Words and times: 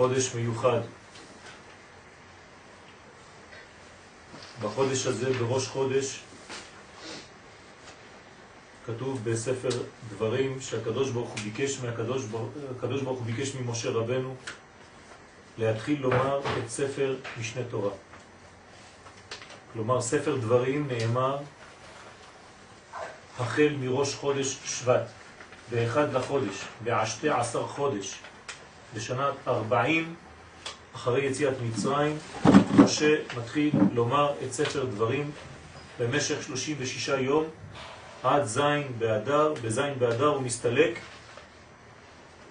בחודש 0.00 0.34
מיוחד. 0.34 0.80
בחודש 4.62 5.06
הזה, 5.06 5.32
בראש 5.32 5.66
חודש, 5.68 6.20
כתוב 8.86 9.20
בספר 9.24 9.68
דברים 10.08 10.60
שהקדוש 10.60 11.10
ברוך 11.10 11.30
הוא 11.30 11.38
ביקש 11.44 11.80
מהקדוש 11.80 12.24
ברוך 13.02 13.18
הוא 13.18 13.26
ביקש 13.26 13.54
ממשה 13.54 13.90
רבנו 13.90 14.34
להתחיל 15.58 16.00
לומר 16.00 16.40
את 16.40 16.68
ספר 16.70 17.16
משנה 17.40 17.62
תורה. 17.70 17.92
כלומר, 19.72 20.00
ספר 20.00 20.36
דברים 20.36 20.88
נאמר 20.88 21.38
החל 23.38 23.76
מראש 23.80 24.14
חודש 24.14 24.58
שבט, 24.64 25.06
באחד 25.70 26.12
לחודש, 26.12 26.64
בעשתי 26.84 27.28
עשר 27.28 27.66
חודש, 27.66 28.18
בשנת 28.94 29.34
ארבעים 29.48 30.14
אחרי 30.94 31.24
יציאת 31.24 31.54
מצרים, 31.62 32.18
משה 32.78 33.16
מתחיל 33.36 33.72
לומר 33.92 34.32
את 34.44 34.52
ספר 34.52 34.84
דברים 34.84 35.30
במשך 35.98 36.42
36 36.42 37.08
יום 37.08 37.44
עד 38.22 38.44
זין 38.44 38.92
באדר, 38.98 39.54
בזין 39.62 39.98
באדר 39.98 40.26
הוא 40.26 40.42
מסתלק, 40.42 40.98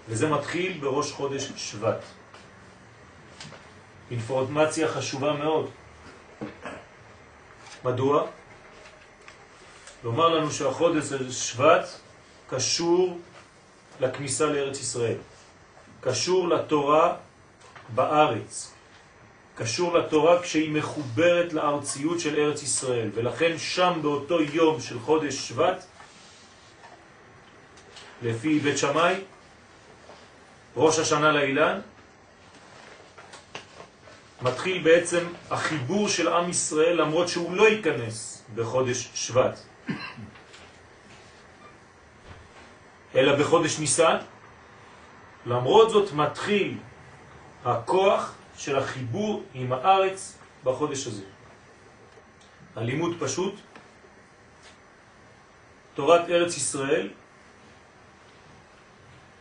וזה 0.08 0.28
מתחיל 0.28 0.78
בראש 0.80 1.12
חודש 1.12 1.52
שבט. 1.56 2.04
אינפורמציה 4.10 4.88
חשובה 4.88 5.32
מאוד. 5.32 5.70
מדוע? 7.84 8.26
לומר 10.04 10.28
לנו 10.28 10.50
שהחודש 10.50 11.04
שבט 11.30 11.88
קשור 12.50 13.18
לכניסה 14.00 14.46
לארץ 14.46 14.80
ישראל, 14.80 15.16
קשור 16.00 16.48
לתורה 16.48 17.16
בארץ, 17.94 18.72
קשור 19.54 19.98
לתורה 19.98 20.42
כשהיא 20.42 20.72
מחוברת 20.72 21.52
לארציות 21.52 22.20
של 22.20 22.36
ארץ 22.36 22.62
ישראל, 22.62 23.10
ולכן 23.14 23.58
שם 23.58 23.98
באותו 24.02 24.42
יום 24.42 24.80
של 24.80 24.98
חודש 25.00 25.34
שבט, 25.48 25.84
לפי 28.22 28.58
בית 28.58 28.78
שמאי, 28.78 29.14
ראש 30.76 30.98
השנה 30.98 31.32
לאילן, 31.32 31.80
מתחיל 34.42 34.82
בעצם 34.82 35.24
החיבור 35.50 36.08
של 36.08 36.28
עם 36.28 36.50
ישראל 36.50 37.00
למרות 37.00 37.28
שהוא 37.28 37.56
לא 37.56 37.68
ייכנס 37.68 38.42
בחודש 38.54 39.08
שבט, 39.14 39.60
אלא 43.14 43.36
בחודש 43.36 43.78
ניסן, 43.78 44.16
למרות 45.46 45.90
זאת 45.90 46.12
מתחיל 46.12 46.78
הכוח 47.64 48.34
של 48.56 48.78
החיבור 48.78 49.42
עם 49.54 49.72
הארץ 49.72 50.38
בחודש 50.64 51.06
הזה. 51.06 51.24
הלימוד 52.76 53.16
פשוט, 53.20 53.54
תורת 55.94 56.28
ארץ 56.30 56.56
ישראל, 56.56 57.08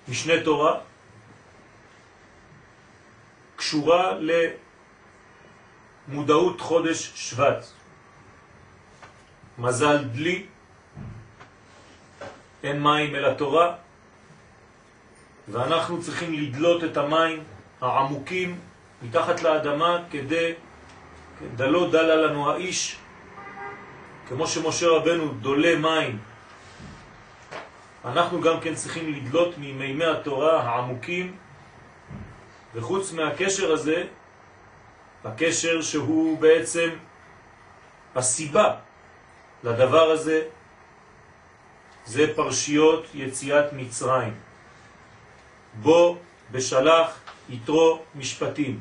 משנה 0.08 0.34
תורה, 0.44 0.80
קשורה 3.56 4.14
למודעות 6.08 6.62
חודש 6.62 7.12
שבט. 7.16 7.66
מזל 9.58 10.04
דלי, 10.04 10.46
אין 12.64 12.84
מים 12.84 13.16
אל 13.16 13.26
התורה, 13.26 13.76
ואנחנו 15.52 16.02
צריכים 16.02 16.34
לדלות 16.34 16.84
את 16.84 16.98
המים 16.98 17.44
העמוקים 17.82 18.60
מתחת 19.02 19.42
לאדמה 19.42 19.98
כדי, 20.12 20.54
דלו 21.56 21.90
דלה 21.90 22.16
לנו 22.16 22.52
האיש, 22.52 22.96
כמו 24.28 24.48
שמשה 24.48 24.88
רבנו 24.88 25.34
דולה 25.34 25.76
מים. 25.76 26.20
אנחנו 28.06 28.42
גם 28.42 28.59
כן 28.59 28.76
צריכים 28.76 29.14
לדלות 29.14 29.58
ממימי 29.58 30.06
התורה 30.06 30.62
העמוקים, 30.62 31.36
וחוץ 32.76 33.14
מהקשר 33.14 33.72
הזה, 33.72 34.04
הקשר 35.26 35.82
שהוא 35.82 36.40
בעצם 36.40 36.90
הסיבה 38.16 38.76
לדבר 39.64 40.12
הזה, 40.12 40.42
זה 42.06 42.34
פרשיות 42.36 43.06
יציאת 43.14 43.74
מצרים. 43.74 44.49
בו 45.74 46.18
בשלח 46.52 47.19
יתרו 47.50 48.00
משפטים. 48.16 48.80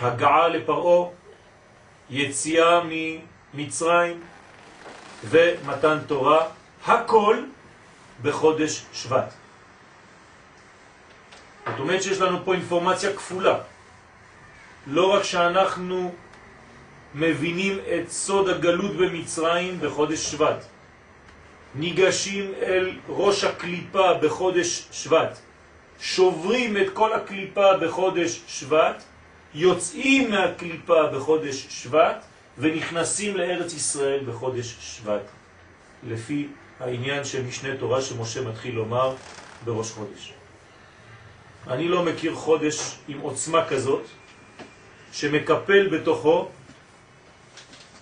הגעה 0.00 0.48
לפרעו, 0.48 1.12
יציאה 2.10 2.80
ממצרים 3.54 4.20
ומתן 5.24 5.98
תורה, 6.06 6.46
הכל 6.86 7.36
בחודש 8.22 8.84
שבט. 8.92 9.32
זאת 11.66 11.78
אומרת 11.78 12.02
שיש 12.02 12.20
לנו 12.20 12.44
פה 12.44 12.54
אינפורמציה 12.54 13.16
כפולה. 13.16 13.58
לא 14.86 15.14
רק 15.14 15.22
שאנחנו 15.22 16.14
מבינים 17.14 17.78
את 17.78 18.10
סוד 18.10 18.48
הגלות 18.48 18.96
במצרים 18.96 19.80
בחודש 19.80 20.30
שבט, 20.32 20.64
ניגשים 21.74 22.52
אל 22.62 22.90
ראש 23.08 23.44
הקליפה 23.44 24.14
בחודש 24.14 24.88
שבט, 24.92 25.38
שוברים 26.00 26.76
את 26.76 26.90
כל 26.92 27.12
הקליפה 27.12 27.76
בחודש 27.76 28.40
שבט, 28.48 29.02
יוצאים 29.54 30.30
מהקליפה 30.30 31.06
בחודש 31.06 31.66
שבט 31.70 32.24
ונכנסים 32.58 33.36
לארץ 33.36 33.74
ישראל 33.74 34.20
בחודש 34.24 34.76
שבט, 34.80 35.22
לפי 36.08 36.48
העניין 36.80 37.24
של 37.24 37.42
משנה 37.42 37.76
תורה 37.76 38.02
שמשה 38.02 38.40
מתחיל 38.40 38.74
לומר 38.74 39.14
בראש 39.64 39.90
חודש. 39.90 40.32
אני 41.68 41.88
לא 41.88 42.02
מכיר 42.02 42.34
חודש 42.34 42.98
עם 43.08 43.20
עוצמה 43.20 43.64
כזאת, 43.68 44.02
שמקפל 45.12 45.88
בתוכו 45.88 46.48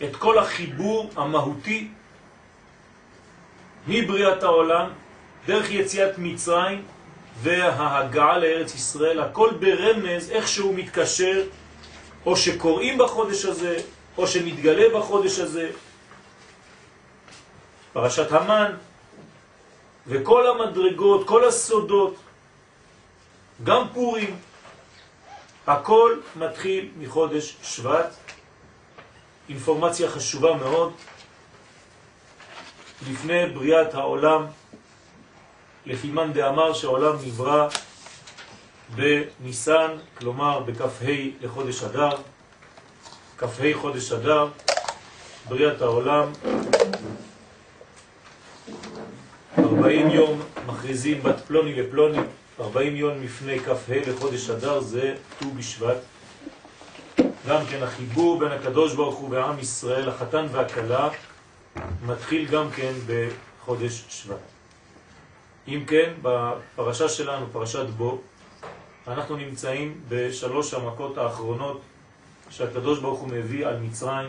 את 0.04 0.16
כל 0.16 0.38
החיבור 0.38 1.10
המהותי 1.16 1.88
מבריאת 3.88 4.43
העולם, 4.43 4.91
דרך 5.47 5.71
יציאת 5.71 6.19
מצרים 6.19 6.84
וההגעה 7.43 8.38
לארץ 8.38 8.75
ישראל, 8.75 9.21
הכל 9.21 9.50
ברמז 9.60 10.31
איך 10.31 10.49
שהוא 10.49 10.75
מתקשר, 10.75 11.43
או 12.26 12.37
שקוראים 12.37 12.99
בחודש 12.99 13.44
הזה, 13.44 13.76
או 14.19 14.26
שמתגלה 14.26 14.99
בחודש 14.99 15.38
הזה. 15.38 15.70
פרשת 17.93 18.32
המן, 18.32 18.73
וכל 20.06 20.46
המדרגות, 20.46 21.26
כל 21.26 21.49
הסודות, 21.49 22.14
גם 23.64 23.87
פורים, 23.94 24.37
הכל 25.67 26.17
מתחיל 26.37 26.88
מחודש 26.99 27.56
שבט. 27.62 28.14
אינפורמציה 29.49 30.08
חשובה 30.08 30.55
מאוד. 30.55 30.93
לפני 33.06 33.46
בריאת 33.46 33.94
העולם, 33.94 34.46
לפי 35.86 36.10
מאן 36.10 36.32
דאמר 36.32 36.72
שהעולם 36.72 37.16
נברא 37.26 37.68
בניסן, 38.94 39.90
כלומר 40.18 40.60
בכ"ה 40.60 41.12
לחודש 41.40 41.82
אדר, 41.82 42.10
כ"ה 43.38 43.46
חודש 43.74 44.12
אדר, 44.12 44.48
בריאת 45.48 45.82
העולם, 45.82 46.32
40 49.58 50.10
יום 50.10 50.40
מכריזים 50.66 51.22
בת 51.22 51.40
פלוני 51.46 51.74
לפלוני, 51.74 52.18
40 52.60 52.96
יום 52.96 53.22
לפני 53.22 53.60
כ"ה 53.60 53.94
לחודש 54.06 54.50
אדר 54.50 54.80
זה 54.80 55.14
ט"ו 55.38 55.50
בשבט. 55.50 55.96
גם 57.48 57.66
כן 57.70 57.82
החיבור 57.82 58.38
בין 58.38 58.52
הקדוש 58.52 58.94
ברוך 58.94 59.16
הוא 59.16 59.30
ועם 59.30 59.58
ישראל, 59.58 60.08
החתן 60.08 60.46
והכלה, 60.52 61.08
מתחיל 62.06 62.46
גם 62.46 62.70
כן 62.70 62.92
בחודש 63.06 64.04
שבט. 64.08 64.36
אם 65.69 65.84
כן, 65.86 66.12
בפרשה 66.22 67.08
שלנו, 67.08 67.46
פרשת 67.52 67.86
בו, 67.96 68.20
אנחנו 69.08 69.36
נמצאים 69.36 70.00
בשלוש 70.08 70.75
המכות 70.75 71.19
האחרונות 71.19 71.80
שהקדוש 72.50 72.98
ברוך 72.98 73.20
הוא 73.20 73.28
מביא 73.28 73.66
על 73.66 73.76
מצרים. 73.80 74.28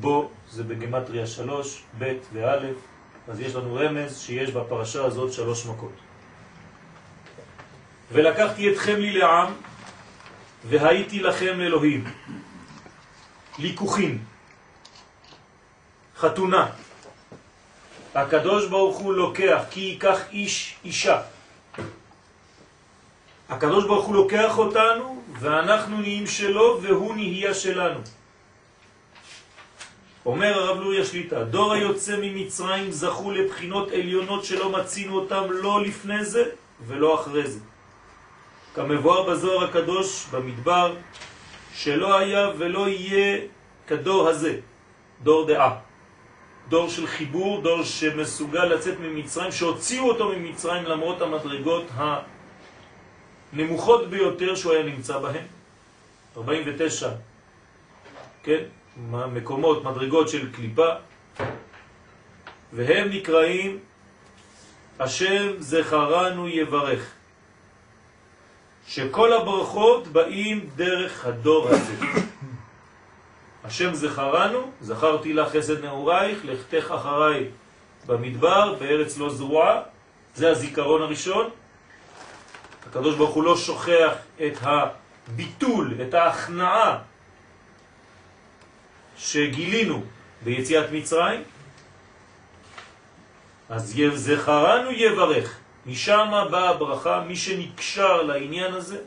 בו 0.00 0.30
זה 0.50 0.62
בגמטריה 0.62 1.26
שלוש, 1.26 1.82
ב' 1.98 2.12
וא', 2.32 2.58
אז 3.28 3.40
יש 3.40 3.54
לנו 3.54 3.74
רמז 3.74 4.20
שיש 4.20 4.50
בפרשה 4.50 5.04
הזאת 5.04 5.32
שלוש 5.32 5.66
מכות. 5.66 5.92
ולקחתי 8.12 8.72
אתכם 8.72 8.96
לי 8.96 9.12
לעם, 9.12 9.52
והייתי 10.68 11.20
לכם 11.20 11.60
אלוהים. 11.60 12.04
ליקוחים, 13.58 14.24
חתונה. 16.22 16.66
הקדוש 18.14 18.66
ברוך 18.66 18.98
הוא 18.98 19.14
לוקח, 19.14 19.62
כי 19.70 19.80
ייקח 19.80 20.18
איש 20.32 20.74
אישה. 20.84 21.22
הקדוש 23.48 23.84
ברוך 23.84 24.06
הוא 24.06 24.14
לוקח 24.14 24.58
אותנו, 24.58 25.22
ואנחנו 25.40 26.00
נהיים 26.00 26.26
שלו, 26.26 26.78
והוא 26.82 27.14
נהיה 27.14 27.54
שלנו. 27.54 28.00
אומר 30.26 30.52
הרב 30.54 30.80
לוריה 30.80 31.04
שליטה, 31.04 31.44
דור 31.44 31.72
היוצא 31.72 32.16
ממצרים 32.22 32.90
זכו 32.90 33.30
לבחינות 33.30 33.90
עליונות 33.90 34.44
שלא 34.44 34.70
מצינו 34.70 35.18
אותם 35.18 35.44
לא 35.50 35.82
לפני 35.82 36.24
זה 36.24 36.44
ולא 36.86 37.20
אחרי 37.20 37.46
זה. 37.50 37.60
כמבואר 38.74 39.30
בזוהר 39.30 39.64
הקדוש 39.64 40.26
במדבר, 40.30 40.94
שלא 41.74 42.18
היה 42.18 42.50
ולא 42.58 42.88
יהיה 42.88 43.38
כדור 43.86 44.28
הזה, 44.28 44.62
דור 45.22 45.46
דעה. 45.46 45.91
דור 46.68 46.88
של 46.88 47.06
חיבור, 47.06 47.60
דור 47.60 47.82
שמסוגל 47.84 48.64
לצאת 48.64 49.00
ממצרים, 49.00 49.52
שהוציאו 49.52 50.08
אותו 50.08 50.28
ממצרים 50.28 50.84
למרות 50.84 51.22
המדרגות 51.22 51.86
הנמוכות 53.52 54.10
ביותר 54.10 54.54
שהוא 54.54 54.72
היה 54.72 54.82
נמצא 54.82 55.18
בהן. 55.18 55.44
49, 56.36 57.10
כן? 58.42 58.62
מקומות, 59.32 59.84
מדרגות 59.84 60.28
של 60.28 60.52
קליפה, 60.52 60.88
והם 62.72 63.08
נקראים 63.08 63.78
השם 64.98 65.52
זכרנו 65.58 66.48
יברך. 66.48 67.12
שכל 68.88 69.32
הברכות 69.32 70.06
באים 70.08 70.70
דרך 70.76 71.26
הדור 71.26 71.68
הזה. 71.68 71.94
השם 73.64 73.94
זכרנו, 73.94 74.70
זכרתי 74.80 75.32
לך 75.32 75.56
חסד 75.56 75.84
נעורייך, 75.84 76.38
לכתך 76.44 76.90
אחריי 76.90 77.46
במדבר, 78.06 78.74
בארץ 78.74 79.18
לא 79.18 79.30
זרועה, 79.30 79.82
זה 80.34 80.50
הזיכרון 80.50 81.02
הראשון. 81.02 81.50
הקדוש 82.86 83.14
ברוך 83.14 83.34
הוא 83.34 83.44
לא 83.44 83.56
שוכח 83.56 84.12
את 84.46 84.58
הביטול, 84.60 85.94
את 86.08 86.14
ההכנעה 86.14 86.98
שגילינו 89.16 90.02
ביציאת 90.44 90.92
מצרים, 90.92 91.42
אז 93.68 93.94
זכרנו 94.14 94.90
יברך. 94.90 95.58
משם 95.86 96.30
באה 96.50 96.68
הברכה, 96.68 97.24
מי 97.28 97.36
שנקשר 97.36 98.22
לעניין 98.22 98.74
הזה, 98.74 98.98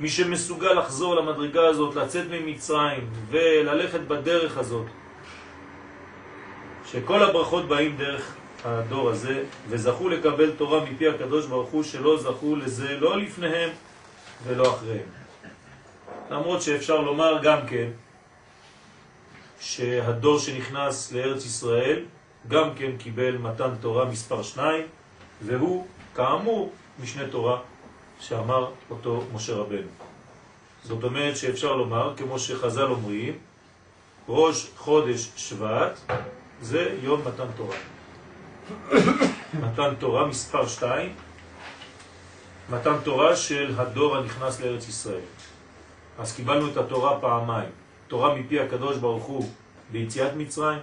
מי 0.00 0.08
שמסוגל 0.08 0.72
לחזור 0.72 1.16
למדרגה 1.16 1.66
הזאת, 1.66 1.94
לצאת 1.94 2.24
ממצרים 2.30 3.10
וללכת 3.30 4.00
בדרך 4.00 4.58
הזאת, 4.58 4.86
שכל 6.86 7.22
הברכות 7.22 7.68
באים 7.68 7.96
דרך 7.96 8.34
הדור 8.64 9.10
הזה, 9.10 9.42
וזכו 9.68 10.08
לקבל 10.08 10.50
תורה 10.50 10.84
מפי 10.84 11.08
הקדוש 11.08 11.46
ברוך 11.46 11.70
הוא, 11.70 11.82
שלא 11.82 12.18
זכו 12.18 12.56
לזה 12.56 12.98
לא 13.00 13.18
לפניהם 13.18 13.70
ולא 14.44 14.74
אחריהם. 14.74 15.06
למרות 16.30 16.62
שאפשר 16.62 17.00
לומר 17.00 17.38
גם 17.42 17.58
כן, 17.66 17.88
שהדור 19.60 20.38
שנכנס 20.38 21.12
לארץ 21.12 21.46
ישראל 21.46 22.02
גם 22.48 22.74
כן 22.76 22.96
קיבל 22.96 23.36
מתן 23.36 23.70
תורה 23.80 24.04
מספר 24.04 24.42
שניים, 24.42 24.84
והוא 25.42 25.86
כאמור 26.14 26.72
משנה 27.02 27.28
תורה 27.28 27.58
שאמר 28.20 28.70
אותו 28.90 29.24
משה 29.34 29.54
רבנו. 29.54 29.88
זאת 30.84 31.04
אומרת 31.04 31.36
שאפשר 31.36 31.76
לומר, 31.76 32.14
כמו 32.16 32.38
שחז"ל 32.38 32.82
אומרים, 32.90 33.38
ראש 34.28 34.70
חודש 34.76 35.28
שבט 35.36 36.00
זה 36.62 36.96
יום 37.02 37.20
מתן 37.20 37.46
תורה. 37.56 37.76
מתן 39.62 39.94
תורה 39.98 40.26
מספר 40.26 40.68
שתיים, 40.68 41.14
מתן 42.70 42.96
תורה 43.04 43.36
של 43.36 43.74
הדור 43.76 44.16
הנכנס 44.16 44.60
לארץ 44.60 44.88
ישראל. 44.88 45.20
אז 46.18 46.32
קיבלנו 46.32 46.68
את 46.68 46.76
התורה 46.76 47.20
פעמיים, 47.20 47.70
תורה 48.08 48.34
מפי 48.34 48.60
הקדוש 48.60 48.96
ברוך 48.96 49.24
הוא 49.24 49.50
ביציאת 49.92 50.32
מצרים, 50.36 50.78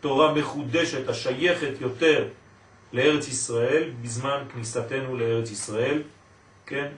תורה 0.00 0.34
מחודשת 0.34 1.08
השייכת 1.08 1.80
יותר 1.80 2.28
לארץ 2.92 3.28
ישראל 3.28 3.90
בזמן 4.02 4.42
כניסתנו 4.52 5.16
לארץ 5.16 5.50
ישראל, 5.50 6.02
כן, 6.70 6.88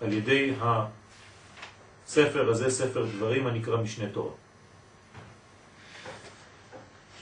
על 0.00 0.12
ידי 0.12 0.52
הספר 0.60 2.50
הזה, 2.50 2.70
ספר 2.70 3.06
דברים 3.16 3.46
הנקרא 3.46 3.76
משנה 3.76 4.08
תורה. 4.08 4.32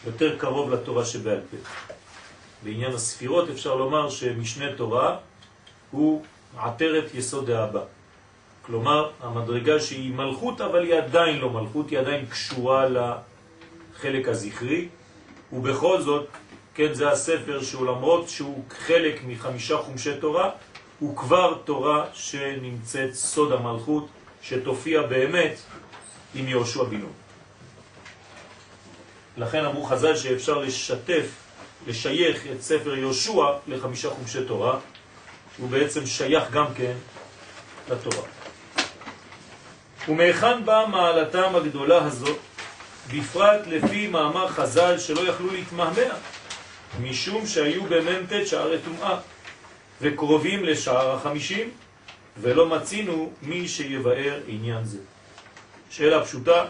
יותר 0.06 0.38
קרוב 0.38 0.70
לתורה 0.70 1.04
שבעל 1.04 1.40
פה. 1.50 1.56
בעניין 2.64 2.92
הספירות 2.92 3.50
אפשר 3.50 3.74
לומר 3.74 4.10
שמשנה 4.10 4.76
תורה 4.76 5.16
הוא 5.90 6.24
עטרת 6.56 7.14
יסוד 7.14 7.50
האבא. 7.50 7.82
כלומר, 8.62 9.10
המדרגה 9.20 9.80
שהיא 9.80 10.14
מלכות, 10.14 10.60
אבל 10.60 10.84
היא 10.84 10.94
עדיין 10.94 11.38
לא 11.38 11.50
מלכות, 11.50 11.90
היא 11.90 11.98
עדיין 11.98 12.26
קשורה 12.26 12.86
לחלק 12.88 14.28
הזכרי, 14.28 14.88
ובכל 15.52 16.00
זאת, 16.00 16.26
כן, 16.74 16.92
זה 16.92 17.10
הספר 17.10 17.62
שהוא 17.62 17.86
למרות 17.86 18.28
שהוא 18.28 18.64
חלק 18.70 19.20
מחמישה 19.26 19.76
חומשי 19.76 20.20
תורה, 20.20 20.50
הוא 21.00 21.16
כבר 21.16 21.54
תורה 21.64 22.06
שנמצאת 22.12 23.14
סוד 23.14 23.52
המלכות, 23.52 24.06
שתופיע 24.42 25.02
באמת 25.02 25.56
עם 26.34 26.48
יהושע 26.48 26.82
בנו. 26.82 27.08
לכן 29.36 29.64
אמרו 29.64 29.84
חז"ל 29.84 30.16
שאפשר 30.16 30.58
לשתף, 30.58 31.26
לשייך 31.86 32.46
את 32.52 32.62
ספר 32.62 32.94
יהושע 32.96 33.44
לחמישה 33.66 34.10
חומשי 34.10 34.44
תורה, 34.44 34.78
הוא 35.58 35.68
בעצם 35.68 36.06
שייך 36.06 36.50
גם 36.50 36.66
כן 36.74 36.94
לתורה. 37.88 38.28
ומהיכן 40.08 40.64
באה 40.64 40.86
מעלתם 40.86 41.56
הגדולה 41.56 42.04
הזאת, 42.04 42.38
בפרט 43.14 43.66
לפי 43.66 44.06
מאמר 44.06 44.48
חז"ל 44.48 44.98
שלא 44.98 45.20
יכלו 45.20 45.52
להתמהמה, 45.52 46.14
משום 47.00 47.46
שהיו 47.46 47.82
במ"ט 47.84 48.46
שערי 48.46 48.78
טומאה, 48.84 49.18
וקרובים 50.00 50.64
לשער 50.64 51.14
החמישים, 51.14 51.70
ולא 52.40 52.66
מצינו 52.66 53.32
מי 53.42 53.68
שיבאר 53.68 54.40
עניין 54.46 54.84
זה. 54.84 54.98
שאלה 55.90 56.24
פשוטה, 56.24 56.64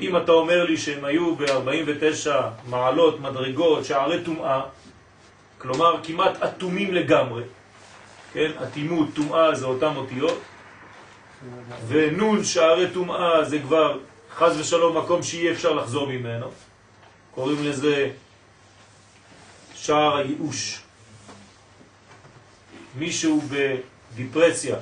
אם 0.00 0.16
אתה 0.16 0.32
אומר 0.32 0.64
לי 0.64 0.76
שהם 0.76 1.04
היו 1.04 1.36
ב-49 1.36 2.30
מעלות, 2.66 3.20
מדרגות, 3.20 3.84
שערי 3.84 4.24
טומאה, 4.24 4.62
כלומר 5.58 6.00
כמעט 6.02 6.42
אטומים 6.42 6.94
לגמרי, 6.94 7.42
כן, 8.32 8.50
אטימות, 8.62 9.08
טומאה 9.14 9.54
זה 9.54 9.66
אותם 9.66 9.96
אותיות, 9.96 10.40
ונון 11.88 12.44
שערי 12.44 12.90
טומאה 12.90 13.44
זה 13.44 13.58
כבר 13.58 13.98
חז 14.34 14.60
ושלום 14.60 14.96
מקום 14.96 15.22
שאי 15.22 15.52
אפשר 15.52 15.72
לחזור 15.72 16.06
ממנו. 16.06 16.46
קוראים 17.30 17.64
לזה 17.64 18.10
שער 19.74 20.16
הייאוש. 20.16 20.83
מישהו 22.94 23.42
בדיפרסיה, 23.50 24.76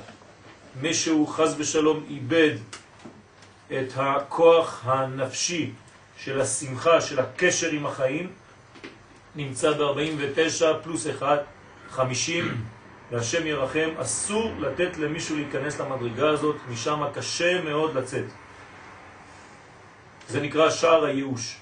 מישהו 0.81 1.27
חז 1.27 1.55
ושלום 1.57 2.05
איבד 2.09 2.55
את 3.71 3.93
הכוח 3.95 4.81
הנפשי 4.85 5.71
של 6.17 6.41
השמחה, 6.41 7.01
של 7.01 7.19
הקשר 7.19 7.69
עם 7.69 7.85
החיים, 7.85 8.31
נמצא 9.35 9.71
ב-49 9.71 10.63
פלוס 10.83 11.07
1, 11.07 11.43
50, 11.89 12.65
והשם 13.11 13.47
ירחם, 13.47 13.89
אסור 13.97 14.51
לתת 14.59 14.97
למישהו 14.97 15.35
להיכנס 15.35 15.79
למדרגה 15.79 16.29
הזאת, 16.29 16.55
משם 16.69 17.03
קשה 17.13 17.61
מאוד 17.61 17.95
לצאת. 17.95 18.25
זה 20.29 20.41
נקרא 20.41 20.69
שער 20.69 21.05
הייאוש. 21.05 21.57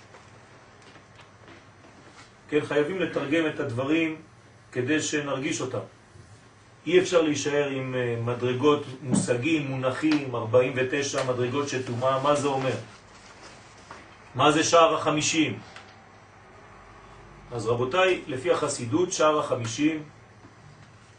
כן, 2.49 2.65
חייבים 2.65 2.99
לתרגם 2.99 3.47
את 3.47 3.59
הדברים 3.59 4.15
כדי 4.71 5.01
שנרגיש 5.01 5.61
אותם. 5.61 6.00
אי 6.85 6.99
אפשר 6.99 7.21
להישאר 7.21 7.67
עם 7.69 7.95
אה, 7.95 8.15
מדרגות, 8.25 8.83
מושגים, 9.01 9.67
מונחים, 9.67 10.35
49 10.35 11.23
מדרגות 11.23 11.69
של 11.69 11.85
תומה, 11.85 12.19
מה 12.23 12.35
זה 12.35 12.47
אומר? 12.47 12.75
מה 14.35 14.51
זה 14.51 14.63
שער 14.63 14.95
החמישים? 14.95 15.59
אז 17.51 17.67
רבותיי, 17.67 18.21
לפי 18.27 18.51
החסידות, 18.51 19.13
שער 19.13 19.39
החמישים 19.39 20.03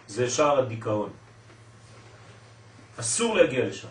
זה 0.06 0.30
שער 0.30 0.58
הדיכאון. 0.58 1.10
אסור 3.00 3.36
להגיע 3.36 3.64
לשם. 3.64 3.88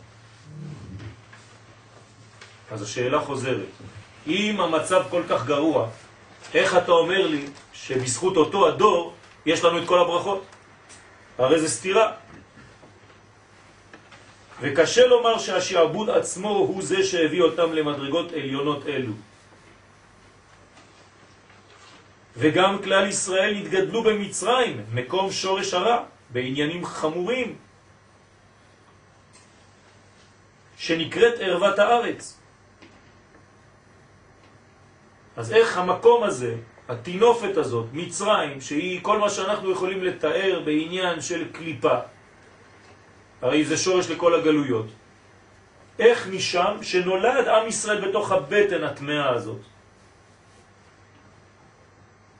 אז 2.72 2.82
השאלה 2.82 3.20
חוזרת, 3.22 3.72
אם 4.28 4.62
המצב 4.62 5.04
כל 5.10 5.24
כך 5.30 5.46
גרוע, 5.46 5.88
איך 6.54 6.78
אתה 6.78 6.92
אומר 6.92 7.28
לי 7.28 7.46
שבזכות 7.74 8.38
אותו 8.38 8.68
הדור 8.68 9.14
יש 9.46 9.64
לנו 9.64 9.78
את 9.84 9.88
כל 9.88 10.00
הברכות? 10.00 10.51
הרי 11.38 11.60
זה 11.60 11.70
סתירה. 11.70 12.12
וקשה 14.62 15.08
לומר 15.08 15.38
שהשעבוד 15.38 16.10
עצמו 16.10 16.50
הוא 16.50 16.84
זה 16.84 17.04
שהביא 17.04 17.42
אותם 17.42 17.74
למדרגות 17.74 18.32
עליונות 18.32 18.88
אלו. 18.88 19.14
וגם 22.38 22.84
כלל 22.84 23.08
ישראל 23.08 23.56
התגדלו 23.56 24.04
במצרים, 24.04 24.86
מקום 24.94 25.32
שורש 25.32 25.74
הרע, 25.74 26.04
בעניינים 26.30 26.86
חמורים, 26.86 27.56
שנקראת 30.78 31.34
ערוות 31.40 31.80
הארץ. 31.80 32.38
אז 35.38 35.54
איך 35.54 35.78
המקום 35.78 36.24
הזה, 36.24 36.56
התינופת 36.92 37.58
הזאת, 37.58 37.86
מצרים, 37.94 38.62
שהיא 38.62 39.00
כל 39.02 39.20
מה 39.20 39.30
שאנחנו 39.30 39.72
יכולים 39.72 40.04
לתאר 40.04 40.62
בעניין 40.66 41.22
של 41.22 41.48
קליפה, 41.52 41.98
הרי 43.42 43.66
זה 43.66 43.78
שורש 43.78 44.10
לכל 44.10 44.36
הגלויות, 44.36 44.86
איך 46.00 46.28
משם 46.28 46.78
שנולד 46.82 47.48
עם 47.48 47.68
ישראל 47.68 48.10
בתוך 48.10 48.32
הבטן 48.32 48.84
התמאה 48.84 49.30
הזאת? 49.30 49.60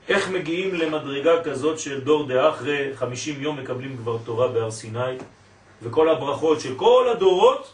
איך 0.08 0.28
מגיעים 0.28 0.74
למדרגה 0.74 1.44
כזאת 1.44 1.78
של 1.78 2.00
דור 2.00 2.26
דעה 2.28 2.50
אחרי 2.50 2.96
50 2.96 3.42
יום 3.42 3.60
מקבלים 3.60 3.96
כבר 3.96 4.18
תורה 4.24 4.48
בהר 4.48 4.70
סיני 4.70 5.16
וכל 5.82 6.08
הברכות 6.08 6.60
של 6.60 6.74
כל 6.76 7.08
הדורות 7.12 7.72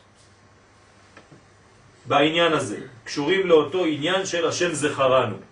בעניין 2.07 2.53
הזה, 2.53 2.79
קשורים 3.05 3.47
לאותו 3.47 3.85
עניין 3.85 4.27
של 4.27 4.49
השם 4.49 4.73
זכרנו. 4.73 5.48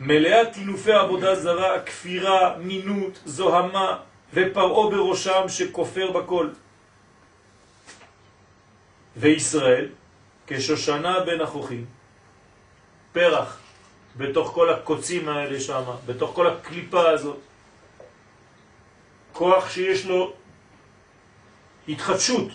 מלאה 0.00 0.52
תינופי 0.52 0.92
עבודה 0.92 1.34
זרה, 1.34 1.80
כפירה, 1.80 2.56
מינות, 2.58 3.18
זוהמה 3.24 3.98
ופרעו 4.34 4.90
בראשם 4.90 5.48
שכופר 5.48 6.10
בכל. 6.10 6.48
וישראל 9.16 9.88
כשושנה 10.46 11.20
בין 11.20 11.40
החוכים, 11.40 11.84
פרח 13.12 13.58
בתוך 14.16 14.48
כל 14.54 14.70
הקוצים 14.70 15.28
האלה 15.28 15.60
שם, 15.60 15.82
בתוך 16.06 16.30
כל 16.34 16.46
הקליפה 16.46 17.10
הזאת, 17.10 17.38
כוח 19.32 19.70
שיש 19.70 20.06
לו 20.06 20.32
התחדשות, 21.88 22.48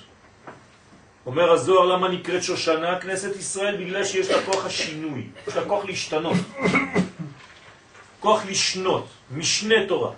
אומר 1.25 1.51
הזוהר 1.51 1.85
למה 1.85 2.07
נקראת 2.09 2.43
שושנה 2.43 2.99
כנסת 2.99 3.35
ישראל? 3.35 3.77
בגלל 3.77 4.03
שיש 4.03 4.29
לה 4.29 4.45
כוח 4.45 4.65
השינוי, 4.65 5.27
יש 5.47 5.55
לה 5.55 5.65
כוח 5.65 5.85
להשתנות, 5.85 6.37
כוח 8.23 8.45
לשנות, 8.47 9.35
משנה 9.35 9.75
תורה. 9.87 10.15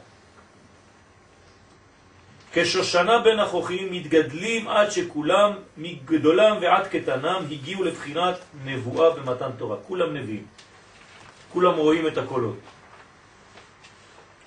כשושנה 2.54 3.26
בין 3.26 3.40
החוכים 3.40 3.92
מתגדלים 3.92 4.68
עד 4.68 4.92
שכולם, 4.94 5.52
מגדולם 5.78 6.54
ועד 6.62 6.86
קטנם, 6.88 7.50
הגיעו 7.52 7.84
לבחינת 7.84 8.38
נבואה 8.66 9.10
במתן 9.18 9.52
תורה. 9.58 9.78
כולם 9.90 10.14
נביאים. 10.14 10.46
כולם 11.50 11.76
רואים 11.82 12.08
את 12.08 12.18
הקולות. 12.18 12.60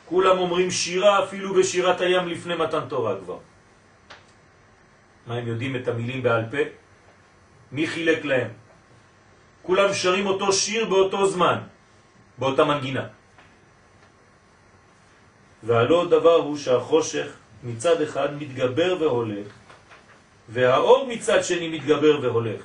כולם 0.06 0.38
אומרים 0.38 0.70
שירה 0.70 1.24
אפילו 1.26 1.54
בשירת 1.54 1.98
הים 2.00 2.28
לפני 2.28 2.54
מתן 2.54 2.86
תורה 2.88 3.18
כבר. 3.26 3.38
מה 5.26 5.34
הם 5.34 5.46
יודעים 5.46 5.76
את 5.76 5.88
המילים 5.88 6.22
בעל 6.22 6.44
פה? 6.50 6.62
מי 7.74 7.90
חילק 7.90 8.24
להם? 8.24 8.50
כולם 9.66 9.90
שרים 9.94 10.26
אותו 10.26 10.46
שיר 10.52 10.86
באותו 10.86 11.26
זמן, 11.26 11.58
באותה 12.38 12.64
מנגינה. 12.64 13.17
והלא 15.62 16.06
דבר 16.10 16.34
הוא 16.34 16.56
שהחושך 16.56 17.26
מצד 17.62 18.02
אחד 18.02 18.42
מתגבר 18.42 18.96
והולך, 19.00 19.46
והאור 20.48 21.06
מצד 21.06 21.44
שני 21.44 21.68
מתגבר 21.68 22.18
והולך. 22.22 22.60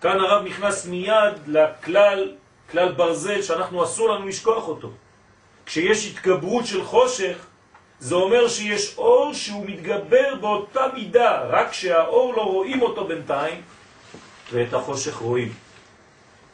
כאן 0.00 0.20
הרב 0.20 0.44
נכנס 0.46 0.86
מיד 0.86 1.34
לכלל, 1.46 2.32
כלל 2.70 2.92
ברזל, 2.92 3.42
שאנחנו 3.42 3.84
אסור 3.84 4.08
לנו 4.08 4.28
לשכוח 4.28 4.68
אותו. 4.68 4.90
כשיש 5.66 6.06
התגברות 6.06 6.66
של 6.66 6.84
חושך, 6.84 7.36
זה 8.00 8.14
אומר 8.14 8.48
שיש 8.48 8.98
אור 8.98 9.32
שהוא 9.32 9.66
מתגבר 9.66 10.34
באותה 10.40 10.86
מידה, 10.94 11.42
רק 11.48 11.72
שהאור 11.72 12.34
לא 12.36 12.42
רואים 12.42 12.82
אותו 12.82 13.04
בינתיים, 13.04 13.62
ואת 14.52 14.74
החושך 14.74 15.14
רואים. 15.14 15.52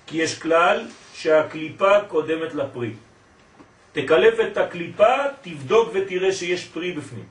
כי 0.07 0.17
יש 0.17 0.39
כלל 0.39 0.89
שהקליפה 1.15 2.01
קודמת 2.09 2.55
לפרי. 2.55 2.93
תקלף 3.93 4.41
את 4.41 4.57
הקליפה, 4.57 5.15
תבדוק 5.43 5.89
ותראה 5.93 6.33
שיש 6.33 6.65
פרי 6.69 6.93
בפנים. 6.93 7.27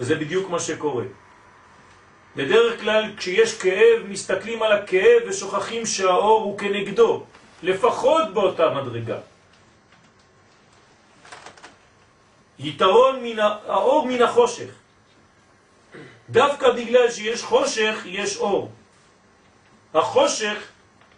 וזה 0.00 0.14
בדיוק 0.14 0.50
מה 0.50 0.60
שקורה. 0.60 1.04
בדרך 2.36 2.80
כלל 2.80 3.12
כשיש 3.16 3.58
כאב, 3.58 4.02
מסתכלים 4.08 4.62
על 4.62 4.72
הכאב 4.72 5.22
ושוכחים 5.28 5.86
שהאור 5.86 6.42
הוא 6.42 6.58
כנגדו, 6.58 7.24
לפחות 7.62 8.34
באותה 8.34 8.70
מדרגה. 8.70 9.18
יתרון 12.58 13.22
מן 13.22 13.38
האור 13.38 14.06
מן 14.06 14.22
החושך. 14.22 14.70
דווקא 16.30 16.72
בגלל 16.72 17.10
שיש 17.10 17.42
חושך, 17.42 18.02
יש 18.04 18.36
אור. 18.36 18.72
החושך 19.94 20.58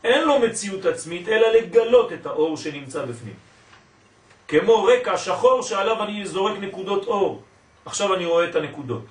אין 0.05 0.29
לו 0.29 0.39
מציאות 0.39 0.85
עצמית, 0.85 1.29
אלא 1.29 1.49
לגלות 1.49 2.13
את 2.13 2.27
האור 2.27 2.57
שנמצא 2.57 3.05
בפנים. 3.05 3.35
כמו 4.49 4.85
רקע 4.85 5.17
שחור 5.19 5.63
שעליו 5.63 6.03
אני 6.03 6.27
זורק 6.27 6.59
נקודות 6.59 7.05
אור. 7.07 7.43
עכשיו 7.85 8.15
אני 8.15 8.27
רואה 8.27 8.49
את 8.51 8.55
הנקודות. 8.55 9.05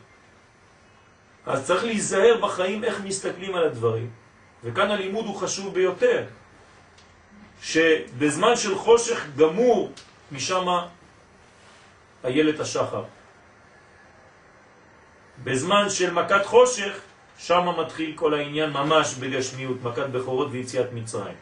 אז 1.46 1.66
צריך 1.68 1.84
להיזהר 1.84 2.38
בחיים 2.42 2.84
איך 2.84 3.02
מסתכלים 3.04 3.56
על 3.56 3.64
הדברים. 3.64 4.10
וכאן 4.64 4.92
הלימוד 4.92 5.26
הוא 5.26 5.36
חשוב 5.36 5.74
ביותר. 5.74 6.24
שבזמן 7.62 8.56
של 8.56 8.76
חושך 8.76 9.26
גמור, 9.36 9.92
משם 10.32 10.66
איילת 12.24 12.60
השחר. 12.60 13.04
בזמן 15.44 15.90
של 15.90 16.14
מכת 16.14 16.46
חושך, 16.46 17.00
שם 17.38 17.68
מתחיל 17.80 18.14
כל 18.16 18.34
העניין 18.34 18.70
ממש 18.70 19.14
בגשמיות, 19.14 19.84
מכת 19.84 20.08
בכורות 20.10 20.48
ויציאת 20.52 20.94
מצרים. 20.94 21.36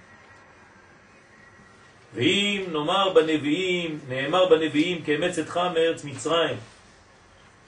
ואם 2.13 2.63
נאמר 2.71 3.13
בנביאים, 3.13 3.99
נאמר 4.09 4.49
בנביאים 4.49 5.03
כאמצתך 5.03 5.59
מארץ 5.73 6.03
מצרים, 6.03 6.57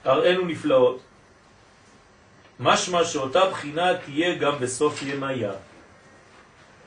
הראינו 0.04 0.44
נפלאות, 0.44 1.00
משמע 2.60 3.04
שאותה 3.04 3.50
בחינה 3.50 3.98
תהיה 3.98 4.34
גם 4.34 4.58
בסוף 4.60 5.02
ימיה. 5.02 5.52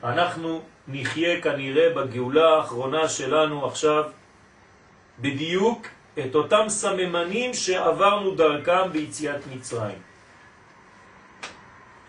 אנחנו 0.04 0.62
נחיה 0.88 1.40
כנראה 1.40 1.90
בגאולה 1.94 2.48
האחרונה 2.56 3.08
שלנו 3.08 3.66
עכשיו 3.66 4.04
בדיוק 5.18 5.86
את 6.18 6.34
אותם 6.34 6.64
סממנים 6.68 7.54
שעברנו 7.54 8.34
דרכם 8.34 8.92
ביציאת 8.92 9.40
מצרים. 9.52 10.09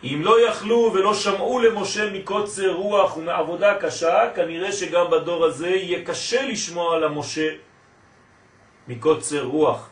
אם 0.03 0.21
לא 0.23 0.47
יכלו 0.47 0.91
ולא 0.93 1.13
שמעו 1.13 1.59
למשה 1.59 2.09
מקוצר 2.09 2.71
רוח 2.73 3.17
ומעבודה 3.17 3.75
קשה, 3.81 4.29
כנראה 4.35 4.71
שגם 4.71 5.11
בדור 5.11 5.45
הזה 5.45 5.69
יהיה 5.69 6.05
קשה 6.05 6.41
לשמוע 6.47 6.99
למשה 6.99 7.49
מקוצר 8.87 9.43
רוח, 9.43 9.89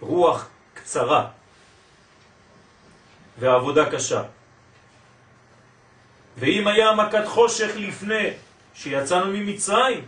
רוח 0.00 0.48
קצרה 0.74 1.26
ועבודה 3.38 3.90
קשה. 3.90 4.22
ואם 6.38 6.68
היה 6.68 6.94
מכת 6.94 7.26
חושך 7.26 7.70
לפני 7.76 8.30
שיצאנו 8.74 9.26
ממצרים, 9.26 10.04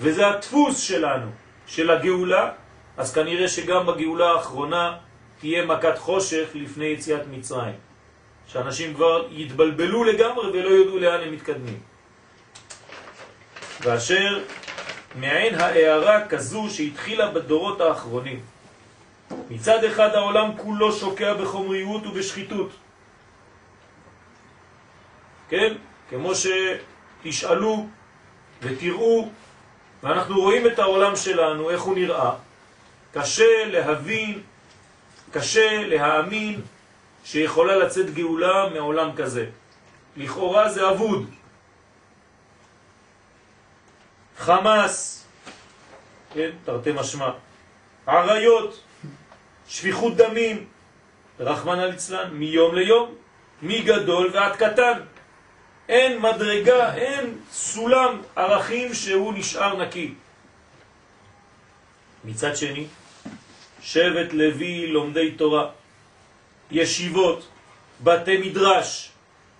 וזה 0.00 0.28
הדפוס 0.28 0.80
שלנו, 0.80 1.30
של 1.66 1.90
הגאולה, 1.90 2.50
אז 2.96 3.14
כנראה 3.14 3.48
שגם 3.48 3.86
בגאולה 3.86 4.30
האחרונה 4.30 4.98
תהיה 5.40 5.66
מכת 5.66 5.98
חושך 5.98 6.48
לפני 6.54 6.84
יציאת 6.84 7.22
מצרים. 7.30 7.91
שאנשים 8.46 8.94
כבר 8.94 9.26
יתבלבלו 9.30 10.04
לגמרי 10.04 10.50
ולא 10.50 10.68
יודעו 10.68 10.98
לאן 10.98 11.20
הם 11.20 11.32
מתקדמים. 11.32 11.78
ואשר 13.80 14.44
מעין 15.14 15.54
הערה 15.54 16.28
כזו 16.28 16.66
שהתחילה 16.70 17.30
בדורות 17.30 17.80
האחרונים. 17.80 18.40
מצד 19.50 19.84
אחד 19.84 20.14
העולם 20.14 20.50
כולו 20.56 20.92
שוקע 20.92 21.34
בחומריות 21.34 22.06
ובשחיתות. 22.06 22.70
כן? 25.48 25.74
כמו 26.10 26.32
שתשאלו 26.34 27.86
ותראו 28.62 29.28
ואנחנו 30.02 30.40
רואים 30.40 30.66
את 30.66 30.78
העולם 30.78 31.16
שלנו, 31.16 31.70
איך 31.70 31.82
הוא 31.82 31.94
נראה. 31.94 32.30
קשה 33.12 33.64
להבין, 33.66 34.40
קשה 35.30 35.82
להאמין 35.86 36.60
שיכולה 37.24 37.76
לצאת 37.76 38.14
גאולה 38.14 38.68
מעולם 38.74 39.16
כזה. 39.16 39.46
לכאורה 40.16 40.68
זה 40.68 40.90
אבוד. 40.90 41.30
חמאס, 44.38 45.24
כן, 46.34 46.50
תרתי 46.64 46.92
משמע, 46.92 47.30
עריות, 48.06 48.80
שפיכות 49.68 50.16
דמים, 50.16 50.66
רחמן 51.40 51.78
על 51.78 51.90
אצלן, 51.90 52.30
מיום 52.32 52.74
ליום, 52.74 53.14
מגדול 53.62 54.30
ועד 54.32 54.56
קטן. 54.56 54.98
אין 55.88 56.20
מדרגה, 56.20 56.94
אין 56.94 57.38
סולם 57.52 58.20
ערכים 58.36 58.94
שהוא 58.94 59.34
נשאר 59.34 59.82
נקי. 59.82 60.14
מצד 62.24 62.56
שני, 62.56 62.86
שבט 63.82 64.32
לוי 64.32 64.86
לומדי 64.86 65.30
תורה, 65.30 65.70
ישיבות, 66.72 67.48
בתי 68.00 68.36
מדרש, 68.36 69.12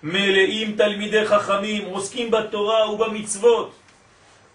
מלאים 0.02 0.76
תלמידי 0.76 1.26
חכמים, 1.26 1.85
עוסקים 1.85 2.31
בתורה 2.31 2.90
ובמצוות, 2.90 3.75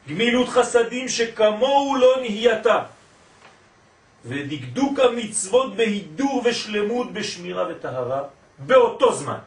גמילות 0.07 0.49
חסדים 0.49 1.09
שכמוהו 1.09 1.95
לא 1.95 2.15
נהייתה, 2.21 2.79
ודקדוק 4.25 4.99
המצוות 4.99 5.75
בהידור 5.75 6.41
ושלמות 6.45 7.13
בשמירה 7.13 7.67
וטהרה 7.69 8.21
באותו 8.57 9.13
זמן. 9.13 9.39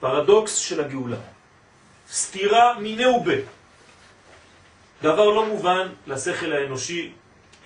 פרדוקס 0.00 0.56
של 0.56 0.80
הגאולה. 0.80 1.16
סתירה 2.10 2.78
מיני 2.78 3.06
ובה. 3.06 3.34
דבר 5.02 5.24
לא 5.24 5.46
מובן 5.46 5.88
לשכל 6.06 6.52
האנושי, 6.52 7.12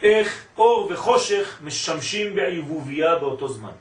איך 0.03 0.47
אור 0.59 0.89
וחושך 0.93 1.59
משמשים 1.65 2.35
בעיבוביה 2.35 3.17
באותו 3.17 3.49
זמן. 3.49 3.73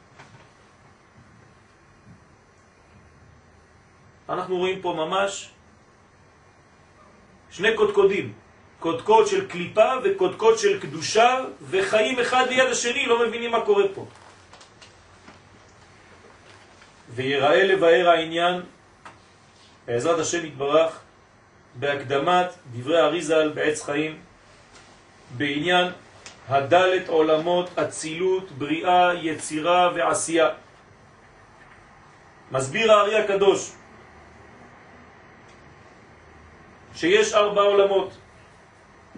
אנחנו 4.29 4.57
רואים 4.57 4.81
פה 4.81 4.93
ממש 4.93 5.49
שני 7.51 7.75
קודקודים, 7.75 8.33
קודקוד 8.79 9.27
של 9.27 9.47
קליפה 9.47 9.89
וקודקוד 10.03 10.57
של 10.57 10.79
קדושה, 10.79 11.39
וחיים 11.69 12.19
אחד 12.19 12.47
ליד 12.49 12.69
השני, 12.69 13.05
לא 13.05 13.27
מבינים 13.27 13.51
מה 13.51 13.65
קורה 13.65 13.83
פה. 13.95 14.05
ויראה 17.15 17.63
לבאר 17.63 18.09
העניין, 18.09 18.61
בעזרת 19.87 20.19
השם 20.19 20.45
יתברך, 20.45 20.99
בהקדמת 21.75 22.47
דברי 22.71 23.01
אריזל 23.01 23.49
בעץ 23.49 23.83
חיים, 23.83 24.19
בעניין 25.37 25.91
הדלת 26.49 27.07
עולמות, 27.07 27.79
אצילות, 27.79 28.51
בריאה, 28.51 29.13
יצירה 29.13 29.91
ועשייה. 29.95 30.49
מסביר 32.51 32.91
הארי 32.91 33.17
הקדוש 33.17 33.71
שיש 36.95 37.33
ארבע 37.33 37.61
עולמות. 37.61 38.17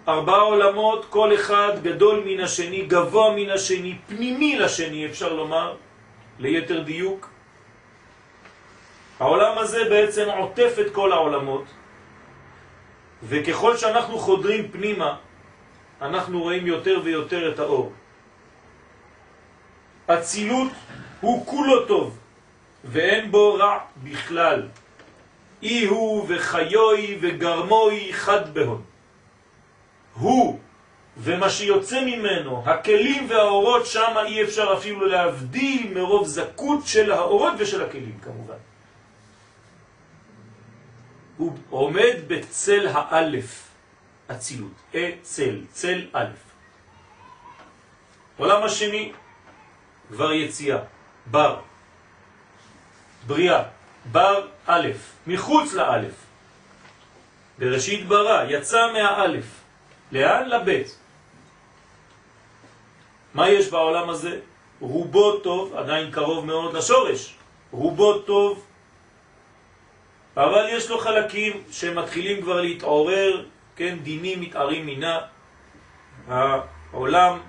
ארבע 0.07 0.35
עולמות, 0.35 1.05
כל 1.09 1.35
אחד 1.35 1.83
גדול 1.83 2.23
מן 2.25 2.39
השני, 2.39 2.81
גבוה 2.85 3.35
מן 3.35 3.50
השני, 3.50 3.97
פנימי 4.07 4.59
לשני, 4.59 5.05
אפשר 5.05 5.33
לומר, 5.33 5.75
ליתר 6.39 6.79
דיוק. 6.83 7.29
העולם 9.20 9.57
הזה 9.57 9.89
בעצם 9.89 10.29
עוטף 10.29 10.74
את 10.81 10.94
כל 10.94 11.11
העולמות, 11.11 11.63
וככל 13.24 13.77
שאנחנו 13.77 14.20
חודרים 14.20 14.72
פנימה, 14.72 15.15
אנחנו 16.01 16.42
רואים 16.42 16.68
יותר 16.68 17.01
ויותר 17.03 17.53
את 17.53 17.59
האור. 17.59 17.94
הצילות 20.07 20.72
הוא 21.22 21.46
כולו 21.46 21.85
טוב, 21.85 22.18
ואין 22.83 23.31
בו 23.31 23.53
רע 23.53 23.79
בכלל. 24.03 24.68
אי 25.64 25.85
הוא 25.85 26.25
וחיוי 26.27 27.18
וגרמוי 27.22 28.14
חד 28.14 28.53
בהון. 28.53 28.81
הוא 30.14 30.59
ומה 31.18 31.50
שיוצא 31.50 32.05
ממנו, 32.05 32.64
הכלים 32.66 33.29
והאורות 33.29 33.85
שם 33.85 34.14
אי 34.25 34.44
אפשר 34.44 34.74
אפילו 34.77 35.07
להבדיל 35.07 35.94
מרוב 35.94 36.27
זכות 36.27 36.87
של 36.87 37.11
האורות 37.11 37.53
ושל 37.57 37.83
הכלים 37.83 38.18
כמובן. 38.24 38.57
הוא 41.37 41.53
עומד 41.70 42.16
בצל 42.27 42.87
האלף, 42.87 43.71
אצילות, 44.27 44.72
אה 44.96 45.12
צל, 45.72 46.07
אלף. 46.16 46.51
עולם 48.38 48.64
השני, 48.64 49.12
כבר 50.12 50.34
יציאה, 50.34 50.77
בר, 51.25 51.60
בריאה, 53.27 53.64
בר 54.12 54.48
א', 54.66 54.88
מחוץ 55.27 55.74
לאלף. 55.74 56.14
בראשית 57.60 58.07
ברא, 58.07 58.44
יצא 58.50 58.94
מהאלף. 58.94 59.46
לאן? 60.12 60.50
לבית. 60.50 60.98
מה 63.34 63.50
יש 63.50 63.70
בעולם 63.70 64.10
הזה? 64.10 64.40
רובו 64.79 65.40
טוב, 65.40 65.75
עדיין 65.75 66.12
קרוב 66.12 66.46
מאוד 66.46 66.74
לשורש, 66.74 67.36
רובו 67.72 68.20
טוב, 68.20 68.66
אבל 70.38 70.68
יש 70.70 70.90
לו 70.90 70.98
חלקים 71.00 71.64
שמתחילים 71.72 72.42
כבר 72.42 72.62
להתעורר, 72.62 73.46
כן, 73.81 73.98
דינים 74.03 74.41
מתארים 74.41 74.85
מינה, 74.85 75.20
העולם, 76.27 77.39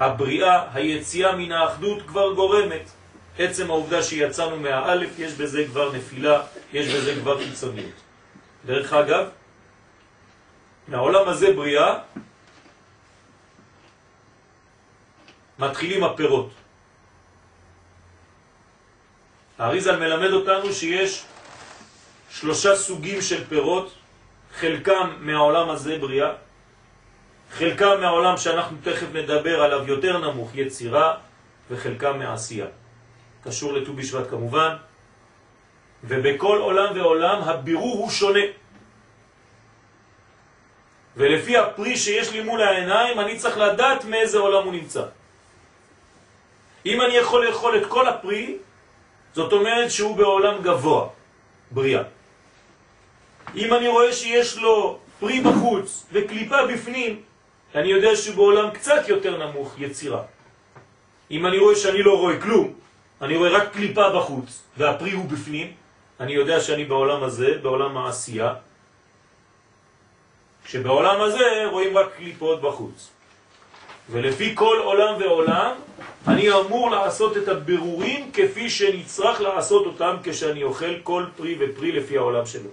הבריאה, 0.00 0.64
היציאה 0.72 1.36
מן 1.36 1.52
האחדות 1.52 2.02
כבר 2.06 2.32
גורמת. 2.32 2.90
עצם 3.38 3.70
העובדה 3.70 4.02
שיצאנו 4.02 4.56
מהאלף, 4.56 5.10
יש 5.18 5.32
בזה 5.32 5.64
כבר 5.68 5.92
נפילה, 5.92 6.42
יש 6.72 6.94
בזה 6.94 7.14
כבר 7.20 7.44
קיצוניות. 7.44 7.92
דרך 8.66 8.92
אגב, 8.92 9.28
מהעולם 10.88 11.28
הזה 11.28 11.52
בריאה, 11.52 11.98
מתחילים 15.58 16.04
הפירות. 16.04 16.50
האריזל 19.58 19.96
מלמד 19.96 20.32
אותנו 20.32 20.72
שיש 20.72 21.24
שלושה 22.30 22.76
סוגים 22.76 23.22
של 23.22 23.44
פירות, 23.44 23.92
חלקם 24.60 25.10
מהעולם 25.20 25.70
הזה 25.70 25.98
בריאה, 25.98 26.32
חלקם 27.52 28.00
מהעולם 28.00 28.36
שאנחנו 28.36 28.76
תכף 28.82 29.06
נדבר 29.12 29.62
עליו 29.62 29.84
יותר 29.86 30.18
נמוך, 30.18 30.50
יצירה, 30.54 31.14
וחלקם 31.70 32.18
מעשייה. 32.18 32.66
קשור 33.44 33.72
לט"ו 33.72 33.92
בשבט 33.92 34.30
כמובן, 34.30 34.76
ובכל 36.04 36.58
עולם 36.58 36.90
ועולם 36.94 37.42
הבירור 37.42 37.96
הוא 37.98 38.10
שונה. 38.10 38.46
ולפי 41.16 41.56
הפרי 41.56 41.96
שיש 41.96 42.32
לי 42.32 42.40
מול 42.42 42.62
העיניים, 42.62 43.20
אני 43.20 43.36
צריך 43.36 43.58
לדעת 43.58 44.04
מאיזה 44.04 44.38
עולם 44.38 44.64
הוא 44.64 44.72
נמצא. 44.72 45.04
אם 46.86 47.02
אני 47.02 47.14
יכול 47.16 47.46
לאכול 47.46 47.76
את 47.76 47.86
כל 47.88 48.08
הפרי, 48.08 48.56
זאת 49.34 49.52
אומרת 49.52 49.90
שהוא 49.90 50.16
בעולם 50.16 50.62
גבוה, 50.62 51.08
בריאה. 51.70 52.15
אם 53.54 53.74
אני 53.74 53.88
רואה 53.88 54.12
שיש 54.12 54.56
לו 54.56 54.98
פרי 55.20 55.40
בחוץ 55.40 56.06
וקליפה 56.12 56.66
בפנים, 56.66 57.20
אני 57.74 57.88
יודע 57.88 58.16
שהוא 58.16 58.36
בעולם 58.36 58.70
קצת 58.70 59.08
יותר 59.08 59.46
נמוך, 59.46 59.74
יצירה. 59.78 60.22
אם 61.30 61.46
אני 61.46 61.58
רואה 61.58 61.76
שאני 61.76 62.02
לא 62.02 62.18
רואה 62.18 62.40
כלום, 62.40 62.72
אני 63.22 63.36
רואה 63.36 63.50
רק 63.50 63.72
קליפה 63.72 64.10
בחוץ, 64.10 64.62
והפרי 64.76 65.12
הוא 65.12 65.24
בפנים, 65.24 65.72
אני 66.20 66.32
יודע 66.32 66.60
שאני 66.60 66.84
בעולם 66.84 67.22
הזה, 67.22 67.58
בעולם 67.62 67.96
העשייה, 67.96 68.54
כשבעולם 70.64 71.20
הזה 71.20 71.66
רואים 71.70 71.98
רק 71.98 72.06
קליפות 72.16 72.60
בחוץ. 72.62 73.10
ולפי 74.10 74.52
כל 74.54 74.78
עולם 74.84 75.14
ועולם, 75.20 75.72
אני 76.28 76.52
אמור 76.52 76.90
לעשות 76.90 77.36
את 77.36 77.48
הבירורים 77.48 78.30
כפי 78.32 78.70
שנצרך 78.70 79.40
לעשות 79.40 79.86
אותם 79.86 80.16
כשאני 80.22 80.62
אוכל 80.62 80.94
כל 81.02 81.24
פרי 81.36 81.56
ופרי 81.58 81.92
לפי 81.92 82.16
העולם 82.16 82.46
שלו. 82.46 82.70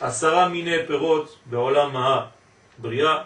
עשרה 0.00 0.48
מיני 0.48 0.86
פירות 0.86 1.36
בעולם 1.46 1.96
הבריאה, 1.96 3.22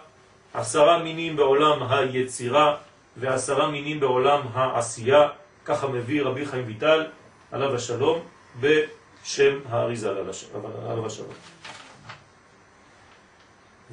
עשרה 0.53 1.03
מינים 1.03 1.35
בעולם 1.35 1.83
היצירה 1.91 2.77
ועשרה 3.17 3.67
מינים 3.67 3.99
בעולם 3.99 4.41
העשייה, 4.53 5.27
ככה 5.65 5.87
מביא 5.87 6.23
רבי 6.23 6.45
חיים 6.45 6.63
ויטל, 6.67 7.05
עליו 7.51 7.75
השלום, 7.75 8.19
בשם 8.59 9.59
האריזה 9.69 10.09
עליו 10.09 11.05
השלום. 11.05 11.29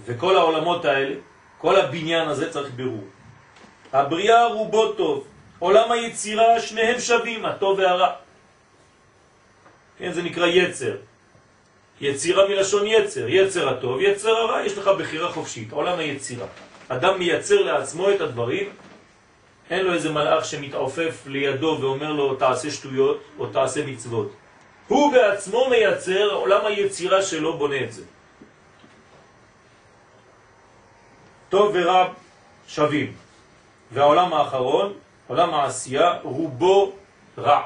וכל 0.04 0.36
העולמות 0.36 0.84
האלה, 0.84 1.14
כל 1.58 1.76
הבניין 1.76 2.28
הזה 2.28 2.52
צריך 2.52 2.74
בירור. 2.74 3.04
הבריאה 3.92 4.46
רובו 4.46 4.92
טוב, 4.92 5.26
עולם 5.58 5.92
היצירה 5.92 6.60
שניהם 6.60 7.00
שווים, 7.00 7.44
הטוב 7.44 7.78
והרע. 7.78 8.12
כן, 9.98 10.12
זה 10.12 10.22
נקרא 10.22 10.46
יצר. 10.46 10.94
יצירה 12.00 12.48
מלשון 12.48 12.86
יצר, 12.86 13.28
יצר 13.28 13.68
הטוב, 13.68 14.00
יצר 14.00 14.36
הרע, 14.36 14.62
יש 14.64 14.78
לך 14.78 14.90
בחירה 14.98 15.32
חופשית, 15.32 15.72
עולם 15.72 15.98
היצירה. 15.98 16.46
אדם 16.88 17.18
מייצר 17.18 17.62
לעצמו 17.62 18.10
את 18.10 18.20
הדברים 18.20 18.68
אין 19.70 19.84
לו 19.84 19.92
איזה 19.94 20.10
מלאך 20.12 20.44
שמתעופף 20.44 21.26
לידו 21.26 21.78
ואומר 21.80 22.12
לו 22.12 22.34
תעשה 22.34 22.70
שטויות 22.70 23.20
או 23.38 23.46
תעשה 23.46 23.86
מצוות. 23.86 24.32
הוא 24.88 25.12
בעצמו 25.12 25.66
מייצר, 25.70 26.30
עולם 26.32 26.66
היצירה 26.66 27.22
שלו 27.22 27.58
בונה 27.58 27.84
את 27.84 27.92
זה. 27.92 28.02
טוב 31.48 31.70
ורע 31.74 32.08
שווים. 32.68 33.12
והעולם 33.92 34.34
האחרון, 34.34 34.92
עולם 35.26 35.54
העשייה, 35.54 36.18
רובו 36.22 36.92
רע. 37.38 37.60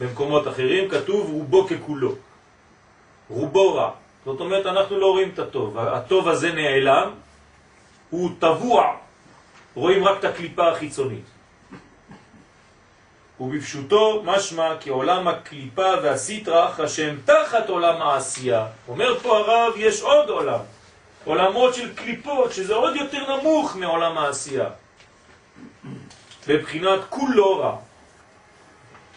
במקומות 0.00 0.48
אחרים 0.48 0.88
כתוב 0.88 1.30
רובו 1.30 1.66
ככולו. 1.66 2.14
רובו 3.30 3.74
רע. 3.74 3.90
זאת 4.24 4.40
אומרת, 4.40 4.66
אנחנו 4.66 4.98
לא 4.98 5.06
רואים 5.06 5.30
את 5.34 5.38
הטוב. 5.38 5.78
הטוב 5.78 6.28
הזה 6.28 6.52
נעלם, 6.52 7.10
הוא 8.10 8.30
טבוע, 8.38 8.96
רואים 9.74 10.04
רק 10.04 10.18
את 10.18 10.24
הקליפה 10.24 10.68
החיצונית. 10.68 11.24
ובפשוטו 13.40 14.22
משמע 14.24 14.76
כי 14.80 14.90
עולם 14.90 15.28
הקליפה 15.28 15.92
והסיטרח 16.02 16.80
השם 16.80 17.16
תחת 17.24 17.68
עולם 17.68 18.02
העשייה. 18.02 18.66
אומר 18.88 19.18
פה 19.18 19.38
הרב, 19.38 19.72
יש 19.76 20.02
עוד 20.02 20.28
עולם, 20.28 20.60
עולמות 21.24 21.74
של 21.74 21.94
קליפות, 21.94 22.52
שזה 22.52 22.74
עוד 22.74 22.96
יותר 22.96 23.36
נמוך 23.36 23.76
מעולם 23.76 24.18
העשייה. 24.18 24.68
בבחינת 26.48 27.00
כולו 27.08 27.58
רע. 27.58 27.76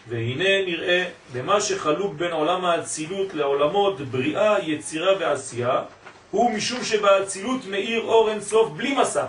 והנה 0.08 0.64
נראה 0.66 1.04
במה 1.32 1.60
שחלוק 1.60 2.14
בין 2.14 2.32
עולם 2.32 2.64
האצילות 2.64 3.34
לעולמות 3.34 4.00
בריאה, 4.00 4.56
יצירה 4.62 5.12
ועשייה, 5.20 5.82
הוא 6.30 6.50
משום 6.50 6.84
שבאצילות 6.84 7.60
מאיר 7.66 8.02
אור 8.02 8.30
אינסוף 8.30 8.70
בלי 8.70 8.96
מסך. 8.96 9.26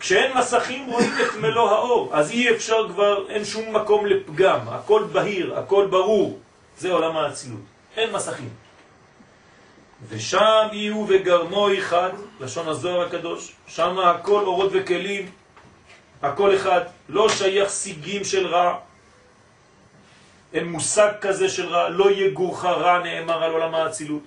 כשאין 0.00 0.36
מסכים 0.38 0.86
רואים 0.90 1.10
את 1.22 1.36
מלוא 1.40 1.70
האור, 1.70 2.10
אז 2.12 2.30
אי 2.30 2.50
אפשר 2.50 2.88
כבר, 2.88 3.28
אין 3.28 3.44
שום 3.44 3.76
מקום 3.76 4.06
לפגם, 4.06 4.58
הכל 4.68 5.04
בהיר, 5.12 5.58
הכל 5.58 5.86
ברור, 5.86 6.38
זה 6.78 6.92
עולם 6.92 7.16
האצילות, 7.16 7.60
אין 7.96 8.12
מסכים. 8.12 8.48
ושם 10.08 10.66
יהיו 10.72 11.04
וגרמו 11.08 11.68
אחד, 11.78 12.10
לשון 12.40 12.68
הזוהר 12.68 13.00
הקדוש, 13.06 13.52
שם 13.66 13.98
הכל 13.98 14.44
אורות 14.44 14.70
וכלים, 14.74 15.30
הכל 16.22 16.56
אחד, 16.56 16.80
לא 17.08 17.28
שייך 17.28 17.68
סיגים 17.68 18.24
של 18.24 18.46
רע, 18.46 18.78
אין 20.52 20.68
מושג 20.68 21.12
כזה 21.20 21.48
של 21.48 21.68
רע, 21.68 21.88
לא 21.88 22.10
יגורך 22.10 22.64
רע 22.64 22.98
נאמר 22.98 23.44
על 23.44 23.52
עולם 23.52 23.74
האצילות. 23.74 24.22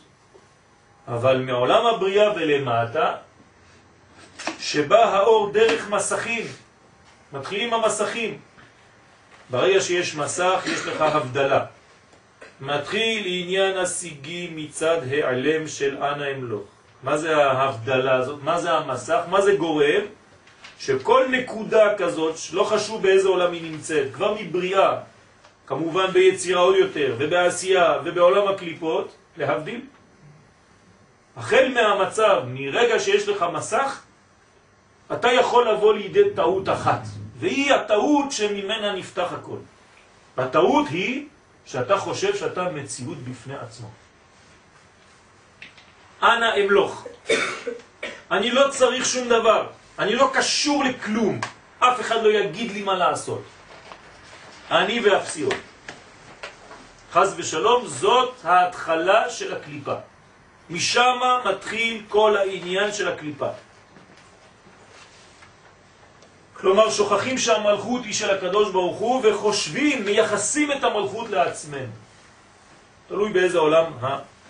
אבל 1.07 1.37
מעולם 1.37 1.85
הבריאה 1.85 2.33
ולמטה, 2.35 3.15
שבא 4.59 5.03
האור 5.03 5.51
דרך 5.51 5.89
מסכים, 5.89 6.45
מתחילים 7.33 7.73
המסכים. 7.73 8.39
ברגע 9.49 9.81
שיש 9.81 10.15
מסך 10.15 10.63
יש 10.65 10.85
לך 10.85 11.01
הבדלה. 11.01 11.65
מתחיל 12.61 13.23
עניין 13.25 13.77
השיגים 13.77 14.55
מצד 14.55 14.97
העלם 15.11 15.67
של 15.67 16.03
אנא 16.03 16.31
אמלוך. 16.31 16.63
מה 17.03 17.17
זה 17.17 17.45
ההבדלה 17.45 18.15
הזאת? 18.15 18.39
מה 18.43 18.61
זה 18.61 18.71
המסך? 18.71 19.19
מה 19.29 19.41
זה 19.41 19.55
גורם? 19.55 20.01
שכל 20.85 21.25
נקודה 21.31 21.95
כזאת, 21.97 22.35
לא 22.53 22.63
חשוב 22.63 23.01
באיזה 23.01 23.27
עולם 23.27 23.53
היא 23.53 23.71
נמצאת, 23.71 24.13
כבר 24.13 24.35
מבריאה, 24.39 24.97
כמובן 25.67 26.11
ביצירה 26.11 26.61
עוד 26.61 26.75
יותר, 26.75 27.15
ובעשייה, 27.17 27.99
ובעולם 28.05 28.47
הקליפות, 28.47 29.15
להבדיל. 29.37 29.81
החל 31.37 31.71
מהמצב, 31.73 32.43
מרגע 32.47 32.99
שיש 32.99 33.27
לך 33.27 33.45
מסך, 33.53 34.01
אתה 35.13 35.31
יכול 35.31 35.69
לבוא 35.69 35.93
לידי 35.93 36.29
טעות 36.35 36.69
אחת, 36.69 37.01
והיא 37.39 37.73
הטעות 37.73 38.31
שממנה 38.31 38.93
נפתח 38.93 39.33
הכל. 39.33 39.57
הטעות 40.37 40.87
היא 40.89 41.25
שאתה 41.65 41.97
חושב 41.97 42.35
שאתה 42.35 42.63
מציאות 42.63 43.17
בפני 43.17 43.55
עצמו. 43.55 43.87
אנא 46.23 46.49
אמלוך. 46.63 47.07
אני 48.31 48.51
לא 48.51 48.69
צריך 48.69 49.05
שום 49.05 49.29
דבר. 49.29 49.67
אני 49.99 50.15
לא 50.15 50.29
קשור 50.33 50.83
לכלום. 50.83 51.39
אף 51.79 52.01
אחד 52.01 52.23
לא 52.23 52.29
יגיד 52.29 52.71
לי 52.71 52.81
מה 52.81 52.93
לעשות. 52.93 53.41
אני 54.71 54.99
ואפסיות. 54.99 55.53
חז 57.11 57.33
ושלום, 57.37 57.87
זאת 57.87 58.35
ההתחלה 58.43 59.29
של 59.29 59.55
הקליפה. 59.55 59.95
משם 60.69 61.19
מתחיל 61.45 62.03
כל 62.09 62.37
העניין 62.37 62.93
של 62.93 63.07
הקליפה. 63.07 63.49
כלומר, 66.53 66.89
שוכחים 66.89 67.37
שהמלכות 67.37 68.03
היא 68.03 68.13
של 68.13 68.29
הקדוש 68.29 68.71
ברוך 68.71 68.97
הוא 68.97 69.21
וחושבים, 69.23 70.05
מייחסים 70.05 70.71
את 70.71 70.83
המלכות 70.83 71.29
לעצמנו. 71.29 71.91
תלוי 73.07 73.33
באיזה 73.33 73.57
עולם 73.57 73.85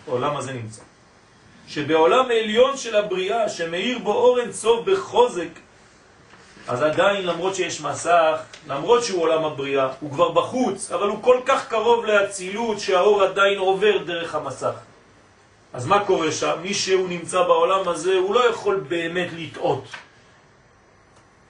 העולם 0.08 0.38
הזה 0.38 0.54
נמצא. 0.54 0.82
שבעולם 1.68 2.26
העליון 2.30 2.78
של 2.78 2.96
הבריאה, 2.96 3.50
שמאיר 3.50 4.00
בו 4.00 4.14
אור 4.14 4.40
אינסוף 4.40 4.86
בחוזק, 4.86 5.50
אז 6.68 6.82
עדיין 6.82 7.26
למרות 7.26 7.56
שיש 7.56 7.82
מסך, 7.82 8.40
למרות 8.68 9.04
שהוא 9.04 9.22
עולם 9.22 9.46
הבריאה, 9.46 9.88
הוא 10.00 10.12
כבר 10.12 10.32
בחוץ, 10.32 10.92
אבל 10.92 11.08
הוא 11.08 11.24
כל 11.24 11.40
כך 11.46 11.68
קרוב 11.68 12.06
להצילות 12.06 12.80
שהאור 12.80 13.24
עדיין 13.24 13.58
עובר 13.58 13.98
דרך 13.98 14.36
המסך. 14.36 14.74
אז 15.74 15.86
מה 15.86 16.06
קורה 16.06 16.32
שם? 16.32 16.56
מי 16.62 16.74
שהוא 16.74 17.10
נמצא 17.10 17.42
בעולם 17.42 17.88
הזה, 17.88 18.14
הוא 18.14 18.36
לא 18.36 18.50
יכול 18.50 18.76
באמת 18.88 19.28
לטעות. 19.38 19.84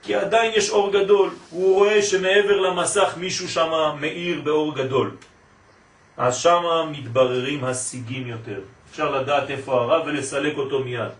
כי 0.02 0.14
עדיין 0.14 0.52
יש 0.54 0.70
אור 0.70 0.92
גדול, 0.92 1.30
הוא 1.50 1.74
רואה 1.74 2.02
שמעבר 2.02 2.60
למסך 2.60 3.14
מישהו 3.16 3.48
שם 3.48 3.96
מאיר 4.00 4.40
באור 4.40 4.74
גדול. 4.74 5.16
אז 6.16 6.36
שם 6.36 6.62
מתבררים 6.90 7.64
השיגים 7.64 8.26
יותר. 8.26 8.60
אפשר 8.96 9.10
לדעת 9.10 9.50
איפה 9.50 9.72
הרב 9.80 10.06
ולסלק 10.06 10.56
אותו 10.56 10.80
מיד. 10.80 11.12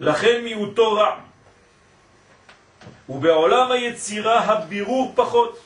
לכן 0.00 0.44
מיעוטו 0.44 0.92
רע. 0.92 1.20
ובעולם 3.08 3.72
היצירה 3.72 4.40
הבירור 4.40 5.12
פחות. 5.14 5.58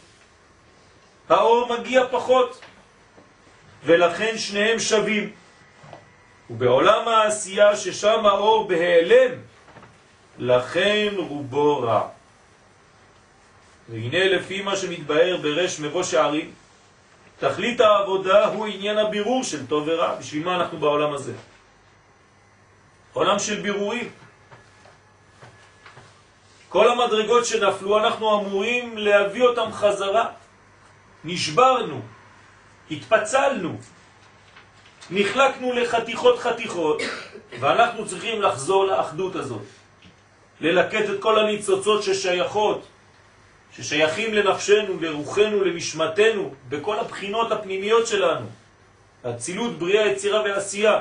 האור 1.29 1.79
מגיע 1.79 2.03
פחות, 2.11 2.61
ולכן 3.85 4.39
שניהם 4.39 4.79
שווים. 4.79 5.33
ובעולם 6.51 7.09
העשייה 7.09 7.77
ששם 7.77 8.27
האור 8.27 8.69
בהיעלם, 8.69 9.33
לכן 10.39 11.15
רובו 11.17 11.81
רע. 11.81 12.09
והנה 13.89 14.25
לפי 14.25 14.63
מה 14.63 14.77
שמתבהר 14.77 15.37
ברש 15.43 15.81
מבוא 15.81 16.03
שערים, 16.03 16.58
תכלית 17.39 17.81
העבודה 17.81 18.47
הוא 18.47 18.67
עניין 18.67 18.99
הבירור 18.99 19.45
של 19.45 19.67
טוב 19.67 19.85
ורע. 19.87 20.15
בשביל 20.15 20.45
מה 20.45 20.57
אנחנו 20.57 20.79
בעולם 20.79 21.13
הזה? 21.13 21.33
עולם 23.13 23.39
של 23.39 23.61
בירורים. 23.61 24.11
כל 26.69 26.91
המדרגות 26.91 27.47
שנפלו 27.47 27.99
אנחנו 27.99 28.41
אמורים 28.41 28.99
להביא 28.99 29.43
אותם 29.43 29.73
חזרה. 29.73 30.27
נשברנו, 31.25 32.01
התפצלנו, 32.91 33.79
נחלקנו 35.11 35.73
לחתיכות 35.73 36.39
חתיכות, 36.39 37.03
ואנחנו 37.61 38.07
צריכים 38.07 38.43
לחזור 38.43 38.85
לאחדות 38.85 39.37
הזאת. 39.37 39.63
ללקט 40.61 41.11
את 41.11 41.21
כל 41.21 41.39
הניצוצות 41.39 42.03
ששייכות 42.03 42.87
ששייכים 43.77 44.35
לנפשנו, 44.35 45.01
לרוחנו, 45.01 45.65
לנשמתנו, 45.65 46.55
בכל 46.69 46.99
הבחינות 46.99 47.53
הפנימיות 47.53 48.07
שלנו. 48.07 48.47
הצילות, 49.25 49.79
בריאה, 49.79 50.07
יצירה 50.07 50.43
ועשייה. 50.43 51.01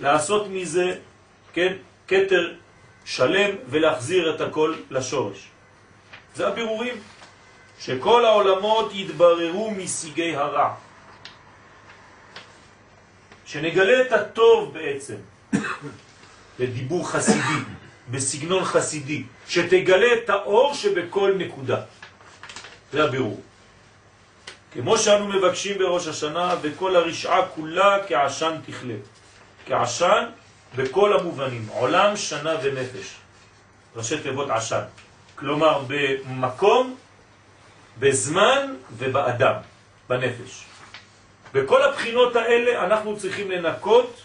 לעשות 0.00 0.46
מזה, 0.50 0.94
כן, 1.52 1.72
קטר 2.06 2.52
שלם 3.04 3.50
ולהחזיר 3.68 4.34
את 4.34 4.40
הכל 4.40 4.74
לשורש. 4.90 5.48
זה 6.34 6.48
הבירורים. 6.48 6.94
שכל 7.80 8.24
העולמות 8.24 8.94
יתבררו 8.94 9.70
משיגי 9.70 10.36
הרע. 10.36 10.74
שנגלה 13.46 14.02
את 14.02 14.12
הטוב 14.12 14.74
בעצם, 14.74 15.14
בדיבור 16.58 17.08
חסידי, 17.08 17.60
בסגנון 18.10 18.64
חסידי, 18.64 19.22
שתגלה 19.48 20.06
את 20.24 20.30
האור 20.30 20.74
שבכל 20.74 21.32
נקודה. 21.38 21.80
זה 22.92 23.04
הבירור. 23.04 23.40
כמו 24.72 24.98
שאנו 24.98 25.28
מבקשים 25.28 25.78
בראש 25.78 26.06
השנה, 26.06 26.54
וכל 26.62 26.96
הרשעה 26.96 27.46
כולה 27.48 27.98
כעשן 28.08 28.54
תכלה. 28.66 28.94
כעשן 29.66 30.24
בכל 30.76 31.18
המובנים, 31.18 31.66
עולם, 31.68 32.16
שנה 32.16 32.54
ונפש. 32.62 33.14
ראשי 33.96 34.18
תיבות 34.20 34.50
עשן. 34.50 34.82
כלומר, 35.34 35.82
במקום, 35.88 36.96
בזמן 37.98 38.74
ובאדם, 38.96 39.54
בנפש. 40.08 40.64
בכל 41.52 41.82
הבחינות 41.82 42.36
האלה 42.36 42.84
אנחנו 42.84 43.16
צריכים 43.16 43.50
לנקות, 43.50 44.20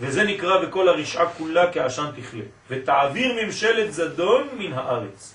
וזה 0.00 0.24
נקרא 0.24 0.66
בכל 0.66 0.88
הרשעה 0.88 1.26
כולה 1.32 1.72
כעשן 1.72 2.06
תכלה. 2.16 2.44
ותעביר 2.68 3.44
ממשלת 3.44 3.92
זדון 3.92 4.48
מן 4.58 4.72
הארץ. 4.72 5.34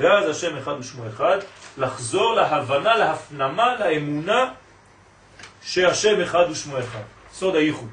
ואז 0.00 0.28
השם 0.28 0.56
אחד 0.56 0.74
ושמו 0.80 1.02
אחד, 1.08 1.38
לחזור 1.78 2.34
להבנה, 2.34 2.96
להפנמה, 2.96 3.74
לאמונה, 3.74 4.52
שהשם 5.62 6.20
אחד 6.20 6.44
ושמו 6.50 6.78
אחד, 6.78 7.02
סוד 7.32 7.54
הייחוד. 7.56 7.88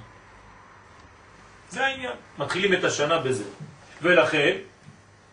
זה 1.70 1.86
העניין. 1.86 2.13
מתחילים 2.38 2.74
את 2.74 2.84
השנה 2.84 3.20
בזה. 3.20 3.43
ולכן, 4.02 4.56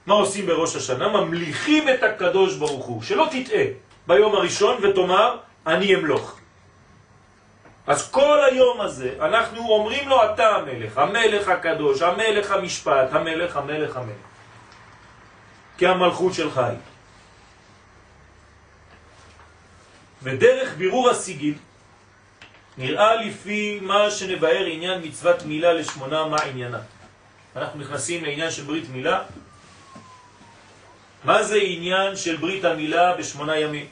מה 0.07 0.15
עושים 0.15 0.47
בראש 0.47 0.77
השנה? 0.77 1.09
ממליכים 1.09 1.89
את 1.89 2.03
הקדוש 2.03 2.57
ברוך 2.57 2.87
הוא, 2.87 3.03
שלא 3.03 3.29
תטעה 3.31 3.65
ביום 4.07 4.35
הראשון 4.35 4.85
ותאמר, 4.85 5.37
אני 5.67 5.95
אמלוך. 5.95 6.39
אז 7.87 8.11
כל 8.11 8.45
היום 8.51 8.81
הזה 8.81 9.11
אנחנו 9.21 9.69
אומרים 9.69 10.09
לו 10.09 10.25
אתה 10.25 10.49
המלך, 10.49 10.99
המלך 10.99 11.49
הקדוש, 11.49 12.03
המלך 12.03 12.51
המשפט, 12.51 13.09
המלך, 13.13 13.57
המלך, 13.57 13.97
המלך. 13.97 14.34
כי 15.79 15.87
המלכות 15.87 16.35
שלך 16.35 16.59
היא. 16.59 16.79
ודרך 20.23 20.75
בירור 20.77 21.11
הסיגים 21.11 21.59
נראה 22.79 23.15
לפי 23.15 23.79
מה 23.83 24.11
שנבהר 24.11 24.65
עניין 24.67 25.01
מצוות 25.05 25.43
מילה 25.43 25.73
לשמונה 25.73 26.27
מה 26.27 26.37
עניינה. 26.37 26.81
אנחנו 27.57 27.81
נכנסים 27.81 28.25
לעניין 28.25 28.51
של 28.51 28.63
ברית 28.63 28.89
מילה. 28.89 29.23
מה 31.25 31.43
זה 31.43 31.59
עניין 31.63 32.17
של 32.17 32.37
ברית 32.37 32.65
המילה 32.65 33.17
בשמונה 33.17 33.59
ימים? 33.59 33.87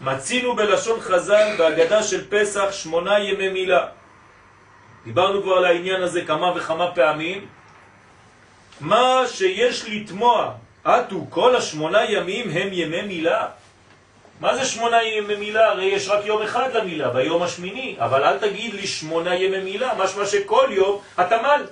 מצינו 0.00 0.56
בלשון 0.56 1.00
חז"ל 1.00 1.54
בהגדה 1.58 2.02
של 2.02 2.30
פסח 2.30 2.72
שמונה 2.72 3.18
ימי 3.18 3.48
מילה. 3.48 3.86
דיברנו 5.04 5.42
כבר 5.42 5.52
על 5.52 5.64
העניין 5.64 6.02
הזה 6.02 6.24
כמה 6.24 6.52
וכמה 6.56 6.94
פעמים. 6.94 7.46
מה 8.80 9.22
שיש 9.26 9.84
לתמוע, 9.88 10.54
עטו 10.88 11.26
כל 11.30 11.56
השמונה 11.56 12.04
ימים 12.04 12.50
הם 12.50 12.68
ימי 12.72 13.02
מילה? 13.02 13.46
מה 14.40 14.56
זה 14.56 14.64
שמונה 14.64 15.02
ימי 15.02 15.36
מילה? 15.36 15.68
הרי 15.68 15.84
יש 15.84 16.08
רק 16.08 16.24
יום 16.24 16.42
אחד 16.42 16.72
למילה, 16.74 17.10
ביום 17.10 17.42
השמיני. 17.42 17.96
אבל 17.98 18.24
אל 18.24 18.38
תגיד 18.38 18.74
לי 18.74 18.86
שמונה 18.86 19.34
ימי 19.34 19.60
מילה, 19.60 19.94
משמע 19.98 20.26
שכל 20.26 20.68
יום 20.70 21.00
אתה 21.20 21.42
מל. 21.42 21.66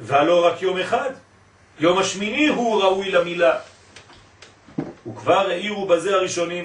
ולא 0.00 0.46
רק 0.46 0.62
יום 0.62 0.78
אחד. 0.78 1.10
יום 1.80 1.98
השמיני 1.98 2.46
הוא 2.46 2.82
ראוי 2.82 3.10
למילה. 3.10 3.58
וכבר 5.06 5.48
העירו 5.48 5.86
בזה 5.86 6.14
הראשונים. 6.14 6.64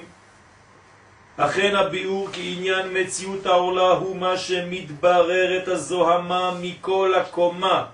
אכן 1.37 1.75
הביאור 1.75 2.29
כעניין 2.33 2.87
מציאות 2.91 3.45
העולה 3.45 3.91
הוא 3.91 4.15
מה 4.15 4.37
שמתבררת 4.37 5.67
הזוהמה 5.67 6.51
מכל 6.61 7.13
הקומה. 7.13 7.85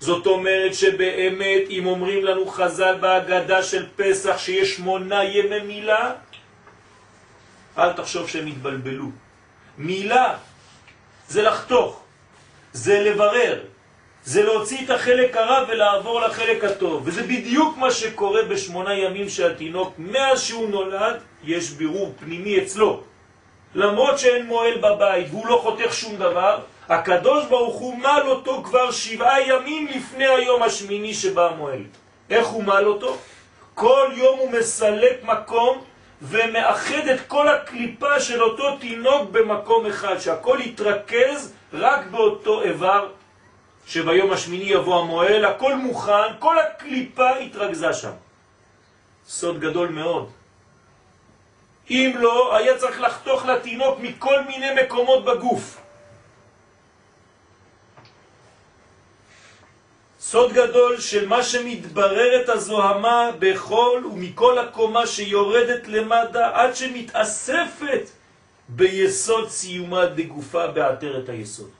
זאת 0.00 0.26
אומרת 0.26 0.74
שבאמת 0.74 1.62
אם 1.70 1.86
אומרים 1.86 2.24
לנו 2.24 2.46
חז"ל 2.46 2.96
בהגדה 3.00 3.62
של 3.62 3.86
פסח 3.96 4.38
שיש 4.38 4.76
שמונה 4.76 5.24
ימי 5.24 5.60
מילה, 5.60 6.12
אל 7.78 7.92
תחשוב 7.92 8.28
שהם 8.28 8.46
התבלבלו. 8.46 9.06
מילה 9.78 10.36
זה 11.28 11.42
לחתוך, 11.42 12.02
זה 12.72 13.00
לברר, 13.00 13.60
זה 14.24 14.42
להוציא 14.42 14.84
את 14.84 14.90
החלק 14.90 15.36
הרע 15.36 15.64
ולעבור 15.68 16.20
לחלק 16.20 16.64
הטוב. 16.64 17.02
וזה 17.04 17.22
בדיוק 17.22 17.76
מה 17.76 17.90
שקורה 17.90 18.42
בשמונה 18.42 18.94
ימים 18.94 19.28
שהתינוק, 19.28 19.94
מאז 19.98 20.42
שהוא 20.42 20.68
נולד, 20.68 21.16
יש 21.44 21.70
בירור 21.70 22.14
פנימי 22.20 22.58
אצלו. 22.58 23.02
למרות 23.74 24.18
שאין 24.18 24.46
מועל 24.46 24.78
בבית 24.78 25.26
והוא 25.30 25.46
לא 25.46 25.60
חותך 25.62 25.94
שום 25.94 26.16
דבר, 26.16 26.58
הקדוש 26.88 27.46
ברוך 27.46 27.76
הוא 27.76 27.98
מל 27.98 28.22
אותו 28.24 28.62
כבר 28.64 28.90
שבעה 28.90 29.48
ימים 29.48 29.86
לפני 29.86 30.26
היום 30.26 30.62
השמיני 30.62 31.14
שבא 31.14 31.48
המועל. 31.48 31.82
איך 32.30 32.46
הוא 32.46 32.64
מל 32.64 32.86
אותו? 32.86 33.16
כל 33.74 34.10
יום 34.14 34.38
הוא 34.38 34.50
מסלק 34.50 35.22
מקום 35.22 35.84
ומאחד 36.22 37.08
את 37.14 37.20
כל 37.28 37.48
הקליפה 37.48 38.20
של 38.20 38.42
אותו 38.42 38.76
תינוק 38.76 39.30
במקום 39.30 39.86
אחד, 39.86 40.18
שהכל 40.18 40.58
יתרכז 40.64 41.52
רק 41.72 42.06
באותו 42.06 42.62
איבר 42.62 43.08
שביום 43.86 44.32
השמיני 44.32 44.64
יבוא 44.64 45.00
המועל, 45.00 45.44
הכל 45.44 45.74
מוכן, 45.74 46.38
כל 46.38 46.58
הקליפה 46.58 47.30
התרכזה 47.30 47.92
שם. 47.92 48.12
סוד 49.28 49.60
גדול 49.60 49.88
מאוד. 49.88 50.30
אם 51.90 52.12
לא, 52.18 52.56
היה 52.56 52.78
צריך 52.78 53.00
לחתוך 53.00 53.46
לתינוק 53.46 53.98
מכל 53.98 54.40
מיני 54.42 54.82
מקומות 54.82 55.24
בגוף. 55.24 55.87
סוד 60.30 60.52
גדול 60.52 61.00
של 61.00 61.28
מה 61.28 61.42
שמתבררת 61.42 62.48
הזוהמה 62.48 63.30
בכל 63.38 64.02
ומכל 64.12 64.58
הקומה 64.58 65.06
שיורדת 65.06 65.88
למדע 65.88 66.50
עד 66.54 66.76
שמתאספת 66.76 68.04
ביסוד 68.68 69.48
סיומה 69.48 70.06
דגופה 70.06 70.66
בעטרת 70.66 71.28
היסוד. 71.28 71.70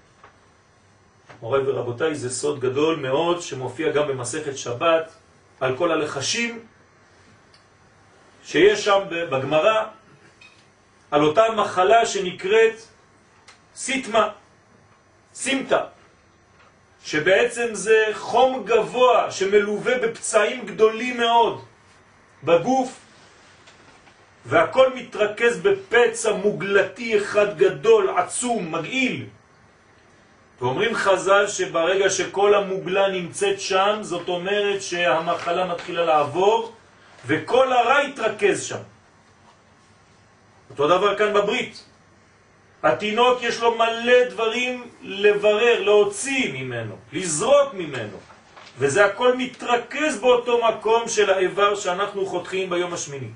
מורי 1.40 1.60
ורבותיי, 1.66 2.14
זה 2.14 2.30
סוד 2.30 2.60
גדול 2.60 2.96
מאוד 2.96 3.42
שמופיע 3.42 3.92
גם 3.92 4.08
במסכת 4.08 4.58
שבת 4.58 5.12
על 5.60 5.76
כל 5.76 5.92
הלחשים 5.92 6.60
שיש 8.44 8.84
שם 8.84 9.00
בגמרא 9.10 9.84
על 11.10 11.22
אותה 11.22 11.42
מחלה 11.56 12.06
שנקראת 12.06 12.76
סיטמה, 13.76 14.28
סימטה, 15.34 15.97
שבעצם 17.08 17.68
זה 17.72 18.04
חום 18.12 18.64
גבוה 18.64 19.30
שמלווה 19.30 19.98
בפצעים 19.98 20.66
גדולים 20.66 21.16
מאוד 21.16 21.64
בגוף 22.44 23.00
והכל 24.46 24.94
מתרכז 24.94 25.60
בפצע 25.60 26.32
מוגלתי 26.32 27.18
אחד 27.18 27.58
גדול, 27.58 28.10
עצום, 28.16 28.74
מגעיל. 28.74 29.26
ואומרים 30.60 30.94
חז"ל 30.94 31.46
שברגע 31.48 32.10
שכל 32.10 32.54
המוגלה 32.54 33.08
נמצאת 33.08 33.60
שם, 33.60 33.98
זאת 34.00 34.28
אומרת 34.28 34.82
שהמחלה 34.82 35.66
מתחילה 35.66 36.04
לעבור 36.04 36.72
וכל 37.26 37.72
הרע 37.72 38.02
יתרכז 38.02 38.64
שם. 38.64 38.84
אותו 40.70 40.88
דבר 40.88 41.18
כאן 41.18 41.32
בברית. 41.32 41.87
התינוק 42.82 43.42
יש 43.42 43.60
לו 43.60 43.74
מלא 43.74 44.24
דברים 44.30 44.86
לברר, 45.02 45.82
להוציא 45.82 46.52
ממנו, 46.52 46.96
לזרוק 47.12 47.74
ממנו. 47.74 48.16
וזה 48.78 49.04
הכל 49.04 49.36
מתרכז 49.36 50.18
באותו 50.20 50.60
מקום 50.68 51.08
של 51.08 51.30
האיבר 51.30 51.74
שאנחנו 51.74 52.26
חותכים 52.26 52.70
ביום 52.70 52.94
השמיני. 52.94 53.28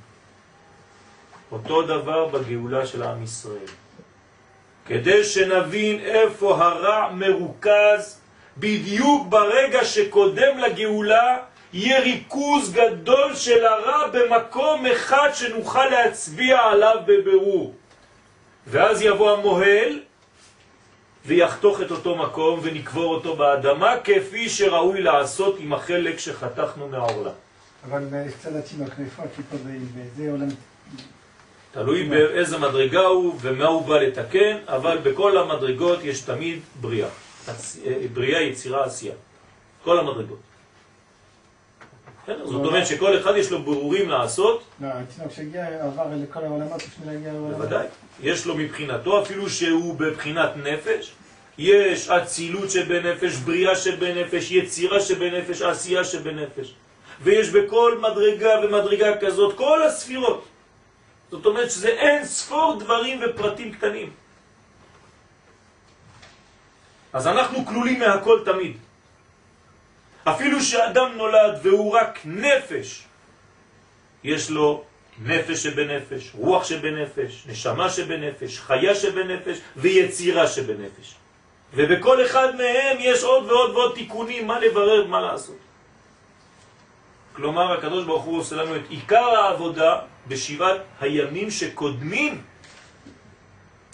אותו 1.52 1.83
דבר 1.83 2.28
בגאולה 2.28 2.87
של 2.87 3.02
עם 3.02 3.22
ישראל. 3.22 3.70
כדי 4.87 5.24
שנבין 5.24 6.00
איפה 6.00 6.57
הרע 6.57 7.12
מרוכז, 7.12 8.20
בדיוק 8.59 9.26
ברגע 9.28 9.85
שקודם 9.85 10.59
לגאולה 10.59 11.38
יהיה 11.72 12.00
ריכוז 12.00 12.72
גדול 12.72 13.35
של 13.35 13.66
הרע 13.66 14.07
במקום 14.07 14.87
אחד 14.87 15.28
שנוכל 15.35 15.87
להצביע 15.87 16.59
עליו 16.61 16.96
בבירור. 17.07 17.74
ואז 18.66 19.03
יבוא 19.03 19.31
המוהל 19.31 20.01
ויחתוך 21.27 21.81
את 21.81 21.90
אותו 21.90 22.16
מקום 22.16 22.61
ונקבור 22.62 23.14
אותו 23.14 23.37
באדמה 23.37 23.94
כפי 24.05 24.48
שראוי 24.48 25.03
לעשות 25.03 25.57
עם 25.59 25.72
החלק 25.72 26.18
שחתכנו 26.18 26.88
מהעורלה. 26.88 27.31
אבל 27.85 28.05
קצת 28.38 28.51
התינוק, 28.55 28.90
איפה 29.01 29.22
הכיפה 29.22 29.57
באיזה 29.94 30.31
עולם? 30.33 30.48
תלוי 31.72 32.09
באיזה 32.09 32.59
מדרגה 32.59 33.01
הוא 33.01 33.38
ומה 33.40 33.66
הוא 33.66 33.87
בא 33.87 33.98
לתקן, 33.98 34.57
אבל 34.66 34.98
בכל 34.98 35.38
המדרגות 35.38 36.05
יש 36.05 36.20
תמיד 36.20 36.61
בריאה. 36.81 37.09
בריאה, 38.12 38.40
יצירה, 38.42 38.85
עשייה. 38.85 39.14
כל 39.85 39.98
המדרגות. 39.98 40.38
זאת 42.27 42.65
אומרת 42.67 42.87
שכל 42.87 43.19
אחד 43.21 43.33
יש 43.37 43.51
לו 43.51 43.63
ברורים 43.63 44.09
לעשות. 44.09 44.63
לא, 44.81 44.87
התינוק 44.87 45.33
שהגיע 45.33 45.67
עבר 45.85 46.07
לכל 46.23 46.45
העולמות 46.45 46.83
לפני 46.83 47.07
להגיע 47.07 47.33
לעולמות. 47.33 47.57
בוודאי. 47.57 47.87
יש 48.23 48.47
לו 48.47 48.55
מבחינתו, 48.55 49.23
אפילו 49.23 49.51
שהוא 49.51 49.95
בבחינת 49.95 50.51
נפש, 50.57 51.13
יש 51.59 52.09
אצילות 52.09 52.71
שבנפש, 52.71 53.37
בריאה 53.37 53.77
שבנפש, 53.77 54.51
יצירה 54.51 55.01
שבנפש, 55.01 55.63
עשייה 55.63 56.05
שבנפש. 56.05 56.75
ויש 57.23 57.51
בכל 57.51 57.99
מדרגה 57.99 58.51
ומדרגה 58.65 59.19
כזאת, 59.21 59.57
כל 59.57 59.83
הספירות. 59.83 60.45
זאת 61.31 61.47
אומרת 61.47 61.71
שזה 61.71 61.89
אין 61.89 62.25
ספור 62.25 62.77
דברים 62.79 63.21
ופרטים 63.23 63.73
קטנים. 63.73 64.11
אז 67.13 67.27
אנחנו 67.27 67.67
כלולים 67.67 67.99
מהכל 67.99 68.41
תמיד. 68.45 68.77
אפילו 70.25 70.61
שאדם 70.61 71.13
נולד 71.17 71.59
והוא 71.63 71.93
רק 71.93 72.19
נפש, 72.25 73.03
יש 74.25 74.51
לו 74.51 74.85
נפש 75.23 75.63
שבנפש, 75.63 76.31
רוח 76.35 76.65
שבנפש, 76.65 77.45
נשמה 77.47 77.91
שבנפש, 77.91 78.59
חיה 78.59 78.95
שבנפש 78.95 79.59
ויצירה 79.77 80.47
שבנפש. 80.47 81.15
ובכל 81.75 82.27
אחד 82.27 82.57
מהם 82.57 82.97
יש 83.01 83.23
עוד 83.23 83.45
ועוד 83.45 83.71
ועוד 83.71 83.95
תיקונים, 83.95 84.47
מה 84.47 84.59
לברר, 84.59 85.07
מה 85.07 85.21
לעשות. 85.21 85.57
כלומר, 87.33 87.73
הקדוש 87.73 88.05
ברוך 88.05 88.25
הוא 88.25 88.39
עושה 88.39 88.57
לנו 88.57 88.77
את 88.77 88.83
עיקר 88.89 89.25
העבודה 89.25 89.99
בשבעת 90.29 90.81
הימים 91.01 91.51
שקודמים 91.51 92.43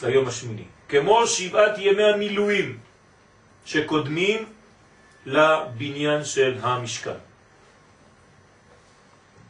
ליום 0.02 0.28
השמיני. 0.28 0.64
כמו 0.88 1.26
שבעת 1.26 1.78
ימי 1.78 2.02
המילואים 2.02 2.78
שקודמים 3.64 4.46
לבניין 5.26 6.24
של 6.24 6.58
המשכן. 6.62 7.20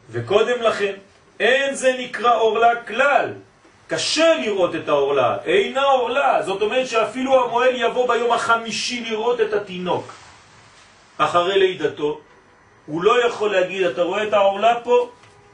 וקודם 0.09 0.61
לכן, 0.61 0.93
אין 1.39 1.75
זה 1.75 1.95
נקרא 1.99 2.35
אורלה 2.35 2.83
כלל. 2.83 3.33
קשה 3.87 4.33
לראות 4.41 4.75
את 4.75 4.89
האורלה, 4.89 5.37
אינה 5.45 5.83
אורלה. 5.83 6.43
זאת 6.43 6.61
אומרת 6.61 6.87
שאפילו 6.87 7.45
המועל 7.45 7.75
יבוא 7.75 8.07
ביום 8.07 8.31
החמישי 8.31 9.03
לראות 9.05 9.41
את 9.41 9.53
התינוק. 9.53 10.13
אחרי 11.17 11.59
לידתו, 11.59 12.21
הוא 12.85 13.03
לא 13.03 13.25
יכול 13.25 13.51
להגיד, 13.51 13.83
אתה 13.83 14.01
רואה 14.01 14.23
את 14.27 14.33
האורלה 14.33 14.79
פה? 14.83 15.09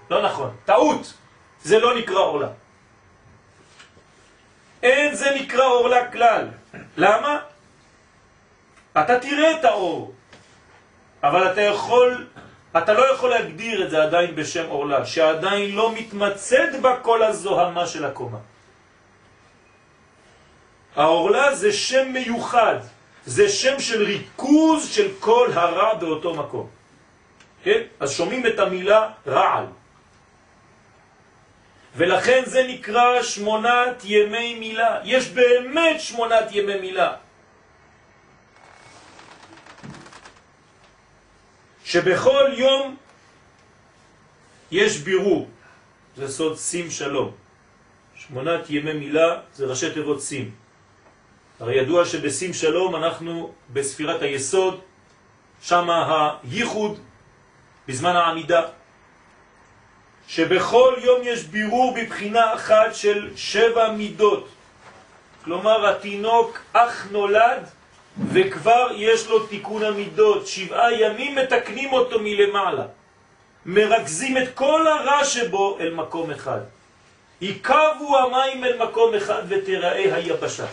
לא 0.10 0.22
נכון, 0.22 0.56
טעות. 0.66 1.14
זה 1.64 1.80
לא 1.80 1.96
נקרא 1.96 2.20
אורלה. 2.20 2.48
אין 4.84 5.16
זה 5.16 5.32
נקרא 5.36 5.66
אורלה 5.66 6.12
כלל. 6.12 6.48
למה? 6.98 7.40
אתה 9.00 9.20
תראה 9.20 9.52
את 9.52 9.66
האור, 9.66 10.14
אבל 11.24 11.52
אתה 11.52 11.62
יכול, 11.62 12.28
אתה 12.78 12.94
לא 12.94 13.14
יכול 13.14 13.30
להגדיר 13.30 13.86
את 13.86 13.90
זה 13.90 14.04
עדיין 14.04 14.36
בשם 14.36 14.66
אורלה, 14.70 15.06
שעדיין 15.06 15.76
לא 15.76 15.94
מתמצד 15.94 16.82
בה 16.82 16.98
כל 17.02 17.24
הזוהמה 17.24 17.88
של 17.88 18.06
הקומה. 18.06 18.38
האורלה 20.96 21.56
זה 21.56 21.74
שם 21.74 22.08
מיוחד, 22.14 22.76
זה 23.26 23.50
שם 23.50 23.80
של 23.80 24.04
ריכוז 24.04 24.90
של 24.90 25.08
כל 25.20 25.50
הרע 25.54 25.94
באותו 25.94 26.34
מקום. 26.34 26.68
כן? 27.64 27.82
אז 28.00 28.12
שומעים 28.12 28.48
את 28.48 28.60
המילה 28.60 29.10
רעל. 29.28 29.66
ולכן 31.96 32.42
זה 32.46 32.64
נקרא 32.68 33.24
שמונת 33.24 34.04
ימי 34.04 34.56
מילה. 34.56 35.00
יש 35.04 35.28
באמת 35.30 36.02
שמונת 36.02 36.46
ימי 36.52 36.80
מילה. 36.80 37.25
שבכל 41.86 42.46
יום 42.58 42.96
יש 44.72 44.98
בירור, 44.98 45.50
זה 46.18 46.28
סוד 46.28 46.58
שים 46.58 46.92
שלום. 46.92 47.32
שמונת 48.16 48.70
ימי 48.70 48.94
מילה 48.94 49.40
זה 49.54 49.66
ראשי 49.66 49.92
תיבות 49.94 50.22
שים. 50.22 50.52
הרי 51.60 51.76
ידוע 51.76 52.06
שבשים 52.06 52.54
שלום 52.54 52.96
אנחנו 52.96 53.54
בספירת 53.74 54.22
היסוד, 54.22 54.82
שם 55.62 55.90
הייחוד 55.90 57.00
בזמן 57.88 58.16
העמידה. 58.16 58.62
שבכל 60.28 60.96
יום 61.04 61.22
יש 61.24 61.44
בירור 61.44 61.96
בבחינה 61.98 62.54
אחת 62.56 62.96
של 62.96 63.32
שבע 63.36 63.92
מידות. 63.92 64.50
כלומר, 65.44 65.90
התינוק 65.90 66.60
אך 66.74 67.08
נולד 67.12 67.70
וכבר 68.20 68.88
יש 68.96 69.28
לו 69.28 69.40
תיקון 69.48 69.84
המידות. 69.84 70.48
שבעה 70.48 70.94
ימים 70.94 71.36
מתקנים 71.36 71.94
אותו 71.94 72.20
מלמעלה. 72.20 72.84
מרכזים 73.66 74.38
את 74.38 74.54
כל 74.54 74.88
הרע 74.88 75.26
שבו 75.26 75.78
אל 75.80 75.94
מקום 75.94 76.32
אחד. 76.32 76.60
יקבו 77.42 78.18
המים 78.18 78.64
אל 78.66 78.78
מקום 78.88 79.14
אחד 79.14 79.44
ותראה 79.48 80.16
היבשה. 80.16 80.66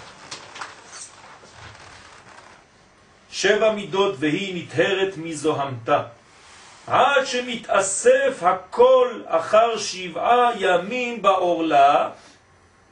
שבע 3.30 3.72
מידות 3.72 4.14
והיא 4.18 4.62
נטהרת 4.62 5.14
מזוהמתה. 5.16 6.02
עד 6.86 7.26
שמתאסף 7.26 8.42
הכל 8.42 9.20
אחר 9.26 9.78
שבעה 9.78 10.50
ימים 10.58 11.22
בעורלה, 11.22 12.10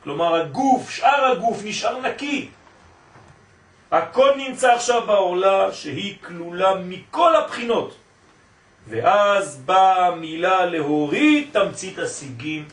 כלומר 0.04 0.34
הגוף, 0.34 0.90
שאר 0.90 1.24
הגוף 1.24 1.60
נשאר 1.64 2.00
נקי. 2.00 2.48
הכל 3.90 4.31
נמצא 4.37 4.72
עכשיו 4.72 5.07
בעורלה 5.07 5.72
שהיא 5.72 6.16
כלולה 6.26 6.74
מכל 6.74 7.37
הבחינות. 7.37 7.96
ואז 8.88 9.62
באה 9.64 10.07
המילה 10.07 10.66
להוריד 10.66 11.48
תמצית 11.53 11.98
השיגים, 11.98 12.64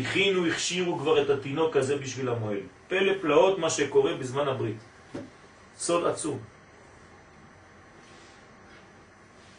הכינו, 0.00 0.46
הכשירו 0.46 0.98
כבר 0.98 1.22
את 1.22 1.30
התינוק 1.30 1.76
הזה 1.76 1.96
בשביל 1.96 2.28
המועל. 2.28 2.60
פלא 2.88 3.12
פלאות 3.20 3.58
מה 3.58 3.70
שקורה 3.70 4.14
בזמן 4.14 4.48
הברית. 4.48 4.76
סוד 5.78 6.06
עצום. 6.06 6.38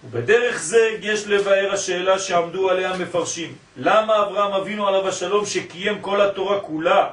ובדרך 0.03 0.61
זה 0.61 0.97
יש 1.01 1.27
לבאר 1.27 1.73
השאלה 1.73 2.19
שעמדו 2.19 2.69
עליה 2.69 2.97
מפרשים. 2.97 3.55
למה 3.77 4.21
אברהם 4.21 4.53
אבינו 4.53 4.87
עליו 4.87 5.07
השלום 5.07 5.45
שקיים 5.45 6.01
כל 6.01 6.21
התורה 6.21 6.59
כולה 6.59 7.09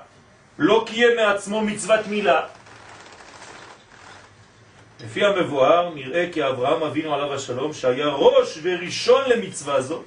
לא 0.59 0.85
קיים 0.87 1.17
מעצמו 1.17 1.61
מצוות 1.61 2.07
מילה? 2.07 2.41
לפי 5.05 5.25
המבואר 5.25 5.95
נראה 5.95 6.29
כי 6.33 6.49
אברהם 6.49 6.83
אבינו 6.83 7.15
עליו 7.15 7.35
השלום 7.35 7.73
שהיה 7.73 8.09
ראש 8.09 8.59
וראשון 8.63 9.23
למצווה 9.27 9.81
זו 9.81 10.03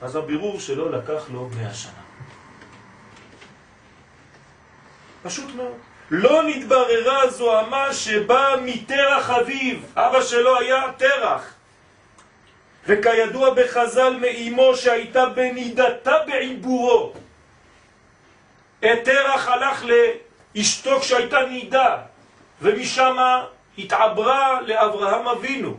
אז 0.00 0.16
הבירור 0.16 0.60
שלו 0.60 0.88
לקח 0.88 1.22
לו 1.32 1.48
מאה 1.56 1.74
שנה. 1.74 1.92
פשוט 5.22 5.54
מאוד. 5.54 5.76
לא 6.10 6.42
נתבררה 6.42 7.30
זוהמה 7.30 7.92
שבאה 7.94 8.56
מתרח 8.56 9.30
אביו, 9.30 9.76
אבא 9.94 10.22
שלו 10.22 10.58
היה 10.58 10.82
תרח. 10.96 11.54
וכידוע 12.86 13.54
בחז"ל 13.54 14.16
מאימו 14.20 14.76
שהייתה 14.76 15.26
בנידתה 15.26 16.14
בעיבורו. 16.26 17.12
תרח 18.80 19.48
הלך 19.48 19.84
לאשתו 20.54 21.00
כשהייתה 21.00 21.40
נידה, 21.46 21.96
ומשם 22.62 23.16
התעברה 23.78 24.60
לאברהם 24.60 25.28
אבינו. 25.28 25.76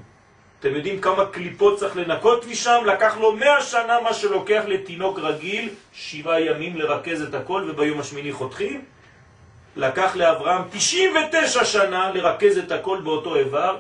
אתם 0.59 0.75
יודעים 0.75 1.01
כמה 1.01 1.25
קליפות 1.25 1.79
צריך 1.79 1.97
לנקות 1.97 2.45
משם? 2.45 2.83
לקח 2.85 3.17
לו 3.17 3.35
מאה 3.35 3.61
שנה 3.61 3.99
מה 4.03 4.13
שלוקח 4.13 4.63
לתינוק 4.67 5.19
רגיל, 5.19 5.69
שבעה 5.93 6.41
ימים 6.41 6.75
לרכז 6.75 7.21
את 7.21 7.33
הכל 7.33 7.67
וביום 7.69 7.99
השמיני 7.99 8.31
חותכים. 8.31 8.81
לקח 9.75 10.15
לאברהם 10.15 10.61
99 10.71 11.65
שנה 11.65 12.11
לרכז 12.11 12.57
את 12.57 12.71
הכל 12.71 13.01
באותו 13.03 13.35
איבר 13.35 13.77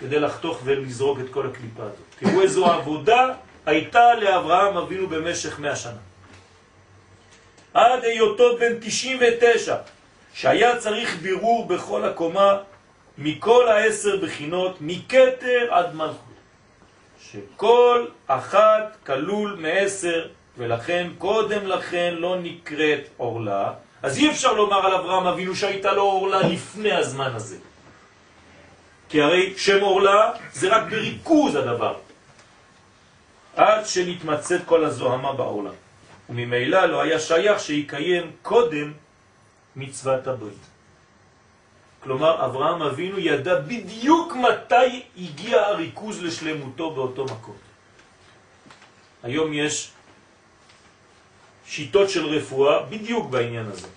כדי 0.00 0.20
לחתוך 0.20 0.60
ולזרוק 0.64 1.18
את 1.20 1.30
כל 1.30 1.46
הקליפה 1.46 1.82
הזאת. 1.82 1.96
תראו 2.18 2.42
איזו 2.42 2.66
עבודה 2.66 3.28
הייתה 3.66 4.14
לאברהם 4.14 4.76
אבינו 4.76 5.06
במשך 5.08 5.58
מאה 5.58 5.76
שנה. 5.76 6.00
עד 7.74 8.04
היותו 8.04 8.56
בן 8.58 8.72
99, 8.80 9.76
שהיה 10.34 10.76
צריך 10.76 11.16
בירור 11.22 11.66
בכל 11.66 12.04
הקומה 12.04 12.56
מכל 13.18 13.68
העשר 13.68 14.16
בחינות, 14.16 14.76
מקטר 14.80 15.66
עד 15.70 15.94
מלכות. 15.94 16.32
שכל 17.22 18.06
אחת 18.26 18.96
כלול 19.06 19.56
מעשר, 19.58 20.28
ולכן 20.58 21.08
קודם 21.18 21.66
לכן 21.66 22.14
לא 22.18 22.36
נקראת 22.42 23.00
עורלה, 23.16 23.72
אז 24.02 24.18
אי 24.18 24.30
אפשר 24.30 24.52
לומר 24.52 24.86
על 24.86 24.94
אברהם 24.94 25.26
אבינו 25.26 25.56
שהייתה 25.56 25.92
לו 25.92 26.02
עורלה 26.02 26.42
לפני 26.42 26.92
הזמן 26.92 27.30
הזה. 27.34 27.56
כי 29.08 29.22
הרי 29.22 29.54
שם 29.56 29.80
עורלה 29.80 30.30
זה 30.52 30.68
רק 30.76 30.82
בריכוז 30.90 31.54
הדבר. 31.54 31.94
עד 33.56 33.86
שנתמצאת 33.86 34.60
כל 34.66 34.84
הזוהמה 34.84 35.32
בעורלה. 35.32 35.70
וממילא 36.30 36.86
לא 36.86 37.02
היה 37.02 37.20
שייך 37.20 37.60
שיקיים 37.60 38.30
קודם 38.42 38.92
מצוות 39.76 40.26
הברית. 40.26 40.64
כלומר, 42.02 42.44
אברהם 42.44 42.82
אבינו 42.82 43.18
ידע 43.18 43.60
בדיוק 43.60 44.32
מתי 44.36 45.02
הגיע 45.18 45.60
הריכוז 45.60 46.22
לשלמותו 46.22 46.90
באותו 46.90 47.24
מקום. 47.24 47.56
היום 49.22 49.52
יש 49.52 49.90
שיטות 51.66 52.10
של 52.10 52.26
רפואה 52.26 52.82
בדיוק 52.82 53.30
בעניין 53.30 53.66
הזה, 53.72 53.88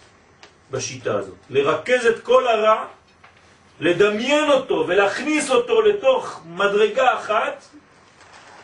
בשיטה 0.71 1.15
הזאת. 1.15 1.35
לרכז 1.49 2.05
את 2.05 2.23
כל 2.23 2.47
הרע, 2.47 2.85
לדמיין 3.79 4.51
אותו 4.51 4.85
ולהכניס 4.87 5.49
אותו 5.49 5.81
לתוך 5.81 6.41
מדרגה 6.45 7.19
אחת, 7.19 7.65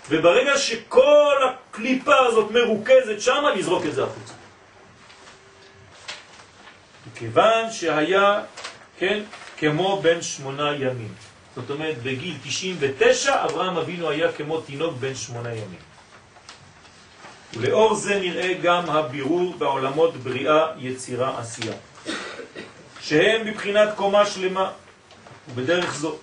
וברגע 0.10 0.58
שכל 0.58 1.36
הקליפה 1.50 2.18
הזאת 2.28 2.52
מרוכזת 2.52 3.22
שם, 3.22 3.44
לזרוק 3.56 3.86
את 3.86 3.94
זה 3.94 4.04
החוצה. 4.04 4.34
כיוון 7.22 7.72
שהיה, 7.72 8.42
כן, 8.98 9.24
כמו 9.58 10.00
בן 10.02 10.22
שמונה 10.22 10.76
ימים. 10.76 11.14
זאת 11.56 11.70
אומרת, 11.70 12.04
בגיל 12.04 12.36
99 12.44 13.46
אברהם 13.46 13.78
אבינו 13.78 14.10
היה 14.10 14.32
כמו 14.32 14.62
תינוק 14.62 14.94
בן 15.00 15.16
שמונה 15.16 15.50
ימים. 15.54 15.80
ולאור 17.54 17.94
זה 17.94 18.20
נראה 18.20 18.54
גם 18.54 18.90
הבירור 18.90 19.56
בעולמות 19.58 20.18
בריאה, 20.18 20.66
יצירה, 20.78 21.40
עשייה. 21.40 21.74
שהם 23.02 23.48
בבחינת 23.48 23.90
קומה 23.96 24.26
שלמה, 24.26 24.72
ובדרך 25.50 25.94
זו, 25.94 26.16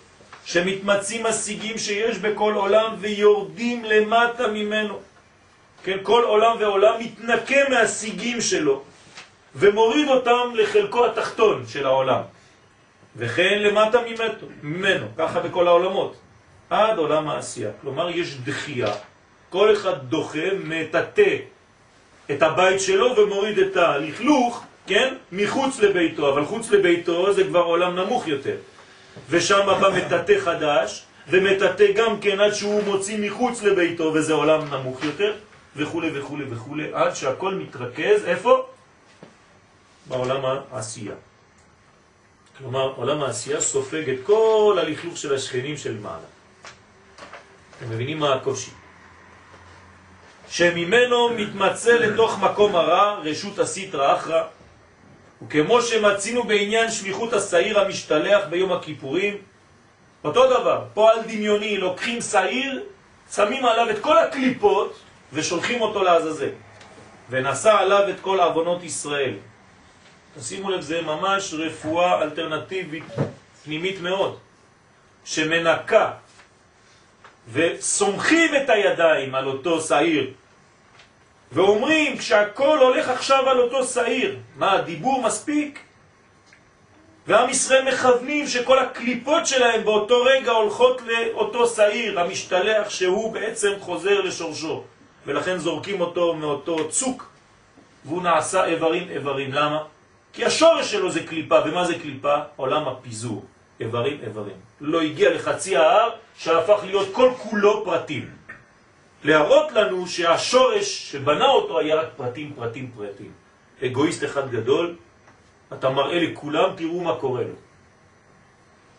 שמתמצים 0.44 1.26
השיגים 1.26 1.78
שיש 1.78 2.18
בכל 2.18 2.54
עולם 2.54 2.94
ויורדים 3.00 3.84
למטה 3.84 4.46
ממנו. 4.46 4.98
כן, 5.84 5.98
כל 6.02 6.24
עולם 6.24 6.56
ועולם 6.60 6.94
מתנקה 7.00 7.68
מהשיגים 7.70 8.40
שלו 8.40 8.82
ומוריד 9.54 10.08
אותם 10.08 10.50
לחלקו 10.54 11.06
התחתון 11.06 11.64
של 11.68 11.86
העולם. 11.86 12.20
וכן 13.16 13.58
למטה 13.62 13.98
ממנו, 14.02 14.32
ממנו, 14.62 15.06
ככה 15.16 15.40
בכל 15.40 15.68
העולמות, 15.68 16.16
עד 16.70 16.98
עולם 16.98 17.28
העשייה. 17.28 17.70
כלומר, 17.80 18.10
יש 18.10 18.36
דחייה. 18.44 18.92
כל 19.50 19.72
אחד 19.72 20.08
דוחה, 20.08 20.48
מטאטא 20.64 21.36
את 22.30 22.42
הבית 22.42 22.80
שלו 22.80 23.16
ומוריד 23.16 23.58
את 23.58 23.76
הלכלוך, 23.76 24.64
כן, 24.86 25.14
מחוץ 25.32 25.80
לביתו, 25.80 26.32
אבל 26.32 26.44
חוץ 26.44 26.70
לביתו 26.70 27.32
זה 27.32 27.44
כבר 27.44 27.62
עולם 27.62 27.96
נמוך 27.96 28.28
יותר. 28.28 28.56
ושם 29.30 29.66
בא 29.80 29.88
מטאטא 29.96 30.38
חדש, 30.38 31.04
ומטאטא 31.28 31.92
גם 31.92 32.20
כן 32.20 32.40
עד 32.40 32.52
שהוא 32.52 32.82
מוציא 32.84 33.18
מחוץ 33.20 33.62
לביתו, 33.62 34.04
וזה 34.14 34.32
עולם 34.32 34.74
נמוך 34.74 35.04
יותר, 35.04 35.32
וכו' 35.76 36.02
וכו' 36.14 36.36
וכו', 36.50 36.76
עד 36.92 37.14
שהכל 37.16 37.54
מתרכז, 37.54 38.24
איפה? 38.24 38.66
בעולם 40.08 40.40
העשייה. 40.70 41.14
כלומר, 42.58 42.92
עולם 42.96 43.22
העשייה 43.22 43.60
סופג 43.60 44.10
את 44.10 44.18
כל 44.26 44.76
הלכלוך 44.80 45.16
של 45.16 45.34
השכנים 45.34 45.76
של 45.76 45.98
מעלה. 45.98 46.28
אתם 47.78 47.90
מבינים 47.90 48.18
מה 48.18 48.34
הקושי? 48.34 48.70
שממנו 50.48 51.28
מתמצא 51.28 51.92
לתוך 51.92 52.38
מקום 52.38 52.76
הרע, 52.76 53.20
רשות 53.24 53.58
הסיטרא 53.58 54.16
אחרא, 54.16 54.42
וכמו 55.42 55.82
שמצינו 55.82 56.44
בעניין 56.44 56.90
שליחות 56.90 57.32
השעיר 57.32 57.80
המשתלח 57.80 58.44
ביום 58.50 58.72
הכיפורים, 58.72 59.36
אותו 60.24 60.46
דבר, 60.46 60.84
פועל 60.94 61.22
דמיוני, 61.22 61.78
לוקחים 61.78 62.20
שעיר, 62.20 62.84
שמים 63.34 63.64
עליו 63.66 63.90
את 63.90 63.98
כל 63.98 64.18
הקליפות 64.18 64.98
ושולחים 65.32 65.80
אותו 65.80 66.02
לעזאזל, 66.02 66.50
ונשא 67.30 67.72
עליו 67.72 68.10
את 68.10 68.20
כל 68.20 68.40
עוונות 68.40 68.82
ישראל. 68.82 69.34
תשימו 70.38 70.70
לב, 70.70 70.80
זה 70.80 71.02
ממש 71.02 71.54
רפואה 71.54 72.22
אלטרנטיבית 72.22 73.04
פנימית 73.64 74.00
מאוד, 74.00 74.38
שמנקה 75.24 76.10
וסומכים 77.52 78.56
את 78.56 78.70
הידיים 78.70 79.34
על 79.34 79.46
אותו 79.46 79.80
שעיר 79.80 80.30
ואומרים 81.52 82.18
כשהכל 82.18 82.78
הולך 82.78 83.08
עכשיו 83.08 83.48
על 83.48 83.58
אותו 83.58 83.84
שעיר, 83.84 84.36
מה 84.56 84.72
הדיבור 84.72 85.22
מספיק? 85.22 85.80
ועם 87.26 87.50
ישראל 87.50 87.94
מכוונים 87.94 88.46
שכל 88.46 88.78
הקליפות 88.78 89.46
שלהם 89.46 89.84
באותו 89.84 90.22
רגע 90.22 90.50
הולכות 90.52 91.02
לאותו 91.02 91.66
שעיר 91.66 92.20
המשתלח 92.20 92.90
שהוא 92.90 93.32
בעצם 93.32 93.72
חוזר 93.80 94.20
לשורשו 94.20 94.84
ולכן 95.26 95.58
זורקים 95.58 96.00
אותו 96.00 96.34
מאותו 96.34 96.88
צוק 96.88 97.30
והוא 98.04 98.22
נעשה 98.22 98.64
איברים 98.64 99.08
איברים. 99.10 99.52
למה? 99.52 99.84
כי 100.38 100.44
השורש 100.44 100.90
שלו 100.90 101.10
זה 101.10 101.22
קליפה, 101.26 101.58
ומה 101.66 101.84
זה 101.84 101.98
קליפה? 101.98 102.34
עולם 102.56 102.88
הפיזור, 102.88 103.44
איברים 103.80 104.18
איברים. 104.22 104.56
לא 104.80 105.00
הגיע 105.00 105.34
לחצי 105.34 105.76
ההר 105.76 106.10
שהפך 106.36 106.78
להיות 106.84 107.08
כל 107.12 107.30
כולו 107.38 107.84
פרטים. 107.84 108.30
להראות 109.24 109.72
לנו 109.72 110.06
שהשורש 110.06 111.12
שבנה 111.12 111.46
אותו 111.46 111.78
היה 111.78 111.94
רק 111.94 112.08
פרטים, 112.16 112.52
פרטים, 112.56 112.90
פרטים. 112.96 113.32
אגואיסט 113.82 114.24
אחד 114.24 114.50
גדול, 114.50 114.96
אתה 115.72 115.90
מראה 115.90 116.20
לכולם, 116.20 116.70
תראו 116.76 117.00
מה 117.00 117.14
קורה 117.16 117.42
לו. 117.42 117.58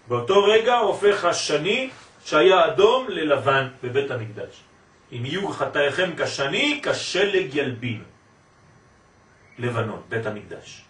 באותו 0.08 0.44
רגע 0.44 0.78
הופך 0.78 1.26
השני 1.26 1.90
שהיה 2.26 2.68
אדום 2.68 3.08
ללבן 3.10 3.68
בבית 3.84 4.12
המקדש. 4.12 4.64
אם 5.12 5.26
יהיו 5.26 5.48
חטאיכם 5.48 6.10
כשני, 6.18 6.82
כשלג 6.84 7.56
ילבין. 7.56 8.04
לבנון, 9.60 10.02
בית 10.10 10.26
המקדש. 10.26 10.89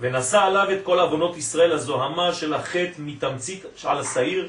ונשא 0.00 0.38
עליו 0.38 0.72
את 0.72 0.78
כל 0.82 1.00
אבונות 1.00 1.36
ישראל 1.36 1.72
הזוהמה 1.72 2.32
של 2.34 2.54
החטא 2.54 2.98
מתמצית 2.98 3.64
על 3.84 3.98
השעיר, 3.98 4.48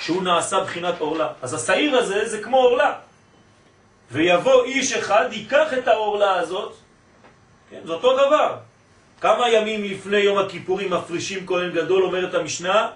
שהוא 0.00 0.22
נעשה 0.22 0.60
בחינת 0.60 1.00
אורלה. 1.00 1.32
אז 1.42 1.54
השעיר 1.54 1.96
הזה 1.96 2.28
זה 2.28 2.42
כמו 2.42 2.56
אורלה. 2.56 2.92
ויבוא 4.10 4.64
איש 4.64 4.92
אחד, 4.92 5.28
ייקח 5.32 5.74
את 5.78 5.88
האורלה 5.88 6.34
הזאת, 6.34 6.74
כן, 7.70 7.80
זה 7.84 7.92
אותו 7.92 8.12
דבר. 8.12 8.56
כמה 9.20 9.50
ימים 9.50 9.84
לפני 9.84 10.16
יום 10.16 10.38
הכיפורים 10.38 10.90
מפרישים 10.90 11.46
כהן 11.46 11.70
גדול, 11.72 12.02
אומרת 12.02 12.34
המשנה? 12.34 12.90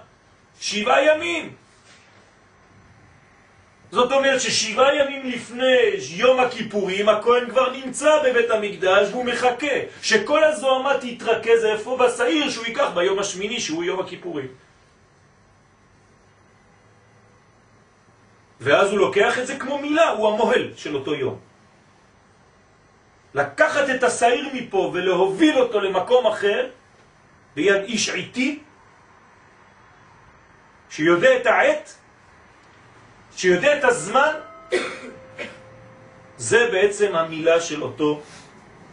שבעה 0.61 1.05
ימים. 1.05 1.55
זאת 3.91 4.11
אומרת 4.11 4.41
ששבעה 4.41 4.95
ימים 4.95 5.25
לפני 5.25 5.77
יום 6.09 6.39
הכיפורים 6.39 7.09
הכהן 7.09 7.49
כבר 7.49 7.71
נמצא 7.71 8.23
בבית 8.23 8.49
המקדש 8.49 9.07
והוא 9.11 9.25
מחכה 9.25 9.75
שכל 10.01 10.43
הזוהמה 10.43 10.93
תתרכז 11.01 11.65
איפה? 11.65 11.97
בשעיר 11.97 12.49
שהוא 12.49 12.65
ייקח 12.65 12.89
ביום 12.95 13.19
השמיני 13.19 13.59
שהוא 13.59 13.83
יום 13.83 13.99
הכיפורים. 13.99 14.47
ואז 18.59 18.91
הוא 18.91 18.99
לוקח 18.99 19.39
את 19.39 19.47
זה 19.47 19.59
כמו 19.59 19.77
מילה, 19.77 20.09
הוא 20.09 20.29
המוהל 20.29 20.71
של 20.77 20.95
אותו 20.95 21.15
יום. 21.15 21.39
לקחת 23.33 23.89
את 23.89 24.03
השעיר 24.03 24.49
מפה 24.53 24.91
ולהוביל 24.93 25.59
אותו 25.59 25.79
למקום 25.79 26.27
אחר 26.27 26.67
ביד 27.55 27.83
איש 27.83 28.09
עיתי 28.09 28.59
שיודע 30.89 31.37
את 31.37 31.45
העת 31.45 31.95
שיודע 33.39 33.77
את 33.77 33.83
הזמן, 33.83 34.33
זה 36.37 36.69
בעצם 36.71 37.15
המילה 37.15 37.61
של 37.61 37.83
אותו, 37.83 38.21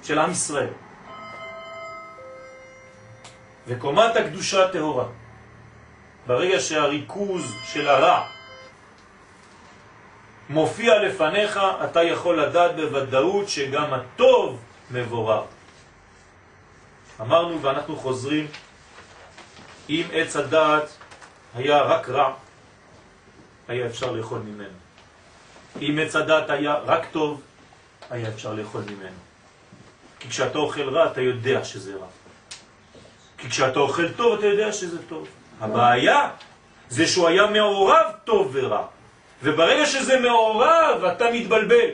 של 0.03 0.19
עם 0.19 0.31
ישראל. 0.31 0.71
וקומת 3.67 4.17
הקדושה 4.17 4.69
טהורה. 4.69 5.05
ברגע 6.27 6.61
שהריכוז 6.61 7.55
של 7.65 7.89
הרע 7.89 8.27
מופיע 10.49 10.99
לפניך, 11.03 11.61
אתה 11.85 12.03
יכול 12.03 12.41
לדעת 12.41 12.77
בוודאות 12.77 13.49
שגם 13.49 13.95
הטוב 13.95 14.59
מבורר. 14.91 15.45
אמרנו 17.21 17.63
ואנחנו 17.63 17.97
חוזרים, 17.97 18.47
אם 19.89 20.03
עץ 20.13 20.37
הדעת 20.37 20.89
היה 21.55 21.83
רק 21.83 22.09
רע, 22.09 22.46
היה 23.69 23.87
אפשר 23.87 24.13
לאכול 24.13 24.39
ממנו. 24.39 24.79
אם 25.81 25.99
עץ 26.03 26.17
הדת 26.17 26.51
היה 26.51 26.75
רק 26.75 27.07
טוב, 27.13 27.41
היה 28.11 28.29
אפשר 28.29 28.55
לאכול 28.55 28.83
ממנו. 28.83 29.19
כי 30.21 30.29
כשאתה 30.29 30.59
אוכל 30.59 30.89
רע, 30.89 31.07
אתה 31.13 31.21
יודע 31.21 31.65
שזה 31.65 31.97
רע. 31.97 32.07
כי 33.39 33.51
כשאתה 33.51 33.79
אוכל 33.79 34.13
טוב, 34.13 34.39
אתה 34.39 34.47
יודע 34.47 34.73
שזה 34.73 35.03
טוב. 35.09 35.29
הבעיה 35.61 36.31
זה 36.89 37.07
שהוא 37.07 37.29
היה 37.29 37.47
מעורב 37.47 38.07
טוב 38.25 38.51
ורע. 38.53 38.87
וברגע 39.43 39.87
שזה 39.87 40.21
מעורב, 40.21 41.05
אתה 41.05 41.25
מתבלבל. 41.33 41.91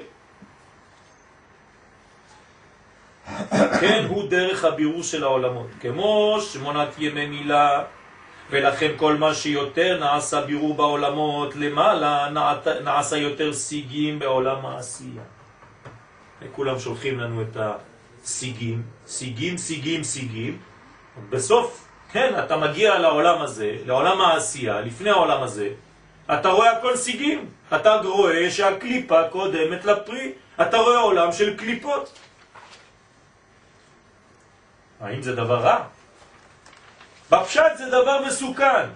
כן, 3.80 4.06
הוא 4.08 4.28
דרך 4.28 4.64
הבירור 4.64 5.02
של 5.02 5.24
העולמות. 5.24 5.66
כמו 5.80 6.38
שמונת 6.52 6.88
ימי 6.98 7.26
מילה 7.26 7.84
ולכן 8.52 8.92
כל 8.96 9.16
מה 9.16 9.34
שיותר 9.34 9.98
נעשה 10.00 10.40
בירור 10.40 10.74
בעולמות 10.74 11.56
למעלה, 11.56 12.28
נעשה 12.84 13.16
יותר 13.16 13.52
סיגים 13.52 14.18
בעולם 14.18 14.66
העשייה. 14.66 15.22
וכולם 16.42 16.78
שולחים 16.78 17.20
לנו 17.20 17.42
את 17.42 17.56
הסיגים, 17.56 18.82
סיגים, 19.06 19.56
סיגים, 19.56 20.04
סיגים. 20.04 20.58
בסוף, 21.30 21.88
כן, 22.12 22.32
אתה 22.44 22.56
מגיע 22.56 22.98
לעולם 22.98 23.42
הזה, 23.42 23.76
לעולם 23.86 24.20
העשייה, 24.20 24.80
לפני 24.80 25.10
העולם 25.10 25.42
הזה, 25.42 25.68
אתה 26.32 26.48
רואה 26.48 26.70
הכל 26.70 26.96
סיגים. 26.96 27.46
אתה 27.76 28.00
רואה 28.04 28.50
שהקליפה 28.50 29.28
קודמת 29.28 29.84
לפרי. 29.84 30.32
אתה 30.62 30.76
רואה 30.76 30.98
עולם 30.98 31.32
של 31.32 31.56
קליפות. 31.56 32.18
האם 35.00 35.22
זה 35.22 35.36
דבר 35.36 35.58
רע? 35.60 35.84
בפשט 37.32 37.76
זה 37.78 37.86
דבר 37.88 38.24
מסוכן. 38.26 38.86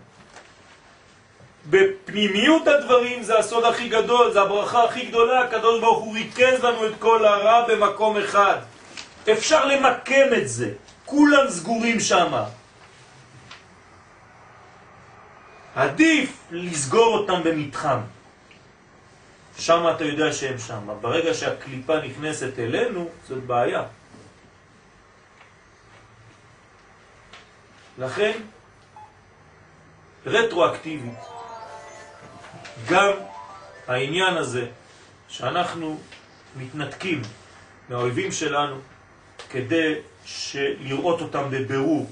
בפנימיות 1.70 2.68
הדברים 2.68 3.22
זה 3.22 3.38
הסוד 3.38 3.64
הכי 3.64 3.88
גדול, 3.88 4.32
זה 4.32 4.40
הברכה 4.40 4.84
הכי 4.84 5.06
גדולה, 5.06 5.40
הקדוש 5.40 5.80
ברוך 5.80 6.04
הוא 6.04 6.14
ריכז 6.14 6.64
לנו 6.64 6.86
את 6.86 6.92
כל 6.98 7.24
הרע 7.24 7.66
במקום 7.68 8.16
אחד. 8.16 8.56
אפשר 9.32 9.64
למקם 9.64 10.26
את 10.36 10.48
זה, 10.48 10.70
כולם 11.04 11.48
סגורים 11.48 12.00
שם. 12.00 12.32
עדיף 15.74 16.30
לסגור 16.50 17.18
אותם 17.18 17.42
במתחם. 17.44 18.00
שם 19.58 19.86
אתה 19.96 20.04
יודע 20.04 20.32
שהם 20.32 20.58
שם. 20.58 20.88
ברגע 21.00 21.34
שהקליפה 21.34 22.00
נכנסת 22.00 22.58
אלינו, 22.58 23.08
זאת 23.28 23.42
בעיה. 23.42 23.82
לכן, 27.98 28.40
רטרואקטיבית, 30.26 31.18
גם 32.88 33.12
העניין 33.86 34.36
הזה 34.36 34.66
שאנחנו 35.28 35.98
מתנתקים 36.56 37.22
מהאויבים 37.88 38.32
שלנו 38.32 38.76
כדי 39.50 39.94
לראות 40.56 41.20
אותם 41.20 41.50
בבירור, 41.50 42.10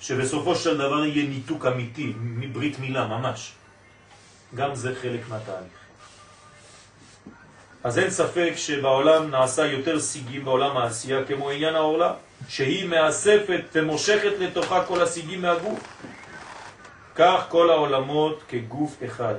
שבסופו 0.00 0.54
של 0.54 0.78
דבר 0.78 1.04
יהיה 1.04 1.28
ניתוק 1.28 1.66
אמיתי 1.66 2.12
מברית 2.16 2.78
מילה 2.78 3.06
ממש. 3.06 3.52
גם 4.54 4.74
זה 4.74 4.94
חלק 5.02 5.28
מהתהליך. 5.28 5.78
אז 7.84 7.98
אין 7.98 8.10
ספק 8.10 8.52
שבעולם 8.56 9.30
נעשה 9.30 9.66
יותר 9.66 10.00
סיגים 10.00 10.44
בעולם 10.44 10.76
העשייה 10.76 11.24
כמו 11.24 11.50
עניין 11.50 11.74
העורלה, 11.74 12.14
שהיא 12.48 12.88
מאספת 12.88 13.60
ומושכת 13.72 14.32
לתוכה 14.38 14.84
כל 14.84 15.02
הסיגים 15.02 15.42
מהגוף. 15.42 15.80
כך 17.14 17.44
כל 17.48 17.70
העולמות 17.70 18.42
כגוף 18.48 18.96
אחד. 19.04 19.34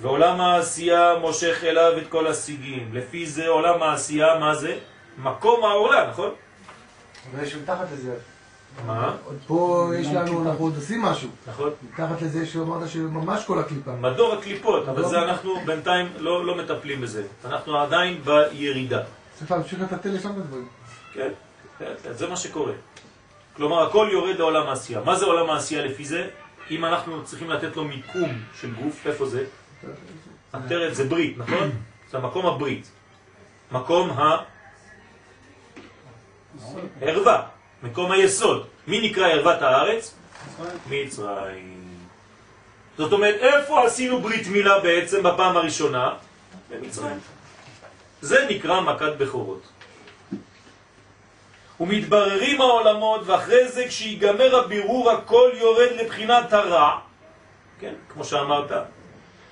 ועולם 0.00 0.40
העשייה 0.40 1.14
מושך 1.20 1.64
אליו 1.64 1.98
את 1.98 2.08
כל 2.08 2.26
הסיגים. 2.26 2.90
לפי 2.92 3.26
זה 3.26 3.48
עולם 3.48 3.82
העשייה, 3.82 4.38
מה 4.38 4.54
זה? 4.54 4.78
מקום 5.18 5.64
העורלה, 5.64 6.10
נכון? 6.10 6.30
אבל 7.30 7.44
יש 7.44 7.54
מתחת 7.54 7.86
לזה. 7.92 8.14
מה? 8.86 9.16
פה 9.46 9.90
יש 9.98 10.06
לנו, 10.06 10.42
אנחנו 10.42 10.64
עוד 10.64 10.76
עושים 10.76 11.02
משהו. 11.02 11.28
נכון. 11.46 11.70
מתחת 11.92 12.22
לזה 12.22 12.46
שאמרת 12.46 12.88
שממש 12.88 13.44
כל 13.44 13.58
הקליפה. 13.58 13.92
מדור 13.92 14.32
הקליפות, 14.32 14.88
אבל 14.88 15.08
זה 15.08 15.18
אנחנו 15.18 15.60
בינתיים 15.66 16.08
לא, 16.18 16.46
לא 16.46 16.56
מטפלים 16.56 17.00
בזה. 17.00 17.22
אנחנו 17.44 17.78
עדיין 17.78 18.20
בירידה. 18.24 19.00
צריך 19.38 19.50
להמשיך 19.50 19.80
לטטל 19.80 20.10
לשם 20.10 20.30
את 20.30 20.36
הדברים. 20.36 20.68
כן, 21.14 21.30
כן, 21.80 22.12
זה 22.12 22.26
מה 22.26 22.36
שקורה. 22.36 22.72
כלומר, 23.56 23.88
הכל 23.88 24.08
יורד 24.12 24.36
לעולם 24.38 24.66
העשייה. 24.66 25.00
מה 25.00 25.16
זה 25.16 25.24
עולם 25.24 25.50
העשייה 25.50 25.84
לפי 25.84 26.04
זה? 26.04 26.28
אם 26.70 26.84
אנחנו 26.84 27.24
צריכים 27.24 27.50
לתת 27.50 27.76
לו 27.76 27.84
מיקום 27.84 28.30
של 28.60 28.74
גוף, 28.74 29.06
איפה 29.06 29.26
זה? 29.26 29.44
עטרת 30.52 30.94
זה 30.94 31.04
ברית, 31.04 31.38
נכון? 31.38 31.70
זה 32.10 32.18
מקום 32.18 32.46
הברית. 32.46 32.90
מקום 33.72 34.10
הערווה, 37.00 37.42
מקום 37.82 38.12
היסוד. 38.12 38.66
מי 38.86 39.10
נקרא 39.10 39.28
ערוות 39.28 39.62
הארץ? 39.62 40.14
מצרים. 40.90 41.80
זאת 42.98 43.12
אומרת, 43.12 43.34
איפה 43.34 43.86
עשינו 43.86 44.20
ברית 44.20 44.46
מילה 44.46 44.80
בעצם 44.80 45.22
בפעם 45.22 45.56
הראשונה? 45.56 46.14
במצרים. 46.70 47.18
זה 48.20 48.46
נקרא 48.50 48.80
מכת 48.80 49.12
בכורות. 49.18 49.62
ומתבררים 51.80 52.60
העולמות, 52.60 53.20
ואחרי 53.26 53.68
זה 53.68 53.84
כשיגמר 53.88 54.56
הבירור 54.56 55.10
הכל 55.10 55.50
יורד 55.54 55.88
לבחינת 56.00 56.52
הרע, 56.52 56.98
כן, 57.80 57.94
כמו 58.08 58.24
שאמרת, 58.24 58.70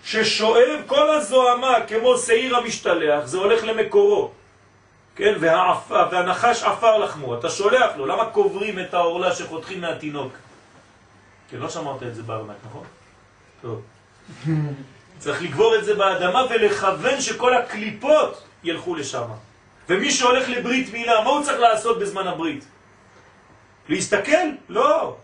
ששואב 0.05 0.81
כל 0.87 1.11
הזוהמה 1.11 1.74
כמו 1.89 2.18
שעיר 2.18 2.57
המשתלח, 2.57 3.24
זה 3.24 3.39
הולך 3.39 3.64
למקורו, 3.64 4.31
כן, 5.16 5.35
והעפה, 5.41 6.03
והנחש 6.12 6.62
עפר 6.62 6.99
לחמו, 6.99 7.39
אתה 7.39 7.51
שולח 7.51 7.97
לו, 7.97 8.07
למה 8.07 8.24
קוברים 8.24 8.79
את 8.79 8.95
העורלה 8.95 9.35
שחותכים 9.35 9.81
מהתינוק? 9.81 10.33
כן, 11.51 11.57
לא 11.57 11.68
שמעת 11.68 12.03
את 12.03 12.14
זה 12.14 12.22
בארנק, 12.22 12.57
נכון? 12.68 12.85
טוב. 13.62 13.83
צריך 15.18 15.43
לגבור 15.43 15.74
את 15.76 15.85
זה 15.85 15.95
באדמה 15.95 16.43
ולכוון 16.51 17.20
שכל 17.20 17.55
הקליפות 17.55 18.43
ילכו 18.64 18.95
לשם. 18.95 19.24
ומי 19.89 20.11
שהולך 20.11 20.49
לברית 20.49 20.93
מילה, 20.93 21.22
מה 21.24 21.30
הוא 21.30 21.45
צריך 21.45 21.61
לעשות 21.61 21.99
בזמן 21.99 22.26
הברית? 22.26 22.64
להסתכל? 23.89 24.47
לא. 24.68 25.16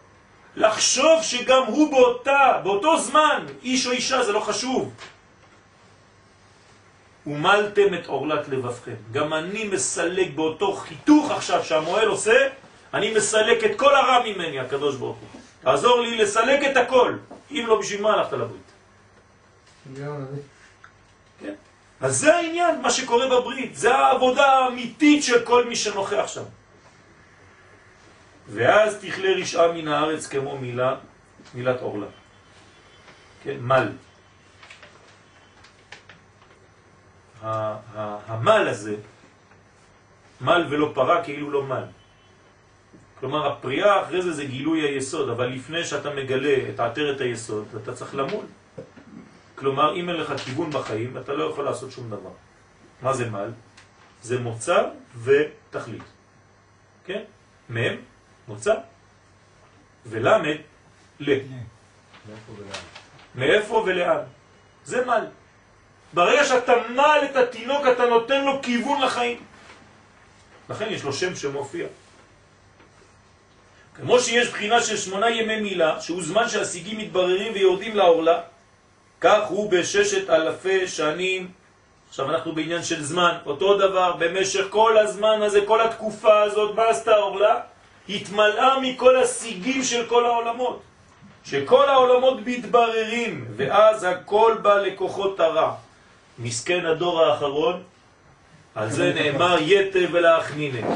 לחשוב 0.56 1.22
שגם 1.22 1.62
הוא 1.66 1.90
באותה, 1.90 2.60
באותו 2.62 3.00
זמן, 3.00 3.46
איש 3.62 3.86
או 3.86 3.92
אישה, 3.92 4.22
זה 4.22 4.32
לא 4.32 4.40
חשוב. 4.40 4.92
ומלתם 7.26 7.94
את 7.94 8.06
עורלת 8.06 8.48
לבבכם. 8.48 8.94
גם 9.12 9.34
אני 9.34 9.64
מסלק 9.64 10.28
באותו 10.34 10.72
חיתוך 10.72 11.30
עכשיו 11.30 11.64
שהמועל 11.64 12.08
עושה, 12.08 12.48
אני 12.94 13.14
מסלק 13.14 13.64
את 13.64 13.78
כל 13.78 13.94
הרע 13.94 14.22
ממני, 14.24 14.60
הקדוש 14.60 14.96
ברוך 14.96 15.16
הוא. 15.16 15.40
תעזור 15.60 16.00
לי 16.00 16.16
לסלק 16.16 16.60
את 16.70 16.76
הכל. 16.76 17.16
אם 17.50 17.64
לא, 17.66 17.80
בשביל 17.80 18.02
מה 18.02 18.12
הלכת 18.12 18.32
לברית? 18.32 18.72
אז 22.04 22.16
זה 22.20 22.36
העניין, 22.36 22.80
מה 22.82 22.90
שקורה 22.90 23.26
בברית. 23.40 23.76
זה 23.76 23.94
העבודה 23.94 24.46
האמיתית 24.46 25.24
של 25.24 25.44
כל 25.44 25.64
מי 25.64 25.76
שנוכח 25.76 26.26
שם. 26.26 26.44
ואז 28.48 28.98
תכלה 29.00 29.28
רשעה 29.40 29.72
מן 29.72 29.88
הארץ 29.88 30.26
כמו 30.26 30.58
מילה, 30.58 30.96
מילת 31.54 31.80
אורלה. 31.80 32.06
כן, 33.42 33.56
מל. 33.60 33.88
המל 38.28 38.68
הזה, 38.68 38.96
מל 40.40 40.66
ולא 40.70 40.92
פרה 40.94 41.24
כאילו 41.24 41.50
לא 41.50 41.62
מל. 41.62 41.84
כלומר, 43.20 43.52
הפריאה 43.52 44.02
אחרי 44.02 44.22
זה 44.22 44.32
זה 44.32 44.44
גילוי 44.44 44.80
היסוד, 44.80 45.28
אבל 45.28 45.46
לפני 45.46 45.84
שאתה 45.84 46.10
מגלה 46.10 46.56
את 46.74 46.80
עטרת 46.80 47.20
היסוד, 47.20 47.66
אתה 47.82 47.92
צריך 47.92 48.14
למול. 48.14 48.44
כלומר, 49.54 49.96
אם 49.96 50.08
אין 50.08 50.16
לך 50.16 50.32
כיוון 50.44 50.70
בחיים, 50.70 51.18
אתה 51.18 51.32
לא 51.32 51.44
יכול 51.50 51.64
לעשות 51.64 51.92
שום 51.92 52.10
דבר. 52.10 52.30
מה 53.02 53.14
זה 53.14 53.30
מל? 53.30 53.50
זה 54.22 54.38
מוצא 54.38 54.82
ותכלית. 55.22 56.02
כן? 57.06 57.22
מם, 57.68 57.96
מוצא, 58.48 58.74
ולמד, 60.06 60.56
ל. 61.20 61.38
מאיפה 63.34 63.74
ולאן. 63.86 64.20
זה 64.84 65.06
מל. 65.06 65.24
ברגע 66.14 66.44
שאתה 66.44 66.72
מל 66.90 67.20
את 67.30 67.36
התינוק, 67.36 67.86
אתה 67.92 68.06
נותן 68.06 68.44
לו 68.44 68.62
כיוון 68.62 69.02
לחיים. 69.02 69.42
לכן 70.70 70.86
יש 70.90 71.04
לו 71.04 71.12
שם 71.12 71.36
שמופיע. 71.36 71.86
כמו 73.94 74.20
שיש 74.20 74.48
בחינה 74.48 74.82
של 74.82 74.96
שמונה 74.96 75.30
ימי 75.30 75.60
מילה, 75.60 76.00
שהוא 76.00 76.22
זמן 76.22 76.48
שהסיגים 76.48 76.98
מתבררים 76.98 77.52
ויורדים 77.52 77.96
לעורלה, 77.96 78.40
כך 79.20 79.40
הוא 79.48 79.70
בששת 79.70 80.30
אלפי 80.30 80.88
שנים, 80.88 81.50
עכשיו 82.08 82.30
אנחנו 82.30 82.54
בעניין 82.54 82.82
של 82.82 83.02
זמן, 83.02 83.36
אותו 83.46 83.78
דבר, 83.78 84.12
במשך 84.18 84.64
כל 84.70 84.98
הזמן 84.98 85.42
הזה, 85.42 85.60
כל 85.66 85.80
התקופה 85.80 86.42
הזאת, 86.42 86.74
מה 86.74 86.88
עשתה 86.88 87.14
העורלה? 87.14 87.60
התמלאה 88.08 88.80
מכל 88.80 89.16
הסיגים 89.16 89.82
של 89.82 90.06
כל 90.06 90.26
העולמות. 90.26 90.82
שכל 91.44 91.88
העולמות 91.88 92.38
מתבררים, 92.46 93.44
ואז 93.56 94.04
הכל 94.04 94.56
בא 94.62 94.74
לכוחות 94.74 95.40
הרע. 95.40 95.74
מסכן 96.38 96.86
הדור 96.86 97.22
האחרון, 97.22 97.82
על 98.74 98.90
זה 98.90 99.12
נאמר 99.14 99.56
יתה 99.60 99.98
ולאחנינה. 100.12 100.86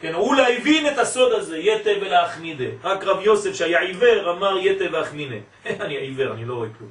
כן, 0.00 0.14
הוא 0.14 0.34
לא 0.34 0.48
הבין 0.48 0.86
את 0.86 0.98
הסוד 0.98 1.32
הזה, 1.32 1.58
יתה 1.58 1.90
ולאחנידה. 2.00 2.64
רק 2.84 3.04
רב 3.04 3.20
יוסף 3.22 3.54
שהיה 3.54 3.80
עיוור 3.80 4.30
אמר 4.30 4.58
יתה 4.58 4.84
ואחנינה. 4.92 5.36
אני 5.84 5.96
עיוור, 5.96 6.32
אני 6.32 6.44
לא 6.44 6.54
רואה 6.54 6.68
כלום. 6.78 6.90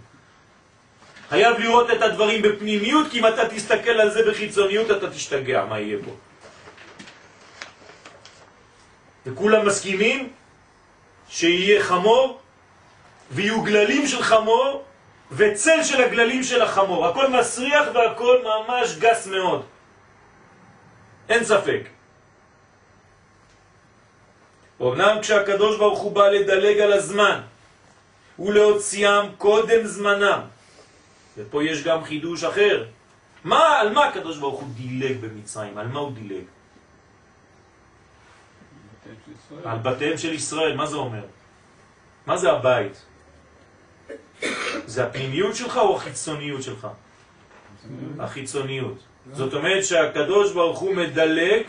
חייב 1.30 1.60
לראות 1.60 1.92
את 1.92 2.02
הדברים 2.02 2.42
בפנימיות, 2.42 3.08
כי 3.12 3.20
אם 3.20 3.28
אתה 3.28 3.50
תסתכל 3.50 3.90
על 3.90 4.10
זה 4.12 4.32
בחיצוניות 4.32 4.92
אתה 4.92 5.10
תשתגע, 5.10 5.66
מה 5.66 5.80
יהיה 5.80 5.98
פה? 6.06 6.12
וכולם 9.26 9.66
מסכימים 9.66 10.30
שיהיה 11.30 11.84
חמור, 11.84 12.40
ויהיו 13.32 13.62
גללים 13.62 14.08
של 14.08 14.24
חמור, 14.24 14.84
וצל 15.32 15.84
של 15.84 16.04
הגללים 16.04 16.44
של 16.44 16.62
החמור. 16.62 17.08
הכל 17.08 17.28
מסריח 17.30 17.88
והכל 17.94 18.44
ממש 18.44 18.96
גס 19.00 19.28
מאוד. 19.28 19.66
אין 21.30 21.44
ספק. 21.44 21.97
אמנם 24.82 25.18
כשהקדוש 25.22 25.78
ברוך 25.78 26.00
הוא 26.00 26.12
בא 26.12 26.28
לדלג 26.28 26.80
על 26.80 26.94
הזמן 26.94 27.42
ולהוציאם 28.40 29.26
קודם 29.38 29.86
זמנם, 29.86 30.40
ופה 31.38 31.64
יש 31.64 31.84
גם 31.84 32.04
חידוש 32.04 32.44
אחר, 32.44 32.86
מה, 33.44 33.80
על 33.80 33.94
מה 33.94 34.06
הקדוש 34.06 34.38
ברוך 34.38 34.60
הוא 34.60 34.70
דילג 34.76 35.18
במצרים? 35.22 35.78
על 35.78 35.88
מה 35.88 36.00
הוא 36.00 36.12
דילג? 36.12 36.46
על 39.66 39.78
בתיהם 39.78 40.18
של 40.18 40.34
ישראל, 40.34 40.76
מה 40.76 40.86
זה 40.86 40.96
אומר? 40.96 41.26
מה 42.26 42.38
זה 42.38 42.52
הבית? 42.52 43.06
זה 44.86 45.04
הפנימיות 45.04 45.56
שלך 45.56 45.78
או 45.78 45.96
החיצוניות 45.96 46.64
שלך? 46.64 46.88
החיצוניות. 48.20 48.98
זאת 49.34 49.54
אומרת 49.54 49.86
שהקדוש 49.86 50.52
ברוך 50.52 50.80
הוא 50.80 50.96
מדלג 50.96 51.64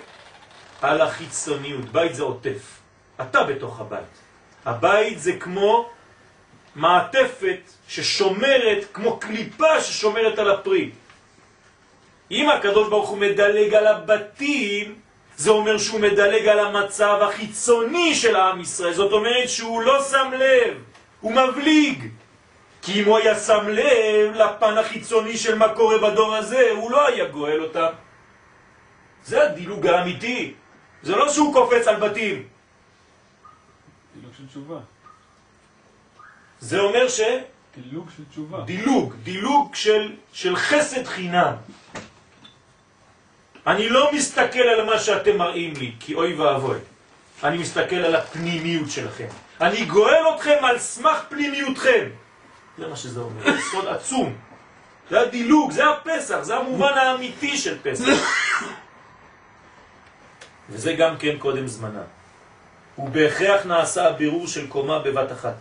על 0.83 1.01
החיצוניות. 1.01 1.85
בית 1.85 2.15
זה 2.15 2.23
עוטף. 2.23 2.78
אתה 3.21 3.45
בתוך 3.45 3.81
הבית. 3.81 4.14
הבית 4.66 5.21
זה 5.21 5.33
כמו 5.33 5.91
מעטפת 6.75 7.61
ששומרת, 7.89 8.85
כמו 8.93 9.19
קליפה 9.19 9.81
ששומרת 9.81 10.39
על 10.39 10.51
הפרי. 10.51 10.91
אם 12.31 12.49
הקדוש 12.49 12.89
ברוך 12.89 13.09
הוא 13.09 13.19
מדלג 13.19 13.75
על 13.75 13.87
הבתים, 13.87 14.95
זה 15.37 15.51
אומר 15.51 15.79
שהוא 15.79 16.01
מדלג 16.01 16.49
על 16.49 16.59
המצב 16.59 17.19
החיצוני 17.23 18.14
של 18.14 18.37
העם 18.37 18.61
ישראל. 18.61 18.93
זאת 18.93 19.12
אומרת 19.12 19.49
שהוא 19.49 19.83
לא 19.83 20.03
שם 20.03 20.31
לב, 20.39 20.83
הוא 21.21 21.33
מבליג. 21.33 22.09
כי 22.83 23.01
אם 23.01 23.05
הוא 23.05 23.19
היה 23.19 23.39
שם 23.39 23.69
לב 23.69 24.35
לפן 24.35 24.79
החיצוני 24.79 25.37
של 25.37 25.55
מה 25.55 25.69
קורה 25.75 25.99
בדור 25.99 26.37
הזה, 26.37 26.71
הוא 26.71 26.91
לא 26.91 27.07
היה 27.07 27.25
גואל 27.25 27.62
אותם. 27.62 27.93
זה 29.25 29.43
הדילוג 29.43 29.87
האמיתי. 29.87 30.55
זה 31.03 31.16
לא 31.16 31.29
שהוא 31.29 31.55
קופץ 31.55 31.87
על 31.89 31.97
בתים. 31.97 32.58
תשובה. 34.51 34.78
זה 36.61 36.80
אומר 36.80 37.09
ש... 37.09 37.20
דילוג 37.82 38.09
של 38.16 38.22
תשובה. 38.30 38.61
דילוג, 38.64 39.14
דילוג 39.22 39.74
של, 39.74 40.12
של 40.32 40.57
חסד 40.57 41.07
חינם. 41.07 41.55
אני 43.66 43.88
לא 43.88 44.12
מסתכל 44.12 44.59
על 44.59 44.84
מה 44.86 44.99
שאתם 44.99 45.36
מראים 45.36 45.72
לי, 45.76 45.92
כי 46.01 46.14
אוי 46.14 46.34
ואבוי. 46.34 46.78
אני 47.44 47.59
מסתכל 47.59 47.96
על 47.96 48.16
הפנימיות 48.16 48.90
שלכם. 48.90 49.28
אני 49.61 49.84
גואל 49.84 50.22
אתכם 50.34 50.59
על 50.62 50.78
סמך 50.78 51.18
פנימיותכם. 51.28 52.09
זה 52.78 52.88
מה 52.88 52.96
שזה 52.96 53.20
אומר, 53.20 53.42
סוד 53.70 53.86
עצום. 53.86 54.36
זה 55.11 55.20
הדילוג, 55.20 55.70
זה 55.70 55.90
הפסח, 55.90 56.42
זה 56.42 56.57
המובן 56.57 56.92
האמיתי 56.92 57.57
של 57.57 57.78
פסח. 57.82 58.05
וזה 60.70 60.92
גם 60.92 61.16
כן 61.18 61.38
קודם 61.38 61.66
זמנה. 61.66 62.03
ובהכרח 62.99 63.66
נעשה 63.66 64.09
הבירור 64.09 64.46
של 64.46 64.66
קומה 64.66 64.99
בבת 64.99 65.32
אחת. 65.32 65.55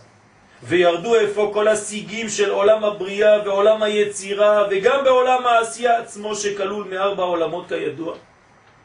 וירדו 0.62 1.14
איפה 1.14 1.50
כל 1.54 1.68
השיגים 1.68 2.28
של 2.28 2.50
עולם 2.50 2.84
הבריאה 2.84 3.42
ועולם 3.44 3.82
היצירה 3.82 4.66
וגם 4.70 5.04
בעולם 5.04 5.46
העשייה 5.46 5.98
עצמו 5.98 6.34
שכלול 6.34 6.86
מארבע 6.90 7.22
עולמות 7.22 7.68
כידוע. 7.68 8.14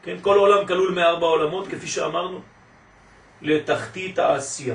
כן, 0.02 0.16
כל 0.22 0.38
עולם 0.38 0.66
כלול 0.66 0.92
מארבע 0.92 1.26
עולמות 1.26 1.68
כפי 1.68 1.86
שאמרנו, 1.86 2.40
לתחתית 3.42 4.18
העשייה. 4.18 4.74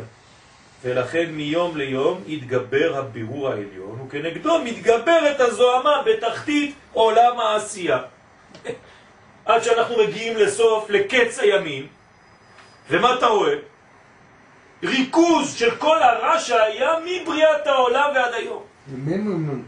ולכן 0.81 1.25
מיום 1.31 1.77
ליום 1.77 2.23
יתגבר 2.27 2.97
הבירור 2.97 3.49
העליון, 3.49 4.01
וכנגדו 4.07 4.59
מתגברת 4.63 5.39
הזוהמה 5.39 6.01
בתחתית 6.05 6.75
עולם 6.93 7.39
העשייה. 7.39 7.99
עד 9.45 9.63
שאנחנו 9.63 10.03
מגיעים 10.03 10.37
לסוף, 10.37 10.89
לקץ 10.89 11.39
הימים, 11.39 11.87
ומה 12.89 13.15
אתה 13.15 13.27
רואה? 13.27 13.68
ריכוז 14.83 15.53
של 15.53 15.75
כל 15.75 16.03
הרע 16.03 16.39
שהיה 16.39 16.89
מבריאת 17.05 17.67
העולם 17.67 18.09
ועד 18.15 18.33
היום. 18.33 18.63
ימין 18.93 19.27
או 19.27 19.31
ימנון? 19.31 19.63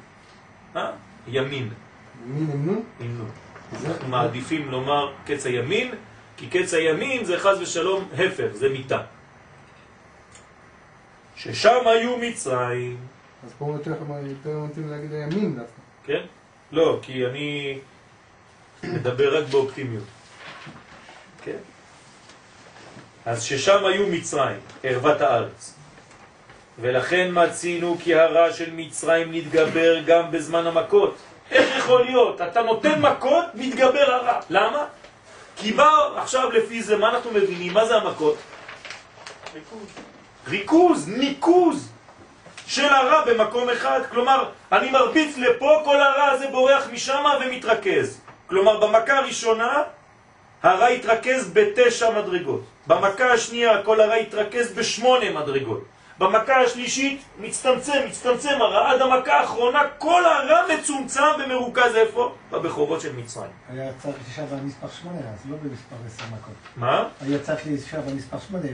אה? 0.75 0.91
ימין, 1.27 1.69
ימין 2.25 2.49
ימנון? 2.51 2.83
ימנון. 2.99 3.29
אנחנו 3.85 4.07
מעדיפים 4.07 4.71
לומר 4.71 5.13
קץ 5.25 5.45
הימין, 5.45 5.91
כי 6.37 6.47
קץ 6.47 6.73
הימין 6.73 7.25
זה 7.25 7.39
חז 7.39 7.61
ושלום 7.61 8.09
הפך, 8.13 8.47
זה 8.53 8.69
מיטה. 8.69 9.01
ששם 11.35 11.87
היו 11.87 12.17
מצרים, 12.17 12.97
אז 13.45 13.53
פה 13.57 13.73
יותר 13.75 14.03
מתאים 14.59 14.89
להגיד 14.89 15.13
הימין 15.13 15.55
דווקא. 15.55 15.81
כן? 16.05 16.21
לא, 16.71 16.99
כי 17.01 17.25
אני 17.25 17.79
מדבר 18.83 19.37
רק 19.37 19.49
באופטימיות. 19.49 20.03
כן? 21.43 21.57
אז 23.25 23.43
ששם 23.43 23.85
היו 23.85 24.07
מצרים, 24.07 24.59
ערוות 24.83 25.21
הארץ. 25.21 25.73
ולכן 26.79 27.29
מצינו 27.31 27.97
כי 28.03 28.15
הרע 28.15 28.53
של 28.53 28.69
מצרים 28.73 29.31
נתגבר 29.31 29.99
גם 30.05 30.31
בזמן 30.31 30.67
המכות. 30.67 31.17
איך 31.51 31.77
יכול 31.77 32.05
להיות? 32.05 32.41
אתה 32.41 32.61
נותן 32.61 33.01
מכות, 33.01 33.45
מתגבר 33.53 34.11
הרע. 34.11 34.39
למה? 34.49 34.85
כי 35.55 35.71
בא 35.71 35.89
עכשיו 36.17 36.51
לפי 36.51 36.83
זה, 36.83 36.97
מה 36.97 37.09
אנחנו 37.09 37.31
מבינים? 37.31 37.73
מה 37.73 37.85
זה 37.85 37.95
המכות? 37.95 38.35
ריכוז. 39.55 39.87
ריכוז, 40.47 41.07
ניקוז 41.07 41.89
של 42.67 42.85
הרע 42.85 43.25
במקום 43.25 43.69
אחד. 43.69 43.99
כלומר, 44.09 44.49
אני 44.71 44.91
מרביץ 44.91 45.37
לפה, 45.37 45.81
כל 45.85 46.01
הרע 46.01 46.25
הזה 46.25 46.47
בורח 46.47 46.87
משם 46.91 47.23
ומתרכז. 47.41 48.21
כלומר, 48.47 48.79
במכה 48.79 49.17
הראשונה 49.17 49.83
הרע 50.63 50.87
התרכז 50.87 51.51
בתשע 51.53 52.09
מדרגות. 52.19 52.63
במכה 52.87 53.33
השנייה 53.33 53.83
כל 53.83 54.01
הרע 54.01 54.13
התרכז 54.13 54.71
בשמונה 54.73 55.29
מדרגות. 55.29 55.83
במכה 56.19 56.61
השלישית 56.61 57.21
מצטמצם, 57.39 57.99
מצטמצם 58.07 58.61
הרע, 58.61 58.91
עד 58.91 59.01
המכה 59.01 59.33
האחרונה 59.33 59.81
כל 59.97 60.25
הרע 60.25 60.61
מצומצם 60.73 61.21
ומרוכז 61.45 61.95
איפה? 61.95 62.35
בבחורות 62.51 63.01
של 63.01 63.15
מצרים. 63.15 63.49
היה 63.69 63.91
צריך 63.97 64.15
להישאר 64.25 64.45
במספר 64.45 64.87
שמונה, 65.01 65.19
אז 65.19 65.49
לא 65.49 65.57
במספר 65.63 65.95
עשר 66.07 66.23
מכות. 66.35 66.53
מה? 66.75 67.07
היה 67.21 67.39
צריך 67.39 67.67
להישאר 67.67 68.01
במספר 68.01 68.37
שמונה, 68.47 68.67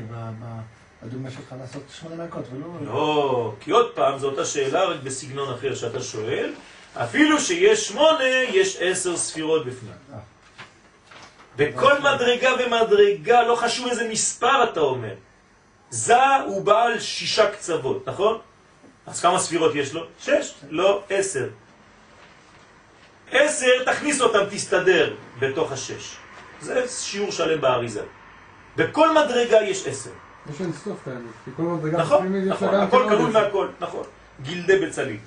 בדוגמה 1.03 1.31
שלך 1.31 1.55
לעשות 1.59 1.83
שמונה 1.99 2.23
מכות, 2.25 2.43
ולא... 2.51 2.93
לא, 2.93 3.53
כי 3.59 3.71
עוד 3.71 3.91
פעם, 3.95 4.19
זו 4.19 4.29
אותה 4.29 4.45
שאלה 4.45 4.85
רק 4.85 4.97
בסגנון 5.03 5.53
אחר 5.53 5.75
שאתה 5.75 6.01
שואל. 6.01 6.53
אפילו 6.95 7.39
שיש 7.39 7.87
שמונה, 7.87 8.23
יש 8.53 8.77
עשר 8.81 9.17
ספירות 9.17 9.65
בפנים. 9.65 9.93
בכל 11.57 11.93
מדרגה 11.99 12.49
ומדרגה, 12.59 13.43
לא 13.43 13.55
חשוב 13.55 13.87
איזה 13.87 14.09
מספר 14.09 14.63
אתה 14.63 14.79
אומר. 14.79 15.13
זה 15.89 16.35
הוא 16.35 16.61
בעל 16.65 16.99
שישה 16.99 17.51
קצוות, 17.51 18.07
נכון? 18.07 18.37
אז 19.07 19.21
כמה 19.21 19.39
ספירות 19.39 19.75
יש 19.75 19.93
לו? 19.93 20.03
שש, 20.19 20.53
לא 20.69 21.03
עשר. 21.09 21.49
עשר, 23.31 23.83
תכניס 23.85 24.21
אותם, 24.21 24.39
תסתדר 24.49 25.13
בתוך 25.39 25.71
השש. 25.71 26.17
זה 26.61 26.87
שיעור 26.87 27.31
שלם 27.31 27.61
באריזה. 27.61 28.03
בכל 28.75 29.13
מדרגה 29.13 29.61
יש 29.61 29.87
עשר. 29.87 30.09
יש 30.49 30.61
אין 30.61 30.73
סוף 30.73 30.97
את 31.03 31.07
האמת, 31.07 31.21
כי 31.45 31.51
כל 31.57 31.63
מדרגה 31.63 31.97
נכון, 31.97 32.35
נכון, 32.47 32.75
הכל 32.75 33.03
כן 33.09 33.15
כלול. 33.15 33.31
מהכל, 33.31 33.67
נכון. 33.79 34.03
גילדי 34.41 34.85
בצלית. 34.85 35.21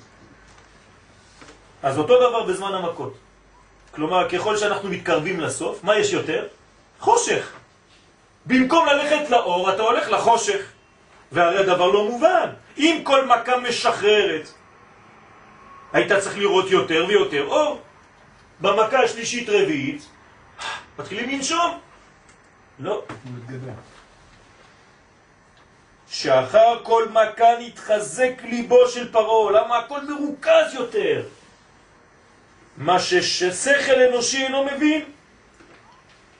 אז 1.83 1.97
אותו 1.97 2.29
דבר 2.29 2.43
בזמן 2.43 2.73
המכות. 2.73 3.13
כלומר, 3.95 4.29
ככל 4.29 4.57
שאנחנו 4.57 4.89
מתקרבים 4.89 5.39
לסוף, 5.39 5.83
מה 5.83 5.97
יש 5.97 6.13
יותר? 6.13 6.47
חושך. 6.99 7.51
במקום 8.45 8.85
ללכת 8.85 9.29
לאור, 9.29 9.73
אתה 9.73 9.81
הולך 9.81 10.09
לחושך. 10.09 10.61
והרי 11.31 11.57
הדבר 11.57 11.87
לא 11.87 12.05
מובן. 12.05 12.49
אם 12.77 13.01
כל 13.03 13.25
מכה 13.25 13.57
משחררת, 13.57 14.47
היית 15.93 16.11
צריך 16.11 16.37
לראות 16.37 16.69
יותר 16.69 17.05
ויותר 17.07 17.45
אור. 17.47 17.81
במכה 18.59 18.99
השלישית 18.99 19.49
רביעית, 19.49 20.09
מתחילים 20.99 21.29
לנשום. 21.29 21.79
לא. 22.79 23.03
שאחר 26.09 26.79
כל 26.83 27.07
מכה 27.09 27.59
נתחזק 27.59 28.31
ליבו 28.43 28.87
של 28.87 29.11
פרעה, 29.11 29.51
למה 29.51 29.77
הכל 29.77 29.99
מרוכז 30.01 30.73
יותר? 30.73 31.23
מה 32.81 32.99
ששכל 32.99 34.01
אנושי 34.09 34.43
אינו 34.43 34.65
מבין. 34.65 35.05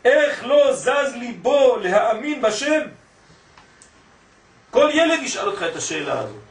איך 0.06 0.44
לא 0.44 0.74
זז 0.74 1.16
ליבו 1.16 1.78
להאמין 1.78 2.42
בשם? 2.42 2.82
כל 4.72 4.90
ילד 4.94 5.20
ישאל 5.24 5.48
אותך 5.48 5.64
את 5.72 5.76
השאלה 5.76 6.20
הזאת. 6.20 6.42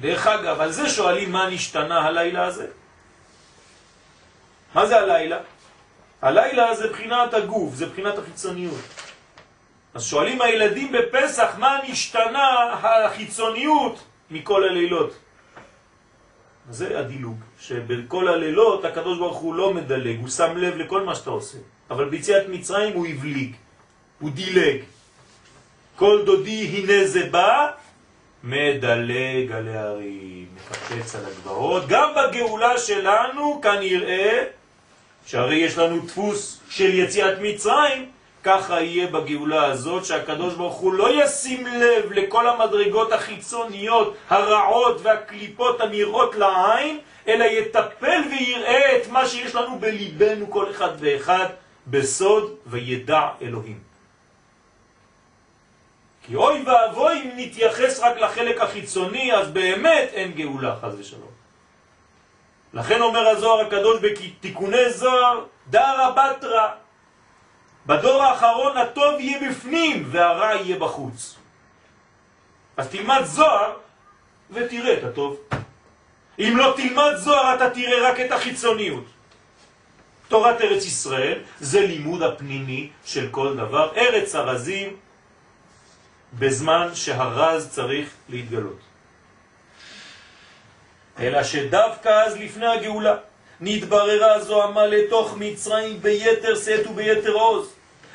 דרך 0.00 0.26
אגב, 0.26 0.60
על 0.60 0.72
זה 0.72 0.88
שואלים 0.88 1.32
מה 1.32 1.50
נשתנה 1.50 2.06
הלילה 2.06 2.44
הזה. 2.44 2.66
מה 4.74 4.86
זה 4.86 4.96
הלילה? 4.96 5.38
הלילה 6.22 6.74
זה 6.74 6.88
בחינת 6.88 7.34
הגוף, 7.34 7.74
זה 7.74 7.86
בחינת 7.86 8.18
החיצוניות. 8.18 8.80
אז 9.94 10.04
שואלים 10.04 10.42
הילדים 10.42 10.92
בפסח 10.92 11.54
מה 11.58 11.78
נשתנה 11.88 12.72
החיצוניות 12.82 14.04
מכל 14.30 14.64
הלילות. 14.64 15.12
זה 16.70 16.98
הדילוג, 16.98 17.40
שבכל 17.60 18.28
הלילות 18.28 18.84
הקדוש 18.84 19.18
ברוך 19.18 19.36
הוא 19.36 19.54
לא 19.54 19.74
מדלג, 19.74 20.20
הוא 20.20 20.28
שם 20.28 20.56
לב 20.56 20.76
לכל 20.76 21.02
מה 21.02 21.14
שאתה 21.14 21.30
עושה. 21.30 21.58
אבל 21.90 22.04
ביציאת 22.04 22.48
מצרים 22.48 22.92
הוא 22.92 23.06
הבליג, 23.06 23.52
הוא 24.20 24.30
דילג. 24.30 24.76
כל 25.96 26.22
דודי 26.24 26.66
הנה 26.66 27.06
זה 27.06 27.26
בא, 27.30 27.70
מדלג 28.44 29.52
על 29.52 29.68
הערים, 29.68 30.46
מקפץ 30.56 31.14
על 31.14 31.24
הגבעות. 31.24 31.82
גם 31.88 32.08
בגאולה 32.16 32.78
שלנו 32.78 33.60
כנראה, 33.62 34.44
שהרי 35.26 35.56
יש 35.56 35.78
לנו 35.78 36.00
דפוס 36.00 36.60
של 36.70 36.94
יציאת 36.94 37.38
מצרים, 37.40 38.10
ככה 38.44 38.80
יהיה 38.80 39.06
בגאולה 39.06 39.64
הזאת, 39.66 40.04
שהקדוש 40.04 40.54
ברוך 40.54 40.76
הוא 40.76 40.92
לא 40.94 41.24
ישים 41.24 41.66
לב 41.66 42.12
לכל 42.12 42.48
המדרגות 42.48 43.12
החיצוניות, 43.12 44.14
הרעות 44.28 45.00
והקליפות 45.02 45.80
הנראות 45.80 46.34
לעין, 46.34 46.98
אלא 47.28 47.44
יטפל 47.44 48.20
ויראה 48.30 48.96
את 48.96 49.08
מה 49.08 49.28
שיש 49.28 49.54
לנו 49.54 49.78
בליבנו 49.78 50.50
כל 50.50 50.70
אחד 50.70 50.90
ואחד 50.98 51.46
בסוד 51.86 52.56
וידע 52.66 53.28
אלוהים. 53.42 53.78
כי 56.26 56.36
אוי 56.36 56.62
ואבוי 56.62 57.22
אם 57.22 57.30
נתייחס 57.36 58.00
רק 58.00 58.16
לחלק 58.16 58.60
החיצוני, 58.60 59.32
אז 59.34 59.50
באמת 59.50 60.08
אין 60.12 60.32
גאולה 60.32 60.76
חז 60.82 61.00
ושלום. 61.00 61.30
לכן 62.74 63.00
אומר 63.00 63.28
הזוהר 63.28 63.66
הקדוש 63.66 64.00
בתיקוני 64.02 64.92
זוהר, 64.92 65.44
דרא 65.70 66.10
בתרא, 66.10 66.68
בדור 67.86 68.22
האחרון 68.22 68.76
הטוב 68.76 69.20
יהיה 69.20 69.50
בפנים 69.50 70.08
והרע 70.10 70.54
יהיה 70.54 70.78
בחוץ. 70.78 71.36
אז 72.76 72.88
תלמד 72.88 73.20
זוהר 73.24 73.72
ותראה 74.50 74.92
את 74.92 75.04
הטוב. 75.04 75.36
אם 76.38 76.54
לא 76.56 76.74
תלמד 76.76 77.12
זוהר 77.16 77.54
אתה 77.54 77.70
תראה 77.70 78.10
רק 78.10 78.20
את 78.20 78.32
החיצוניות. 78.32 79.04
תורת 80.28 80.60
ארץ 80.60 80.86
ישראל 80.86 81.38
זה 81.60 81.80
לימוד 81.80 82.22
הפנימי 82.22 82.88
של 83.04 83.28
כל 83.30 83.56
דבר. 83.56 83.92
ארץ 83.96 84.34
הרזים 84.34 84.96
בזמן 86.38 86.88
שהרז 86.94 87.68
צריך 87.70 88.08
להתגלות. 88.28 88.78
אלא 91.18 91.44
שדווקא 91.44 92.08
אז 92.08 92.36
לפני 92.36 92.66
הגאולה 92.66 93.14
נתבררה 93.60 94.40
זוהמה 94.40 94.86
לתוך 94.86 95.36
מצרים 95.38 96.02
ביתר 96.02 96.54
שאת 96.56 96.86
וביתר 96.86 97.32
עוז. 97.32 97.72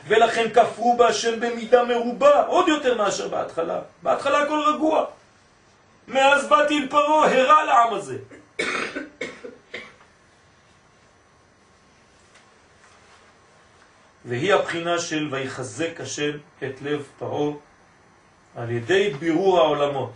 ולכן 0.07 0.49
כפרו 0.49 0.97
בהשם 0.97 1.39
במידה 1.39 1.84
מרובה, 1.84 2.45
עוד 2.47 2.68
יותר 2.68 2.97
מאשר 2.97 3.28
בהתחלה. 3.28 3.80
בהתחלה 4.03 4.41
הכל 4.41 4.59
רגוע. 4.74 5.05
מאז 6.07 6.47
באתי 6.49 6.77
אל 6.77 6.87
פרעה, 6.89 7.33
הרע 7.33 7.63
לעם 7.63 7.93
הזה. 7.93 8.17
והיא 14.25 14.53
הבחינה 14.53 14.99
של 14.99 15.27
ויחזק 15.31 16.01
השם 16.01 16.31
את 16.57 16.81
לב 16.81 17.07
פרעה 17.19 17.53
על 18.55 18.71
ידי 18.71 19.13
בירור 19.19 19.59
העולמות. 19.59 20.13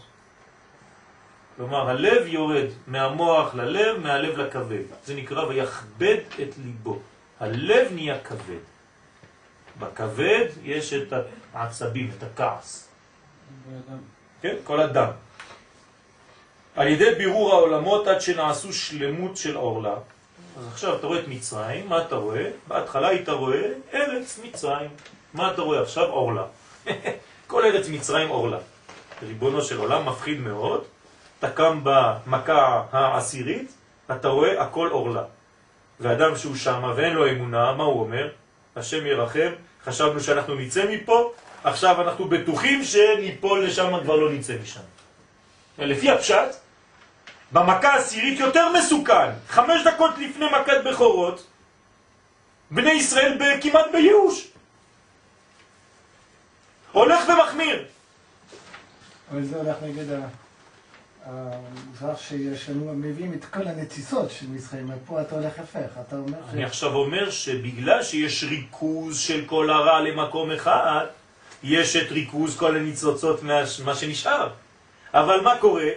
כלומר, 1.56 1.90
הלב 1.90 2.28
יורד 2.28 2.68
מהמוח 2.88 3.56
ללב, 3.56 3.98
מהלב 3.98 4.38
לכבד. 4.38 4.84
זה 5.06 5.16
נקרא 5.16 5.44
ויכבד 5.44 6.18
את 6.42 6.58
ליבו. 6.64 7.00
הלב 7.40 7.88
נהיה 7.94 8.20
כבד. 8.20 8.64
בכבד 9.80 10.46
יש 10.64 10.94
את 10.94 11.14
העצבים, 11.54 12.12
את 12.18 12.24
הכעס. 12.24 12.90
כן, 14.42 14.56
כל 14.64 14.82
אדם. 14.82 15.12
על 16.80 16.88
ידי 16.88 17.16
בירור 17.18 17.54
העולמות 17.54 18.08
עד 18.08 18.22
שנעשו 18.22 18.74
שלמות 18.74 19.38
של 19.38 19.56
עורלה. 19.56 19.94
אז 20.60 20.68
עכשיו 20.68 20.96
אתה 20.96 21.08
רואה 21.08 21.20
את 21.20 21.28
מצרים, 21.28 21.90
מה 21.90 22.02
אתה 22.02 22.16
רואה? 22.16 22.46
בהתחלה 22.68 23.08
היית 23.08 23.30
רואה 23.30 23.62
ארץ 23.94 24.40
מצרים. 24.44 24.90
מה 25.34 25.52
אתה 25.52 25.62
רואה 25.62 25.82
עכשיו? 25.82 26.06
עורלה. 26.06 26.44
כל 27.48 27.66
ארץ 27.66 27.88
מצרים 27.90 28.30
עורלה. 28.30 28.58
ריבונו 29.28 29.62
של 29.62 29.78
עולם 29.78 30.06
מפחיד 30.06 30.40
מאוד. 30.40 30.84
אתה 31.40 31.50
קם 31.50 31.80
במכה 31.84 32.84
העשירית, 32.92 33.72
אתה 34.12 34.28
רואה 34.28 34.62
הכל 34.62 34.90
עורלה. 34.92 35.24
ואדם 36.00 36.36
שהוא 36.36 36.56
שם 36.56 36.92
ואין 36.96 37.14
לו 37.14 37.30
אמונה, 37.32 37.74
מה 37.74 37.84
הוא 37.84 38.00
אומר? 38.02 38.30
השם 38.76 39.06
ירחם, 39.06 39.52
חשבנו 39.86 40.20
שאנחנו 40.20 40.56
נצא 40.56 40.86
מפה, 40.92 41.32
עכשיו 41.64 42.02
אנחנו 42.02 42.26
בטוחים 42.26 42.84
שניפול 42.84 43.66
לשם, 43.66 44.00
כבר 44.04 44.16
לא 44.16 44.32
נצא 44.32 44.54
משם. 44.64 44.82
לפי 45.78 46.10
הפשט, 46.10 46.56
במכה 47.52 47.90
העשירית 47.94 48.40
יותר 48.40 48.70
מסוכן. 48.70 49.30
חמש 49.48 49.82
דקות 49.88 50.18
לפני 50.18 50.46
מכת 50.46 50.84
בכורות, 50.86 51.46
בני 52.72 52.92
ישראל 52.92 53.38
כמעט 53.62 53.86
בייאוש. 53.92 54.48
הולך 56.92 57.24
ומחמיר. 57.30 57.86
אבל 59.32 59.44
זה 59.44 59.58
הולך 59.58 59.76
נגד 59.84 60.06
המזרח 61.26 62.22
שיש 62.22 62.70
לנו, 62.70 62.94
מביאים 62.94 63.34
את 63.34 63.46
כל 63.46 63.68
הנציסות 63.68 64.32
של 64.32 64.48
מצרים, 64.48 64.92
פה 65.06 65.22
אתה 65.22 65.36
הולך 65.36 65.60
הפך, 65.60 65.90
אתה 66.08 66.16
אומר 66.16 66.38
ש... 66.52 66.54
אני 66.54 66.64
עכשיו 66.64 66.94
אומר 66.94 67.30
שבגלל 67.30 68.04
שיש 68.04 68.44
ריכוז 68.44 69.20
של 69.20 69.46
כל 69.46 69.70
הרע 69.70 70.02
למקום 70.02 70.52
אחד, 70.52 71.06
יש 71.64 71.96
את 71.96 72.12
ריכוז 72.12 72.58
כל 72.58 72.76
הניצוצות 72.76 73.44
מה 73.86 73.96
שנשאר. 73.96 74.50
אבל 75.14 75.42
מה 75.42 75.58
קורה? 75.58 75.90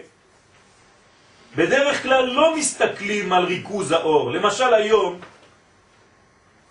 בדרך 1.57 2.03
כלל 2.03 2.25
לא 2.25 2.57
מסתכלים 2.57 3.33
על 3.33 3.45
ריכוז 3.45 3.93
האור. 3.93 4.31
למשל 4.31 4.75
היום, 4.75 5.21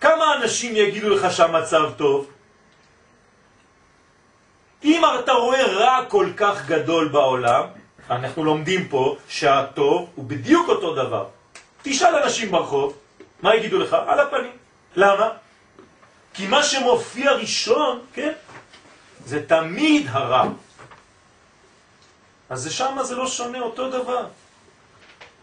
כמה 0.00 0.34
אנשים 0.34 0.76
יגידו 0.76 1.08
לך 1.08 1.32
שהמצב 1.32 1.90
טוב? 1.96 2.30
אם 4.84 5.02
אתה 5.18 5.32
רואה 5.32 5.66
רע 5.66 6.04
כל 6.08 6.28
כך 6.36 6.66
גדול 6.66 7.08
בעולם, 7.08 7.64
אנחנו 8.10 8.44
לומדים 8.44 8.88
פה 8.88 9.16
שהטוב 9.28 10.10
הוא 10.14 10.24
בדיוק 10.24 10.68
אותו 10.68 10.94
דבר. 10.94 11.26
תשאל 11.82 12.14
אנשים 12.16 12.50
ברחוב, 12.50 12.96
מה 13.42 13.54
יגידו 13.54 13.78
לך? 13.78 13.96
על 14.06 14.20
הפנים. 14.20 14.56
למה? 14.96 15.28
כי 16.34 16.46
מה 16.46 16.62
שמופיע 16.62 17.32
ראשון, 17.32 18.00
כן, 18.14 18.32
זה 19.24 19.46
תמיד 19.46 20.06
הרע. 20.10 20.44
אז 22.50 22.72
שם 22.72 22.98
זה 23.02 23.16
לא 23.16 23.26
שונה 23.26 23.60
אותו 23.60 23.90
דבר. 23.90 24.26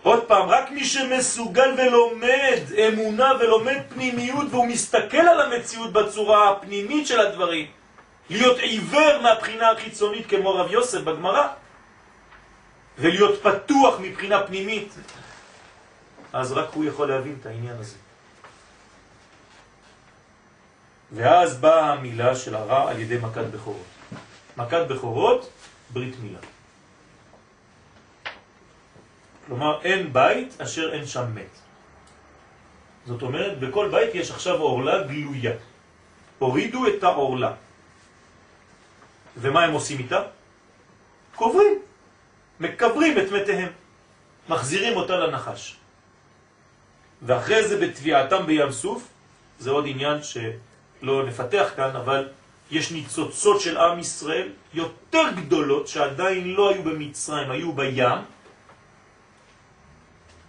עוד 0.03 0.23
פעם, 0.23 0.49
רק 0.49 0.71
מי 0.71 0.85
שמסוגל 0.85 1.73
ולומד 1.77 2.59
אמונה 2.87 3.31
ולומד 3.39 3.77
פנימיות 3.89 4.47
והוא 4.49 4.67
מסתכל 4.67 5.17
על 5.17 5.41
המציאות 5.41 5.93
בצורה 5.93 6.51
הפנימית 6.51 7.07
של 7.07 7.19
הדברים, 7.19 7.67
להיות 8.29 8.57
עיוור 8.57 9.21
מהבחינה 9.21 9.71
החיצונית 9.71 10.29
כמו 10.29 10.55
רב 10.55 10.71
יוסף 10.71 11.01
בגמרא, 11.01 11.47
ולהיות 12.97 13.43
פתוח 13.43 13.95
מבחינה 14.01 14.47
פנימית, 14.47 14.93
אז 16.33 16.51
רק 16.51 16.69
הוא 16.73 16.85
יכול 16.85 17.09
להבין 17.09 17.37
את 17.41 17.45
העניין 17.45 17.75
הזה. 17.79 17.95
ואז 21.11 21.57
באה 21.57 21.91
המילה 21.91 22.35
של 22.35 22.55
הרע 22.55 22.91
על 22.91 22.99
ידי 22.99 23.17
מכת 23.17 23.45
בכורות. 23.53 23.85
מכת 24.57 24.87
בכורות, 24.87 25.49
ברית 25.89 26.15
מילה. 26.21 26.39
כלומר, 29.49 29.81
אין 29.81 30.13
בית 30.13 30.61
אשר 30.61 30.93
אין 30.93 31.05
שם 31.05 31.25
מת. 31.33 31.53
זאת 33.05 33.21
אומרת, 33.21 33.59
בכל 33.59 33.89
בית 33.89 34.15
יש 34.15 34.31
עכשיו 34.31 34.61
אורלה 34.61 35.03
גלויה. 35.03 35.53
הורידו 36.39 36.87
את 36.87 37.03
האורלה. 37.03 37.53
ומה 39.37 39.63
הם 39.63 39.73
עושים 39.73 39.97
איתה? 39.97 40.21
קוברים. 41.35 41.81
מקברים 42.59 43.17
את 43.17 43.31
מתיהם. 43.31 43.71
מחזירים 44.49 44.97
אותה 44.97 45.17
לנחש. 45.17 45.75
ואחרי 47.21 47.67
זה 47.67 47.75
בתביעתם 47.81 48.45
בים 48.45 48.71
סוף, 48.71 49.07
זה 49.59 49.69
עוד 49.69 49.85
עניין 49.87 50.23
שלא 50.23 51.25
נפתח 51.25 51.67
כאן, 51.75 51.95
אבל 51.95 52.29
יש 52.71 52.91
ניצוצות 52.91 53.61
של 53.61 53.77
עם 53.77 53.99
ישראל 53.99 54.49
יותר 54.73 55.25
גדולות 55.35 55.87
שעדיין 55.87 56.53
לא 56.53 56.69
היו 56.69 56.83
במצרים, 56.83 57.51
היו 57.51 57.73
בים, 57.73 58.19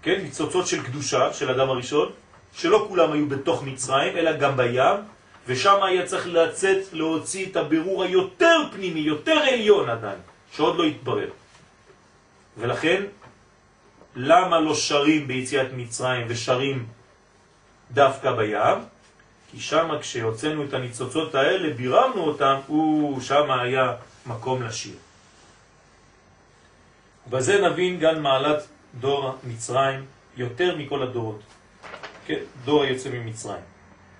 כן, 0.03 0.21
ניצוצות 0.23 0.67
של 0.67 0.83
קדושה 0.83 1.33
של 1.33 1.51
אדם 1.51 1.71
הראשון, 1.71 2.13
שלא 2.55 2.85
כולם 2.89 3.13
היו 3.13 3.27
בתוך 3.29 3.63
מצרים, 3.63 4.17
אלא 4.17 4.33
גם 4.37 4.57
בים, 4.57 4.97
ושם 5.47 5.83
היה 5.83 6.07
צריך 6.07 6.27
לצאת, 6.27 6.93
להוציא 6.93 7.47
את 7.47 7.57
הבירור 7.57 8.03
היותר 8.03 8.57
פנימי, 8.73 9.01
יותר 9.01 9.39
עליון 9.39 9.91
עדיין, 9.91 10.19
שעוד 10.53 10.77
לא 10.77 10.85
התברר. 10.85 11.31
ולכן, 12.59 13.03
למה 14.17 14.61
לא 14.61 14.75
שרים 14.75 15.29
ביציאת 15.29 15.69
מצרים 15.77 16.27
ושרים 16.29 16.87
דווקא 17.91 18.33
בים? 18.33 18.79
כי 19.51 19.61
שם 19.61 19.89
כשהוצאנו 20.01 20.65
את 20.65 20.75
הניצוצות 20.75 21.35
האלה, 21.35 21.75
ביררנו 21.75 22.21
אותם, 22.23 22.57
שם 23.21 23.51
היה 23.51 23.93
מקום 24.27 24.63
לשיר. 24.63 24.95
בזה 27.31 27.69
נבין 27.71 27.99
גם 27.99 28.23
מעלת 28.23 28.67
דור 29.01 29.35
מצרים 29.45 30.05
יותר 30.37 30.77
מכל 30.77 31.03
הדורות. 31.03 31.41
כן, 32.27 32.39
דור 32.65 32.83
היוצא 32.83 33.09
ממצרים. 33.09 33.63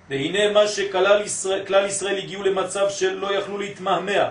והנה 0.09 0.51
מה 0.51 0.67
שכלל 0.67 1.21
ישראל, 1.25 1.65
כלל 1.65 1.85
ישראל 1.85 2.17
הגיעו 2.17 2.43
למצב 2.43 2.89
שלא 2.89 3.35
יכלו 3.35 3.57
להתמהמה. 3.57 4.29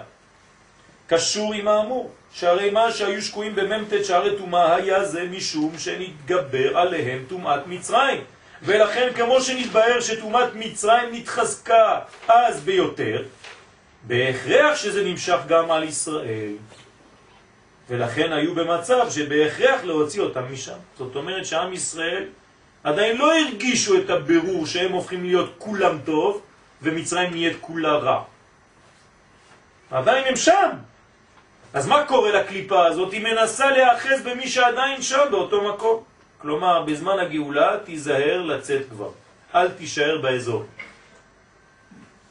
קשור 1.06 1.54
עם 1.54 1.68
האמור, 1.68 2.10
שהרי 2.32 2.70
מה 2.70 2.92
שהיו 2.92 3.22
שקועים 3.22 3.54
בממתת 3.54 4.04
שערי 4.04 4.36
תומה 4.36 4.74
היה 4.74 5.04
זה 5.04 5.24
משום 5.30 5.78
שנתגבר 5.78 6.78
עליהם 6.78 7.24
תומעת 7.28 7.66
מצרים. 7.66 8.24
ולכן 8.62 9.08
כמו 9.16 9.40
שנתבהר 9.40 10.00
שתומת 10.00 10.48
מצרים 10.54 11.14
נתחזקה 11.14 12.00
אז 12.28 12.60
ביותר, 12.60 13.22
בהכרח 14.02 14.76
שזה 14.76 15.04
נמשך 15.04 15.38
גם 15.48 15.70
על 15.70 15.84
ישראל. 15.84 16.52
ולכן 17.90 18.32
היו 18.32 18.54
במצב 18.54 19.10
שבהכרח 19.10 19.84
להוציא 19.84 20.22
אותם 20.22 20.52
משם. 20.52 20.78
זאת 20.98 21.16
אומרת 21.16 21.46
שעם 21.46 21.72
ישראל 21.72 22.24
עדיין 22.84 23.16
לא 23.16 23.38
הרגישו 23.38 23.98
את 23.98 24.10
הבירור 24.10 24.66
שהם 24.66 24.92
הופכים 24.92 25.24
להיות 25.24 25.54
כולם 25.58 25.98
טוב 26.04 26.42
ומצרים 26.82 27.30
נהיית 27.30 27.56
כולה 27.60 27.92
רע. 27.92 28.22
עדיין 29.90 30.24
הם 30.26 30.36
שם. 30.36 30.70
אז 31.74 31.86
מה 31.86 32.04
קורה 32.06 32.32
לקליפה 32.32 32.86
הזאת? 32.86 33.12
היא 33.12 33.24
מנסה 33.24 33.70
להאחז 33.70 34.22
במי 34.24 34.48
שעדיין 34.48 35.02
שם 35.02 35.24
באותו 35.30 35.74
מקום. 35.74 36.02
כלומר, 36.38 36.82
בזמן 36.82 37.18
הגאולה 37.18 37.76
תיזהר 37.84 38.42
לצאת 38.42 38.82
כבר. 38.90 39.10
אל 39.54 39.68
תישאר 39.68 40.18
באזור. 40.22 40.64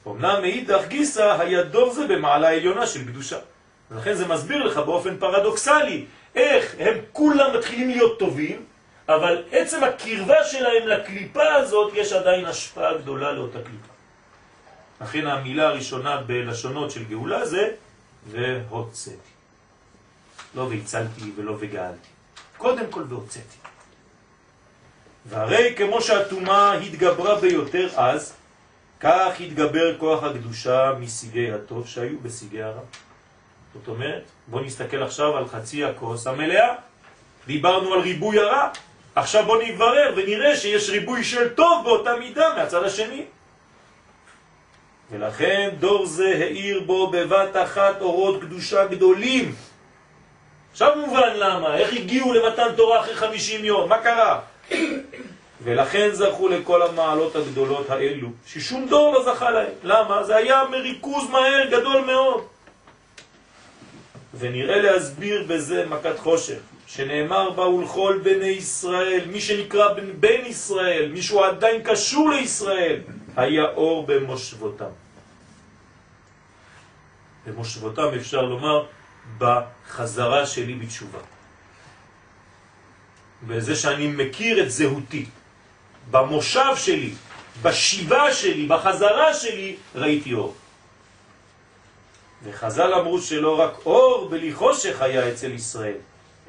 אמנם 0.07 0.41
מאידך 0.41 0.87
גיסא 0.87 1.35
היה 1.39 1.63
דור 1.63 1.93
זה 1.93 2.07
במעלה 2.07 2.47
העליונה 2.47 2.87
של 2.87 3.07
קדושה. 3.07 3.37
לכן 3.91 4.13
זה 4.13 4.27
מסביר 4.27 4.63
לך 4.63 4.77
באופן 4.77 5.17
פרדוקסלי 5.17 6.05
איך 6.35 6.75
הם 6.79 6.97
כולם 7.11 7.57
מתחילים 7.57 7.89
להיות 7.89 8.19
טובים, 8.19 8.65
אבל 9.07 9.43
עצם 9.51 9.83
הקרבה 9.83 10.43
שלהם 10.43 10.87
לקליפה 10.87 11.53
הזאת 11.53 11.93
יש 11.95 12.13
עדיין 12.13 12.45
השפעה 12.45 12.97
גדולה 12.97 13.31
לאותה 13.31 13.59
קליפה. 13.61 13.93
לכן 15.01 15.27
המילה 15.27 15.67
הראשונה 15.67 16.21
בלשונות 16.21 16.91
של 16.91 17.03
גאולה 17.03 17.45
זה 17.45 17.71
והוצאתי. 18.27 19.29
לא 20.55 20.61
והצלתי 20.61 21.31
ולא 21.35 21.55
וגאלתי. 21.59 22.07
קודם 22.57 22.85
כל 22.89 23.03
והוצאתי. 23.09 23.57
והרי 25.25 25.73
כמו 25.77 26.01
שהתומה 26.01 26.73
התגברה 26.73 27.39
ביותר 27.39 27.89
אז, 27.95 28.33
כך 28.99 29.39
התגבר 29.39 29.97
כוח 29.97 30.23
הקדושה 30.23 30.93
מסיגי 30.99 31.51
הטוב 31.51 31.87
שהיו 31.87 32.19
בסיגי 32.19 32.63
הרע. 32.63 32.81
זאת 33.73 33.87
אומרת, 33.87 34.23
בואו 34.47 34.63
נסתכל 34.63 35.03
עכשיו 35.03 35.37
על 35.37 35.47
חצי 35.47 35.85
הכוס 35.85 36.27
המלאה. 36.27 36.75
דיברנו 37.47 37.93
על 37.93 37.99
ריבוי 37.99 38.39
הרע, 38.39 38.69
עכשיו 39.15 39.45
בואו 39.45 39.61
נברר 39.61 40.13
ונראה 40.15 40.55
שיש 40.55 40.89
ריבוי 40.89 41.23
של 41.23 41.49
טוב 41.49 41.83
באותה 41.83 42.15
מידה 42.15 42.53
מהצד 42.55 42.83
השני. 42.83 43.25
ולכן 45.11 45.69
דור 45.79 46.05
זה 46.05 46.27
העיר 46.41 46.79
בו 46.85 47.07
בבת 47.07 47.55
אחת 47.63 48.01
אורות 48.01 48.41
קדושה 48.41 48.85
גדולים. 48.85 49.55
עכשיו 50.71 50.97
מובן 50.97 51.33
למה, 51.35 51.77
איך 51.77 51.93
הגיעו 51.93 52.33
למתן 52.33 52.67
תורה 52.77 52.99
אחרי 52.99 53.15
חמישים 53.15 53.65
יום, 53.65 53.89
מה 53.89 53.97
קרה? 53.97 54.39
ולכן 55.63 56.09
זכו 56.11 56.47
לכל 56.47 56.81
המעלות 56.81 57.35
הגדולות 57.35 57.89
האלו, 57.89 58.27
ששום 58.47 58.87
דור 58.89 59.13
לא 59.13 59.23
זכה 59.23 59.49
להם. 59.49 59.71
למה? 59.83 60.23
זה 60.23 60.35
היה 60.35 60.63
מריכוז 60.71 61.29
מהר 61.29 61.65
גדול 61.71 62.01
מאוד. 62.05 62.43
ונראה 64.33 64.81
להסביר 64.81 65.45
בזה 65.47 65.85
מכת 65.85 66.19
חושך, 66.19 66.59
שנאמר 66.87 67.49
בה 67.49 67.67
ולכל 67.67 68.19
בני 68.23 68.45
ישראל, 68.45 69.21
מי 69.27 69.41
שנקרא 69.41 69.93
בן, 69.93 70.19
בן 70.19 70.45
ישראל, 70.45 71.09
מי 71.11 71.21
שהוא 71.21 71.45
עדיין 71.45 71.81
קשור 71.83 72.29
לישראל, 72.29 73.01
היה 73.37 73.65
אור 73.65 74.05
במושבותם. 74.07 74.93
במושבותם 77.47 78.07
אפשר 78.17 78.41
לומר 78.41 78.85
בחזרה 79.37 80.45
שלי 80.45 80.73
בתשובה. 80.73 81.19
בזה 83.47 83.75
שאני 83.75 84.07
מכיר 84.07 84.63
את 84.63 84.71
זהותי. 84.71 85.25
במושב 86.11 86.75
שלי, 86.75 87.13
בשיבה 87.61 88.33
שלי, 88.33 88.65
בחזרה 88.65 89.33
שלי, 89.33 89.75
ראיתי 89.95 90.33
אור. 90.33 90.55
וחז"ל 92.43 92.93
אמרו 92.93 93.21
שלא 93.21 93.59
רק 93.59 93.85
אור 93.85 94.29
בלי 94.29 94.53
חושך 94.53 95.01
היה 95.01 95.29
אצל 95.29 95.51
ישראל, 95.51 95.97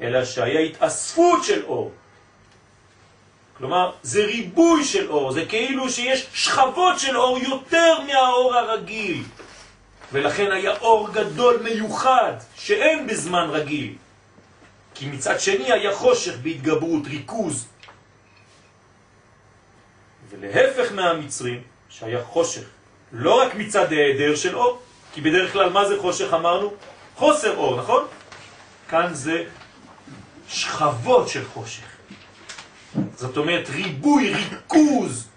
אלא 0.01 0.25
שהיה 0.25 0.59
התאספות 0.59 1.43
של 1.43 1.65
אור. 1.65 1.91
כלומר, 3.57 3.91
זה 4.03 4.25
ריבוי 4.25 4.83
של 4.83 5.09
אור, 5.09 5.31
זה 5.31 5.45
כאילו 5.45 5.89
שיש 5.89 6.27
שכבות 6.33 6.99
של 6.99 7.17
אור 7.17 7.39
יותר 7.39 7.99
מהאור 8.07 8.55
הרגיל. 8.55 9.23
ולכן 10.11 10.51
היה 10.51 10.77
אור 10.77 11.09
גדול 11.13 11.59
מיוחד 11.63 12.33
שאין 12.55 13.07
בזמן 13.07 13.49
רגיל. 13.49 13.93
כי 14.93 15.07
מצד 15.07 15.39
שני 15.39 15.71
היה 15.71 15.95
חושך 15.95 16.33
בהתגברות, 16.41 17.07
ריכוז. 17.07 17.67
ולהפך 20.29 20.91
מהמצרים, 20.91 21.61
שהיה 21.89 22.23
חושך, 22.23 22.63
לא 23.11 23.41
רק 23.41 23.55
מצד 23.55 23.91
היעדר 23.91 24.35
של 24.35 24.55
אור, 24.55 24.79
כי 25.13 25.21
בדרך 25.21 25.53
כלל 25.53 25.69
מה 25.69 25.85
זה 25.85 25.99
חושך 26.01 26.33
אמרנו? 26.33 26.73
חוסר 27.15 27.57
אור, 27.57 27.81
נכון? 27.81 28.07
כאן 28.89 29.13
זה 29.13 29.43
שכבות 30.47 31.29
של 31.29 31.45
חושך. 31.53 31.91
זאת 33.15 33.37
אומרת 33.37 33.69
ריבוי, 33.69 34.33
ריכוז, 34.33 35.27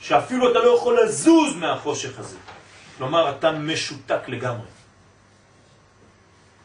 שאפילו 0.00 0.50
אתה 0.50 0.58
לא 0.58 0.76
יכול 0.76 1.00
לזוז 1.02 1.56
מהחושך 1.56 2.18
הזה. 2.18 2.36
כלומר, 2.98 3.30
אתה 3.30 3.52
משותק 3.52 4.28
לגמרי. 4.28 4.66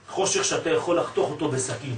חושך 0.10 0.46
שאתה 0.46 0.70
יכול 0.70 1.00
לחתוך 1.00 1.30
אותו 1.30 1.48
בסכין. 1.50 1.96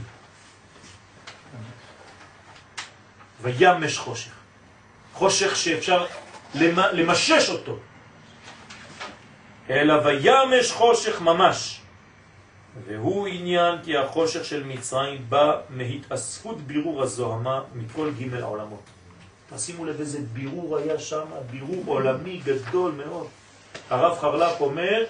וימש 3.42 3.98
חושך. 3.98 4.32
חושך 5.14 5.56
שאפשר 5.56 6.06
למשש 6.94 7.50
אותו. 7.50 7.78
אלא 9.70 9.94
וימש 10.06 10.72
חושך 10.72 11.22
ממש. 11.22 11.82
והוא 12.86 13.28
עניין 13.28 13.76
כי 13.84 13.98
החושך 13.98 14.46
של 14.46 14.64
מצרים 14.64 15.26
בא 15.30 15.62
מהתאספות 15.70 16.62
בירור 16.62 17.04
הזוהמה 17.04 17.62
מכל 17.76 18.12
ג' 18.20 18.34
העולמות. 18.34 18.84
תשימו 19.56 19.86
לב 19.86 20.00
איזה 20.00 20.20
בירור 20.34 20.78
היה 20.78 21.00
שם, 21.00 21.26
בירור 21.52 21.84
עולמי 21.86 22.42
גדול 22.46 22.92
מאוד. 22.92 23.28
הרב 23.90 24.18
חרל"פ 24.20 24.62
אומר, 24.62 25.04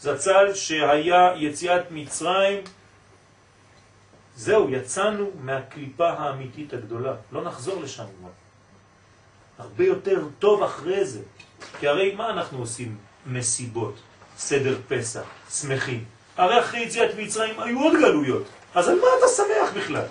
זצ"ל 0.00 0.54
שהיה 0.54 1.32
יציאת 1.36 1.82
מצרים, 1.90 2.62
זהו, 4.36 4.70
יצאנו 4.70 5.30
מהקליפה 5.40 6.10
האמיתית 6.10 6.72
הגדולה, 6.72 7.14
לא 7.32 7.44
נחזור 7.44 7.82
לשם. 7.82 8.04
הרבה 9.58 9.84
יותר 9.84 10.24
טוב 10.38 10.62
אחרי 10.62 11.04
זה, 11.04 11.22
כי 11.80 11.88
הרי 11.88 12.14
מה 12.14 12.30
אנחנו 12.30 12.58
עושים? 12.58 12.96
מסיבות, 13.26 13.94
סדר 14.38 14.76
פסח, 14.88 15.22
שמחים. 15.60 16.04
הרי 16.36 16.60
אחרי 16.60 16.80
יציאת 16.80 17.10
מצרים 17.18 17.60
היו 17.60 17.80
עוד 17.80 17.92
גלויות, 17.92 18.42
אז 18.74 18.88
על 18.88 19.00
מה 19.00 19.06
אתה 19.18 19.28
שמח 19.28 19.72
בכלל? 19.76 20.04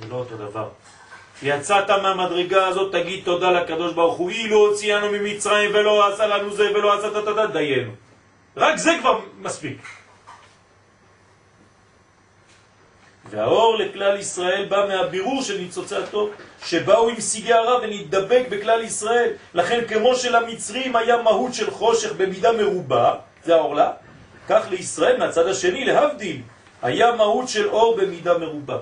זה 0.00 0.08
לא 0.08 0.14
אותו 0.14 0.36
דבר. 0.36 0.68
יצאת 1.42 1.90
מהמדרגה 1.90 2.66
הזאת, 2.66 2.92
תגיד 2.92 3.24
תודה 3.24 3.50
לקדוש 3.50 3.92
ברוך 3.92 4.16
הוא, 4.16 4.30
אילו 4.30 4.56
הוציאנו 4.56 5.12
ממצרים 5.12 5.70
ולא 5.74 6.12
עשה 6.12 6.26
לנו 6.26 6.54
זה 6.54 6.70
ולא 6.74 6.98
עשה 6.98 7.10
תתתת, 7.10 7.52
דיינו. 7.52 7.92
רק 8.56 8.76
זה 8.76 8.96
כבר 9.00 9.20
מספיק. 9.38 9.99
והאור 13.30 13.76
לכלל 13.78 14.16
ישראל 14.16 14.66
בא 14.68 14.86
מהבירור 14.88 15.42
של 15.42 15.58
ניצוצי 15.58 15.96
הטוב, 15.96 16.30
שבאו 16.64 17.08
עם 17.08 17.20
סיגי 17.20 17.52
הרע 17.52 17.80
ונתדבק 17.82 18.42
בכלל 18.50 18.82
ישראל. 18.82 19.32
לכן 19.54 19.80
כמו 19.88 20.14
שלמצרים 20.14 20.96
היה 20.96 21.22
מהות 21.22 21.54
של 21.54 21.70
חושך 21.70 22.12
במידה 22.12 22.52
מרובה, 22.52 23.14
זה 23.44 23.54
האורלה, 23.54 23.92
כך 24.48 24.66
לישראל 24.70 25.18
מהצד 25.18 25.46
השני, 25.46 25.84
להבדיל, 25.84 26.42
היה 26.82 27.12
מהות 27.12 27.48
של 27.48 27.68
אור 27.68 27.96
במידה 27.96 28.38
מרובה. 28.38 28.78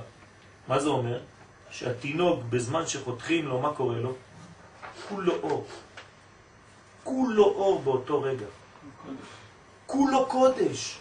מה 0.69 0.79
זה 0.79 0.89
אומר? 0.89 1.19
שהתינוק 1.71 2.41
בזמן 2.51 2.87
שחותכים 2.87 3.49
לו, 3.49 3.61
מה 3.61 3.75
קורה 3.75 3.97
לו? 3.97 4.13
כולו 5.09 5.33
אור. 5.43 5.65
כולו 7.05 7.45
אור 7.45 7.79
באותו 7.85 8.23
רגע. 8.23 8.47
כולו 9.87 10.27
קודש. 10.27 10.99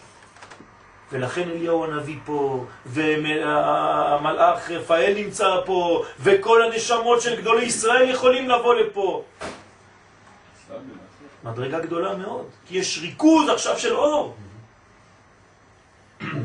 ולכן 1.12 1.50
אליהו 1.50 1.84
הנביא 1.84 2.18
פה, 2.24 2.64
והמלאך 2.86 4.70
רפאל 4.70 5.14
נמצא 5.16 5.60
פה, 5.66 6.04
וכל 6.20 6.62
הנשמות 6.62 7.20
של 7.20 7.40
גדולי 7.40 7.64
ישראל 7.64 8.10
יכולים 8.10 8.48
לבוא 8.48 8.74
לפה. 8.74 9.24
מדרגה 11.44 11.80
גדולה 11.80 12.16
מאוד, 12.16 12.46
כי 12.66 12.78
יש 12.78 12.98
ריכוז 13.02 13.48
עכשיו 13.48 13.78
של 13.78 13.94
אור. 13.96 14.34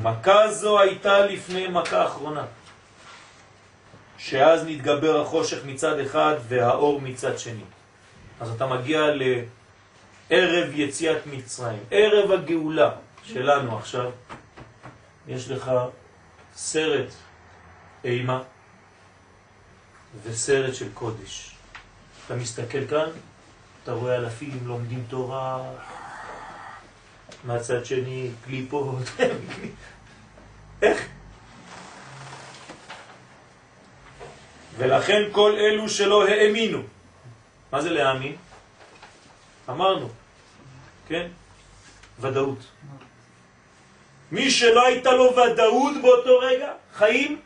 מכה 0.04 0.52
זו 0.52 0.80
הייתה 0.80 1.26
לפני 1.26 1.68
מכה 1.68 2.06
אחרונה. 2.06 2.46
שאז 4.18 4.64
נתגבר 4.68 5.22
החושך 5.22 5.58
מצד 5.66 6.00
אחד 6.00 6.36
והאור 6.48 7.02
מצד 7.02 7.40
שני. 7.40 7.64
אז 8.42 8.50
אתה 8.50 8.66
מגיע 8.68 9.02
לערב 9.12 10.70
יציאת 10.74 11.18
מצרים, 11.26 11.80
ערב 11.92 12.32
הגאולה 12.32 12.92
שלנו 13.24 13.78
עכשיו. 13.78 14.12
יש 15.28 15.50
לך 15.50 15.72
סרט 16.56 17.10
אימה 18.04 18.44
וסרט 20.24 20.76
של 20.76 20.94
קודש. 20.94 21.56
אתה 22.26 22.36
מסתכל 22.36 22.88
כאן, 22.88 23.10
אתה 23.84 23.92
רואה 23.92 24.16
אלפים 24.16 24.60
לומדים 24.66 25.06
תורה, 25.10 25.72
מהצד 27.44 27.86
שני 27.86 28.32
קליפות. 28.46 28.98
איך? 30.82 31.08
ולכן 34.78 35.22
כל 35.32 35.56
אלו 35.58 35.90
שלא 35.90 36.28
האמינו. 36.28 36.82
מה 37.72 37.82
זה 37.82 37.90
להאמין? 37.90 38.36
אמרנו, 39.70 40.10
כן? 41.08 41.28
ודאות. 42.20 42.60
מי 44.34 44.52
שלא 44.52 44.86
הייתה 44.86 45.12
לו 45.12 45.36
ודאות 45.36 46.02
באותו 46.02 46.40
רגע, 46.40 46.72
חיים, 46.94 47.40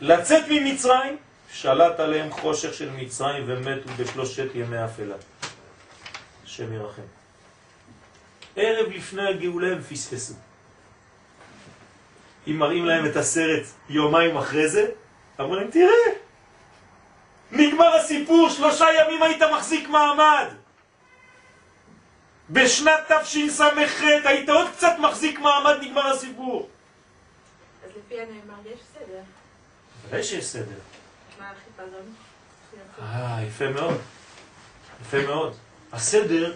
לצאת 0.00 0.44
ממצרים, 0.50 1.16
שלט 1.52 2.00
עליהם 2.00 2.30
חושך 2.30 2.74
של 2.74 2.90
מצרים 2.90 3.44
ומתו 3.46 3.90
בשלושת 3.96 4.54
ימי 4.54 4.84
אפלה. 4.84 5.14
השם 6.44 6.72
ירחם. 6.72 7.02
ערב 8.56 8.86
לפני 8.92 9.28
הגאולה 9.28 9.72
הם 9.72 9.82
פספסו. 9.82 10.34
אם 12.46 12.58
מראים 12.58 12.84
להם 12.84 13.06
את 13.06 13.16
הסרט 13.16 13.64
יומיים 13.88 14.36
אחרי 14.36 14.68
זה, 14.68 14.90
אמרו 15.40 15.56
להם, 15.56 15.70
תראה, 15.70 16.12
נגמר 17.52 17.96
הסיפור, 17.96 18.48
שלושה 18.48 18.86
ימים 19.00 19.22
היית 19.22 19.42
מחזיק 19.42 19.88
מעמד. 19.88 20.46
בשנת 22.50 23.12
תשס"ח 23.22 24.00
היית 24.24 24.48
עוד 24.48 24.66
קצת 24.76 24.92
מחזיק 24.98 25.38
מעמד, 25.38 25.76
נגמר 25.80 26.06
הסיפור. 26.06 26.68
אז 27.84 27.90
לפי 27.98 28.20
הנאמר 28.20 28.66
יש 28.66 28.80
סדר. 28.94 29.20
ודאי 30.08 30.22
שיש 30.22 30.44
סדר. 30.44 30.78
מה 31.38 31.50
החיפזון? 31.50 32.14
אה, 33.02 33.38
יפה 33.48 33.68
מאוד. 33.68 33.98
יפה 35.00 35.22
מאוד. 35.26 35.54
הסדר 35.92 36.54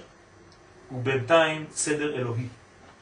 הוא 0.89 1.03
בינתיים 1.03 1.67
סדר 1.75 2.15
אלוהי, 2.15 2.47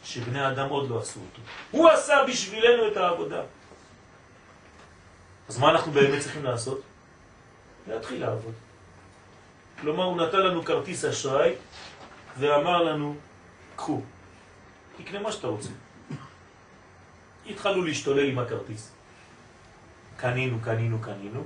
שבני 0.05 0.49
אדם 0.49 0.69
עוד 0.69 0.91
לא 0.91 0.99
עשו 0.99 1.21
אותו. 1.21 1.43
הוא 1.71 1.89
עשה 1.89 2.25
בשבילנו 2.29 2.89
את 2.89 2.97
העבודה. 2.97 3.43
אז 5.49 5.59
מה 5.59 5.71
אנחנו 5.71 5.93
באמת 5.93 6.23
צריכים 6.23 6.45
לעשות? 6.45 6.81
להתחיל 7.89 8.21
לעבוד. 8.21 8.55
כלומר, 9.81 10.05
הוא 10.05 10.17
נתן 10.17 10.39
לנו 10.39 10.65
כרטיס 10.65 11.05
אשראי 11.05 11.55
ואמר 12.39 12.83
לנו, 12.83 13.17
קחו, 13.77 14.03
תקנה 14.97 15.21
מה 15.21 15.33
שאתה 15.33 15.47
רוצה. 15.47 15.69
התחלנו 17.51 17.85
להשתולל 17.85 18.29
עם 18.29 18.39
הכרטיס. 18.39 18.93
קנינו, 20.17 20.59
קנינו, 20.65 20.99
קנינו. 20.99 21.45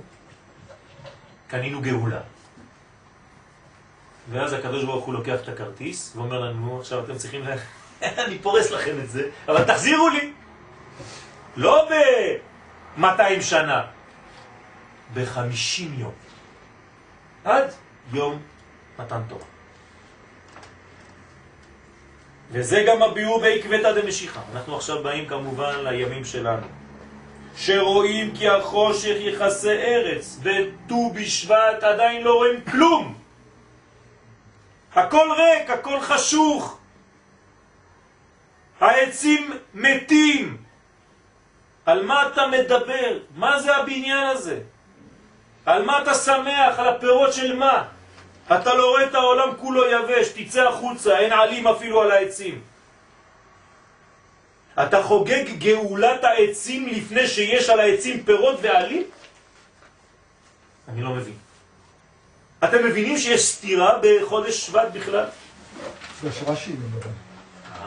קנינו 1.47 1.81
גאולה. 1.81 2.21
ואז 4.29 4.53
הקדוש 4.53 4.83
ברוך 4.83 5.05
הוא 5.05 5.13
לוקח 5.13 5.39
את 5.43 5.49
הכרטיס 5.49 6.15
ואומר 6.15 6.39
לנו, 6.39 6.79
עכשיו 6.79 7.03
אתם 7.03 7.17
צריכים, 7.17 7.43
לה... 7.43 7.55
אני 8.25 8.39
פורס 8.39 8.71
לכם 8.71 8.99
את 9.03 9.09
זה, 9.09 9.29
אבל 9.47 9.63
תחזירו 9.63 10.09
לי. 10.09 10.33
לא 11.55 11.89
ב-200 11.89 13.41
שנה, 13.41 13.85
ב-50 15.13 15.81
יום. 15.97 16.13
עד 17.43 17.71
יום 18.13 18.41
מתן 18.99 19.21
תורה. 19.27 19.52
וזה 22.53 22.83
גם 22.87 23.01
הביאור 23.03 23.41
בעקבתא 23.41 23.91
דמשיחא. 23.91 24.39
אנחנו 24.53 24.75
עכשיו 24.75 25.03
באים 25.03 25.25
כמובן 25.25 25.75
לימים 25.83 26.25
שלנו. 26.25 26.67
שרואים 27.57 28.35
כי 28.35 28.49
החושך 28.49 29.15
יכסה 29.19 29.71
ארץ, 29.71 30.39
וט"ו 30.43 31.09
בשבט 31.13 31.83
עדיין 31.83 32.23
לא 32.23 32.33
רואים 32.33 32.61
כלום. 32.71 33.15
הכל 34.95 35.27
ריק, 35.37 35.69
הכל 35.69 35.99
חשוך. 36.01 36.77
העצים 38.79 39.53
מתים. 39.73 40.57
על 41.85 42.05
מה 42.05 42.27
אתה 42.27 42.47
מדבר? 42.47 43.17
מה 43.35 43.59
זה 43.59 43.75
הבניין 43.75 44.27
הזה? 44.27 44.59
על 45.65 45.85
מה 45.85 46.01
אתה 46.01 46.13
שמח? 46.13 46.79
על 46.79 46.87
הפירות 46.87 47.33
של 47.33 47.55
מה? 47.55 47.83
אתה 48.61 48.73
לא 48.73 48.89
רואה 48.89 49.03
את 49.03 49.15
העולם 49.15 49.49
כולו 49.57 49.85
יבש, 49.85 50.27
תצא 50.27 50.69
החוצה, 50.69 51.19
אין 51.19 51.31
עלים 51.31 51.67
אפילו 51.67 52.01
על 52.01 52.11
העצים. 52.11 52.61
אתה 54.83 55.03
חוגג 55.03 55.43
גאולת 55.57 56.23
העצים 56.23 56.87
לפני 56.87 57.27
שיש 57.27 57.69
על 57.69 57.79
העצים 57.79 58.23
פירות 58.23 58.55
ועלים? 58.61 59.03
אני 60.87 61.01
לא 61.01 61.09
מבין. 61.09 61.33
אתם 62.63 62.85
מבינים 62.85 63.17
שיש 63.17 63.45
סתירה 63.45 63.99
בחודש 64.01 64.65
שבט 64.65 64.87
בכלל? 64.93 65.25
בשורשים. 66.23 66.81
אה, 67.65 67.79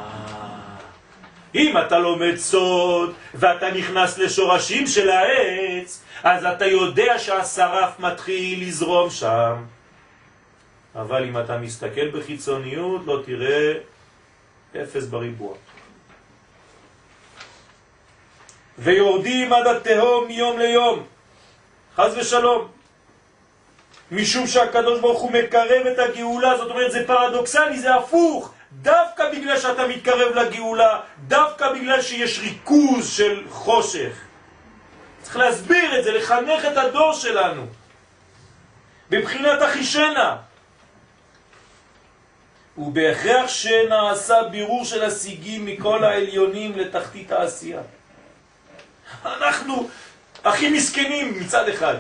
אם 1.55 1.79
אתה 1.79 1.99
לומד 1.99 2.37
סוד 2.37 3.15
ואתה 3.35 3.71
נכנס 3.71 4.19
לשורשים 4.19 4.87
של 4.87 5.11
העץ, 5.11 6.03
אז 6.23 6.45
אתה 6.45 6.67
יודע 6.67 7.19
שהשרף 7.19 8.01
מתחיל 8.01 8.69
לזרום 8.69 9.11
שם. 9.11 9.76
אבל 10.97 11.25
אם 11.25 11.39
אתה 11.39 11.59
מסתכל 11.59 12.09
בחיצוניות, 12.09 13.03
לא 13.07 13.23
תראה 13.27 13.73
אפס 14.83 15.07
בריבוע. 15.07 15.55
ויורדים 18.79 19.53
עד 19.53 19.67
התהום 19.67 20.27
מיום 20.27 20.59
ליום, 20.59 21.03
חז 21.97 22.17
ושלום. 22.17 22.69
משום 24.11 24.47
שהקדוש 24.47 25.01
ברוך 25.01 25.21
הוא 25.21 25.33
מקרב 25.33 25.87
את 25.87 25.99
הגאולה, 25.99 26.57
זאת 26.57 26.71
אומרת 26.71 26.93
זה 26.93 27.07
פרדוקסלי, 27.07 27.79
זה 27.79 27.95
הפוך. 27.95 28.53
דווקא 28.73 29.31
בגלל 29.33 29.59
שאתה 29.59 29.87
מתקרב 29.87 30.37
לגאולה, 30.37 31.01
דווקא 31.27 31.73
בגלל 31.73 32.03
שיש 32.03 32.39
ריכוז 32.39 33.11
של 33.11 33.45
חושך. 33.49 34.13
צריך 35.23 35.37
להסביר 35.37 35.99
את 35.99 36.05
זה, 36.05 36.13
לחנך 36.13 36.65
את 36.65 36.77
הדור 36.77 37.13
שלנו. 37.13 37.67
בבחינת 39.11 39.63
אחישנה. 39.63 40.37
ובהכרח 42.79 43.49
שנעשה 43.49 44.43
בירור 44.51 44.85
של 44.85 45.05
השיגים 45.05 45.67
מכל 45.67 46.05
העליונים 46.05 46.79
לתחתית 46.79 47.33
העשייה. 47.33 47.81
אנחנו 49.25 49.89
הכי 50.45 50.71
מסכנים 50.71 51.41
מצד 51.41 51.69
אחד. 51.69 51.95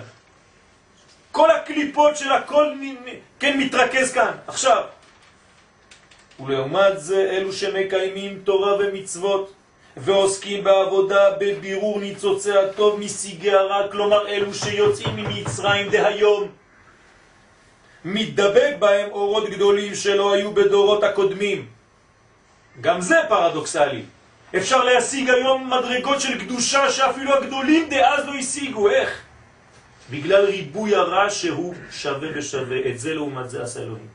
כל 1.32 1.50
הקליפות 1.50 2.16
של 2.16 2.32
הכל 2.32 2.72
כן 3.40 3.58
מתרכז 3.58 4.12
כאן, 4.12 4.32
עכשיו. 4.46 4.82
ולעומת 6.40 7.00
זה 7.00 7.30
אלו 7.30 7.52
שמקיימים 7.52 8.40
תורה 8.44 8.76
ומצוות 8.76 9.52
ועוסקים 9.96 10.64
בעבודה 10.64 11.30
בבירור 11.30 12.00
ניצוצי 12.00 12.52
הטוב 12.52 13.00
משיגי 13.00 13.50
הרע, 13.52 13.88
כלומר 13.92 14.28
אלו 14.28 14.54
שיוצאים 14.54 15.16
ממצרים 15.16 15.90
דהיום. 15.90 16.48
מתדבק 18.06 18.74
בהם 18.78 19.10
אורות 19.10 19.50
גדולים 19.50 19.94
שלא 19.94 20.32
היו 20.32 20.54
בדורות 20.54 21.04
הקודמים. 21.04 21.66
גם 22.80 23.00
זה 23.00 23.16
פרדוקסלי. 23.28 24.02
אפשר 24.56 24.84
להשיג 24.84 25.30
היום 25.30 25.70
מדרגות 25.70 26.20
של 26.20 26.38
קדושה 26.38 26.90
שאפילו 26.90 27.34
הגדולים 27.34 27.88
דאז 27.88 28.26
לא 28.26 28.34
השיגו. 28.34 28.90
איך? 28.90 29.22
בגלל 30.10 30.44
ריבוי 30.44 30.94
הרע 30.94 31.30
שהוא 31.30 31.74
שווה 31.90 32.28
ושווה. 32.34 32.78
את 32.90 32.98
זה 32.98 33.14
לעומת 33.14 33.50
זה 33.50 33.62
עשה 33.62 33.80
אלוהים. 33.80 34.08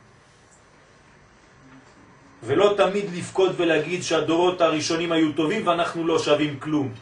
ולא 2.44 2.74
תמיד 2.78 3.06
לפקוד 3.14 3.54
ולהגיד 3.58 4.04
שהדורות 4.04 4.62
הראשונים 4.62 5.12
היו 5.12 5.32
טובים 5.32 5.68
ואנחנו 5.68 6.08
לא 6.08 6.20
שווים 6.20 6.60
כלום. 6.60 6.94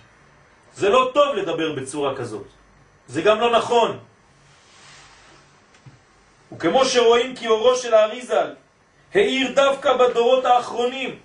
זה 0.75 0.89
לא 0.89 1.11
טוב 1.13 1.35
לדבר 1.35 1.73
בצורה 1.73 2.15
כזאת. 2.15 2.47
זה 3.07 3.21
גם 3.21 3.39
לא 3.39 3.57
נכון. 3.57 4.08
וכמו 6.51 6.85
שרואים 6.85 7.35
כי 7.35 7.47
אורו 7.47 7.75
של 7.75 7.93
האריזל 7.93 8.53
העיר 9.15 9.51
דווקא 9.55 9.97
בדורות 9.97 10.45
האחרונים. 10.45 11.19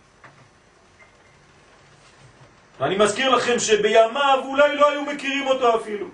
ואני 2.80 2.96
מזכיר 2.96 3.30
לכם 3.30 3.58
שבימיו 3.58 4.38
אולי 4.44 4.76
לא 4.76 4.90
היו 4.90 5.02
מכירים 5.02 5.46
אותו 5.46 5.76
אפילו. 5.76 6.06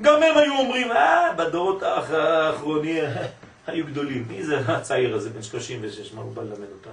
גם 0.00 0.22
הם 0.22 0.36
היו 0.36 0.58
אומרים, 0.58 0.92
אה, 0.92 1.32
בדורות 1.32 1.82
האחרונים 1.82 3.04
היו 3.66 3.86
גדולים. 3.86 4.24
מי 4.28 4.42
זה 4.42 4.58
הצעיר 4.58 5.14
הזה, 5.14 5.30
בן 5.30 5.42
36, 5.42 6.12
מה 6.12 6.20
הוא 6.20 6.32
בא 6.32 6.42
ללמד 6.42 6.70
אותנו? 6.72 6.92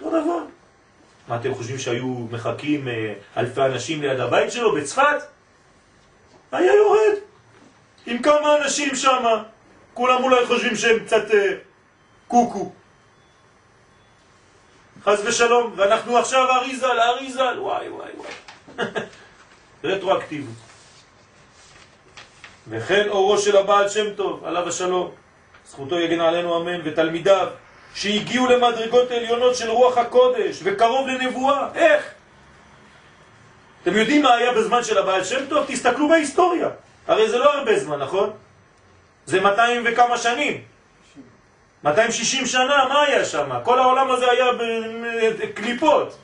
אותו 0.00 0.10
דבר. 0.10 0.44
מה 1.28 1.36
אתם 1.36 1.54
חושבים 1.54 1.78
שהיו 1.78 2.06
מחכים 2.06 2.88
אה, 2.88 3.14
אלפי 3.36 3.62
אנשים 3.62 4.02
ליד 4.02 4.20
הבית 4.20 4.52
שלו 4.52 4.74
בצפת? 4.74 5.22
היה 6.52 6.74
יורד. 6.74 7.33
עם 8.06 8.22
כמה 8.22 8.56
אנשים 8.56 8.96
שם, 8.96 9.24
כולם 9.94 10.24
אולי 10.24 10.46
חושבים 10.46 10.76
שהם 10.76 11.04
קצת 11.04 11.30
אה, 11.34 11.54
קוקו. 12.28 12.72
חז 15.04 15.22
ושלום, 15.26 15.72
ואנחנו 15.76 16.18
עכשיו 16.18 16.50
אריזל, 16.50 17.00
אריזל, 17.00 17.56
וואי 17.58 17.88
וואי 17.88 18.10
וואי. 18.16 18.86
רטרואקטיבית. 19.84 20.56
וכן 22.68 23.08
אורו 23.08 23.38
של 23.38 23.56
הבעל 23.56 23.88
שם 23.88 24.14
טוב, 24.14 24.44
עליו 24.44 24.68
השלום, 24.68 25.10
זכותו 25.66 26.00
יגן 26.00 26.20
עלינו 26.20 26.62
אמן, 26.62 26.80
ותלמידיו, 26.84 27.48
שהגיעו 27.94 28.46
למדרגות 28.46 29.10
עליונות 29.10 29.56
של 29.56 29.70
רוח 29.70 29.98
הקודש, 29.98 30.60
וקרוב 30.62 31.08
לנבואה. 31.08 31.68
איך? 31.74 32.04
אתם 33.82 33.96
יודעים 33.96 34.22
מה 34.22 34.34
היה 34.34 34.52
בזמן 34.52 34.84
של 34.84 34.98
הבעל 34.98 35.24
שם 35.24 35.46
טוב? 35.48 35.64
תסתכלו 35.68 36.08
בהיסטוריה. 36.08 36.68
הרי 37.06 37.30
זה 37.30 37.38
לא 37.38 37.54
הרבה 37.58 37.78
זמן, 37.78 37.98
נכון? 37.98 38.30
זה 39.26 39.40
200 39.40 39.82
וכמה 39.86 40.18
שנים. 40.18 40.62
260 41.84 42.46
שנה, 42.46 42.88
מה 42.88 43.02
היה 43.02 43.24
שם? 43.24 43.50
כל 43.64 43.78
העולם 43.78 44.10
הזה 44.10 44.30
היה 44.30 44.46
בקליפות. 45.38 46.16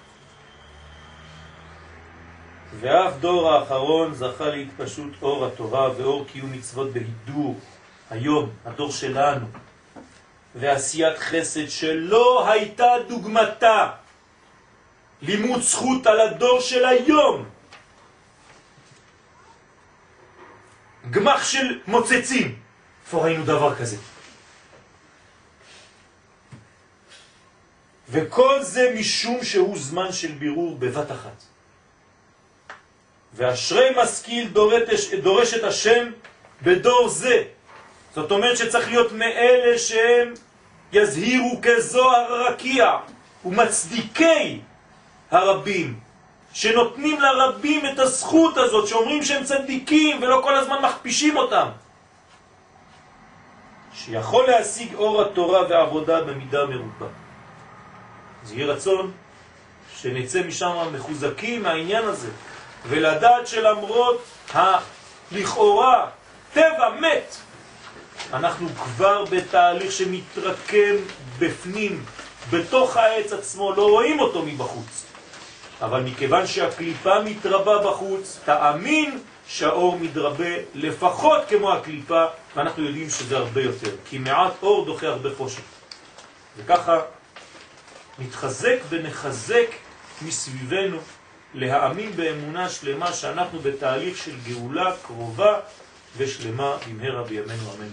ואף 2.80 3.12
דור 3.20 3.52
האחרון 3.52 4.14
זכה 4.14 4.48
להתפשוט 4.48 5.12
אור 5.22 5.46
התורה 5.46 5.90
ואור 5.96 6.26
קיום 6.32 6.52
מצוות 6.52 6.92
בהידור. 6.92 7.58
היום, 8.10 8.50
הדור 8.66 8.92
שלנו, 8.92 9.46
ועשיית 10.54 11.18
חסד 11.18 11.68
שלא 11.68 12.50
הייתה 12.50 12.92
דוגמתה. 13.08 13.88
לימוד 15.22 15.60
זכות 15.60 16.06
על 16.06 16.20
הדור 16.20 16.60
של 16.60 16.84
היום. 16.84 17.44
גמח 21.10 21.44
של 21.44 21.78
מוצצים. 21.86 22.58
איפה 23.06 23.24
ראינו 23.24 23.44
דבר 23.44 23.74
כזה? 23.74 23.96
וכל 28.10 28.62
זה 28.62 28.94
משום 28.98 29.44
שהוא 29.44 29.78
זמן 29.78 30.12
של 30.12 30.32
בירור 30.32 30.76
בבת 30.78 31.10
אחת. 31.10 31.42
ואשרי 33.34 33.88
משכיל 34.02 34.48
דורש, 34.48 35.14
דורש 35.22 35.54
את 35.54 35.64
השם 35.64 36.10
בדור 36.62 37.08
זה. 37.08 37.42
זאת 38.14 38.30
אומרת 38.30 38.56
שצריך 38.56 38.88
להיות 38.88 39.12
מאלה 39.12 39.78
שהם 39.78 40.34
יזהירו 40.92 41.60
כזוהר 41.62 42.46
רקיע 42.46 42.96
ומצדיקי 43.44 44.60
הרבים, 45.30 45.98
שנותנים 46.52 47.20
לרבים 47.20 47.86
את 47.86 47.98
הזכות 47.98 48.56
הזאת, 48.56 48.88
שאומרים 48.88 49.22
שהם 49.22 49.44
צדיקים 49.44 50.22
ולא 50.22 50.40
כל 50.42 50.56
הזמן 50.56 50.82
מכפישים 50.82 51.36
אותם. 51.36 51.66
שיכול 53.94 54.46
להשיג 54.46 54.94
אור 54.94 55.22
התורה 55.22 55.62
ועבודה 55.68 56.20
במידה 56.20 56.66
מרובה. 56.66 57.06
אז 58.42 58.52
יהיה 58.52 58.66
רצון 58.66 59.12
שנצא 59.96 60.42
משם 60.42 60.76
מחוזקים 60.92 61.62
מהעניין 61.62 62.04
הזה, 62.04 62.28
ולדעת 62.88 63.46
שלמרות 63.46 64.24
הלכאורה 64.52 66.06
טבע 66.52 66.90
מת, 67.00 67.36
אנחנו 68.32 68.68
כבר 68.68 69.24
בתהליך 69.24 69.92
שמתרקם 69.92 70.94
בפנים, 71.38 72.04
בתוך 72.50 72.96
העץ 72.96 73.32
עצמו, 73.32 73.72
לא 73.72 73.82
רואים 73.82 74.20
אותו 74.20 74.42
מבחוץ. 74.42 75.09
אבל 75.82 76.02
מכיוון 76.02 76.46
שהקליפה 76.46 77.22
מתרבה 77.24 77.90
בחוץ, 77.90 78.40
תאמין 78.44 79.18
שהאור 79.48 79.98
מתרבה 79.98 80.54
לפחות 80.74 81.40
כמו 81.48 81.72
הקליפה, 81.72 82.24
ואנחנו 82.56 82.84
יודעים 82.84 83.10
שזה 83.10 83.36
הרבה 83.36 83.62
יותר, 83.62 83.90
כי 84.04 84.18
מעט 84.18 84.52
אור 84.62 84.84
דוחה 84.84 85.06
הרבה 85.06 85.28
חושך. 85.36 85.62
וככה 86.56 87.00
נתחזק 88.18 88.76
ונחזק 88.88 89.66
מסביבנו 90.22 90.98
להאמין 91.54 92.16
באמונה 92.16 92.68
שלמה 92.68 93.12
שאנחנו 93.12 93.58
בתהליך 93.58 94.16
של 94.16 94.34
גאולה 94.48 94.92
קרובה 95.06 95.60
ושלמה 96.16 96.76
במהרה 96.88 97.22
בימינו 97.22 97.72
אמן. 97.74 97.88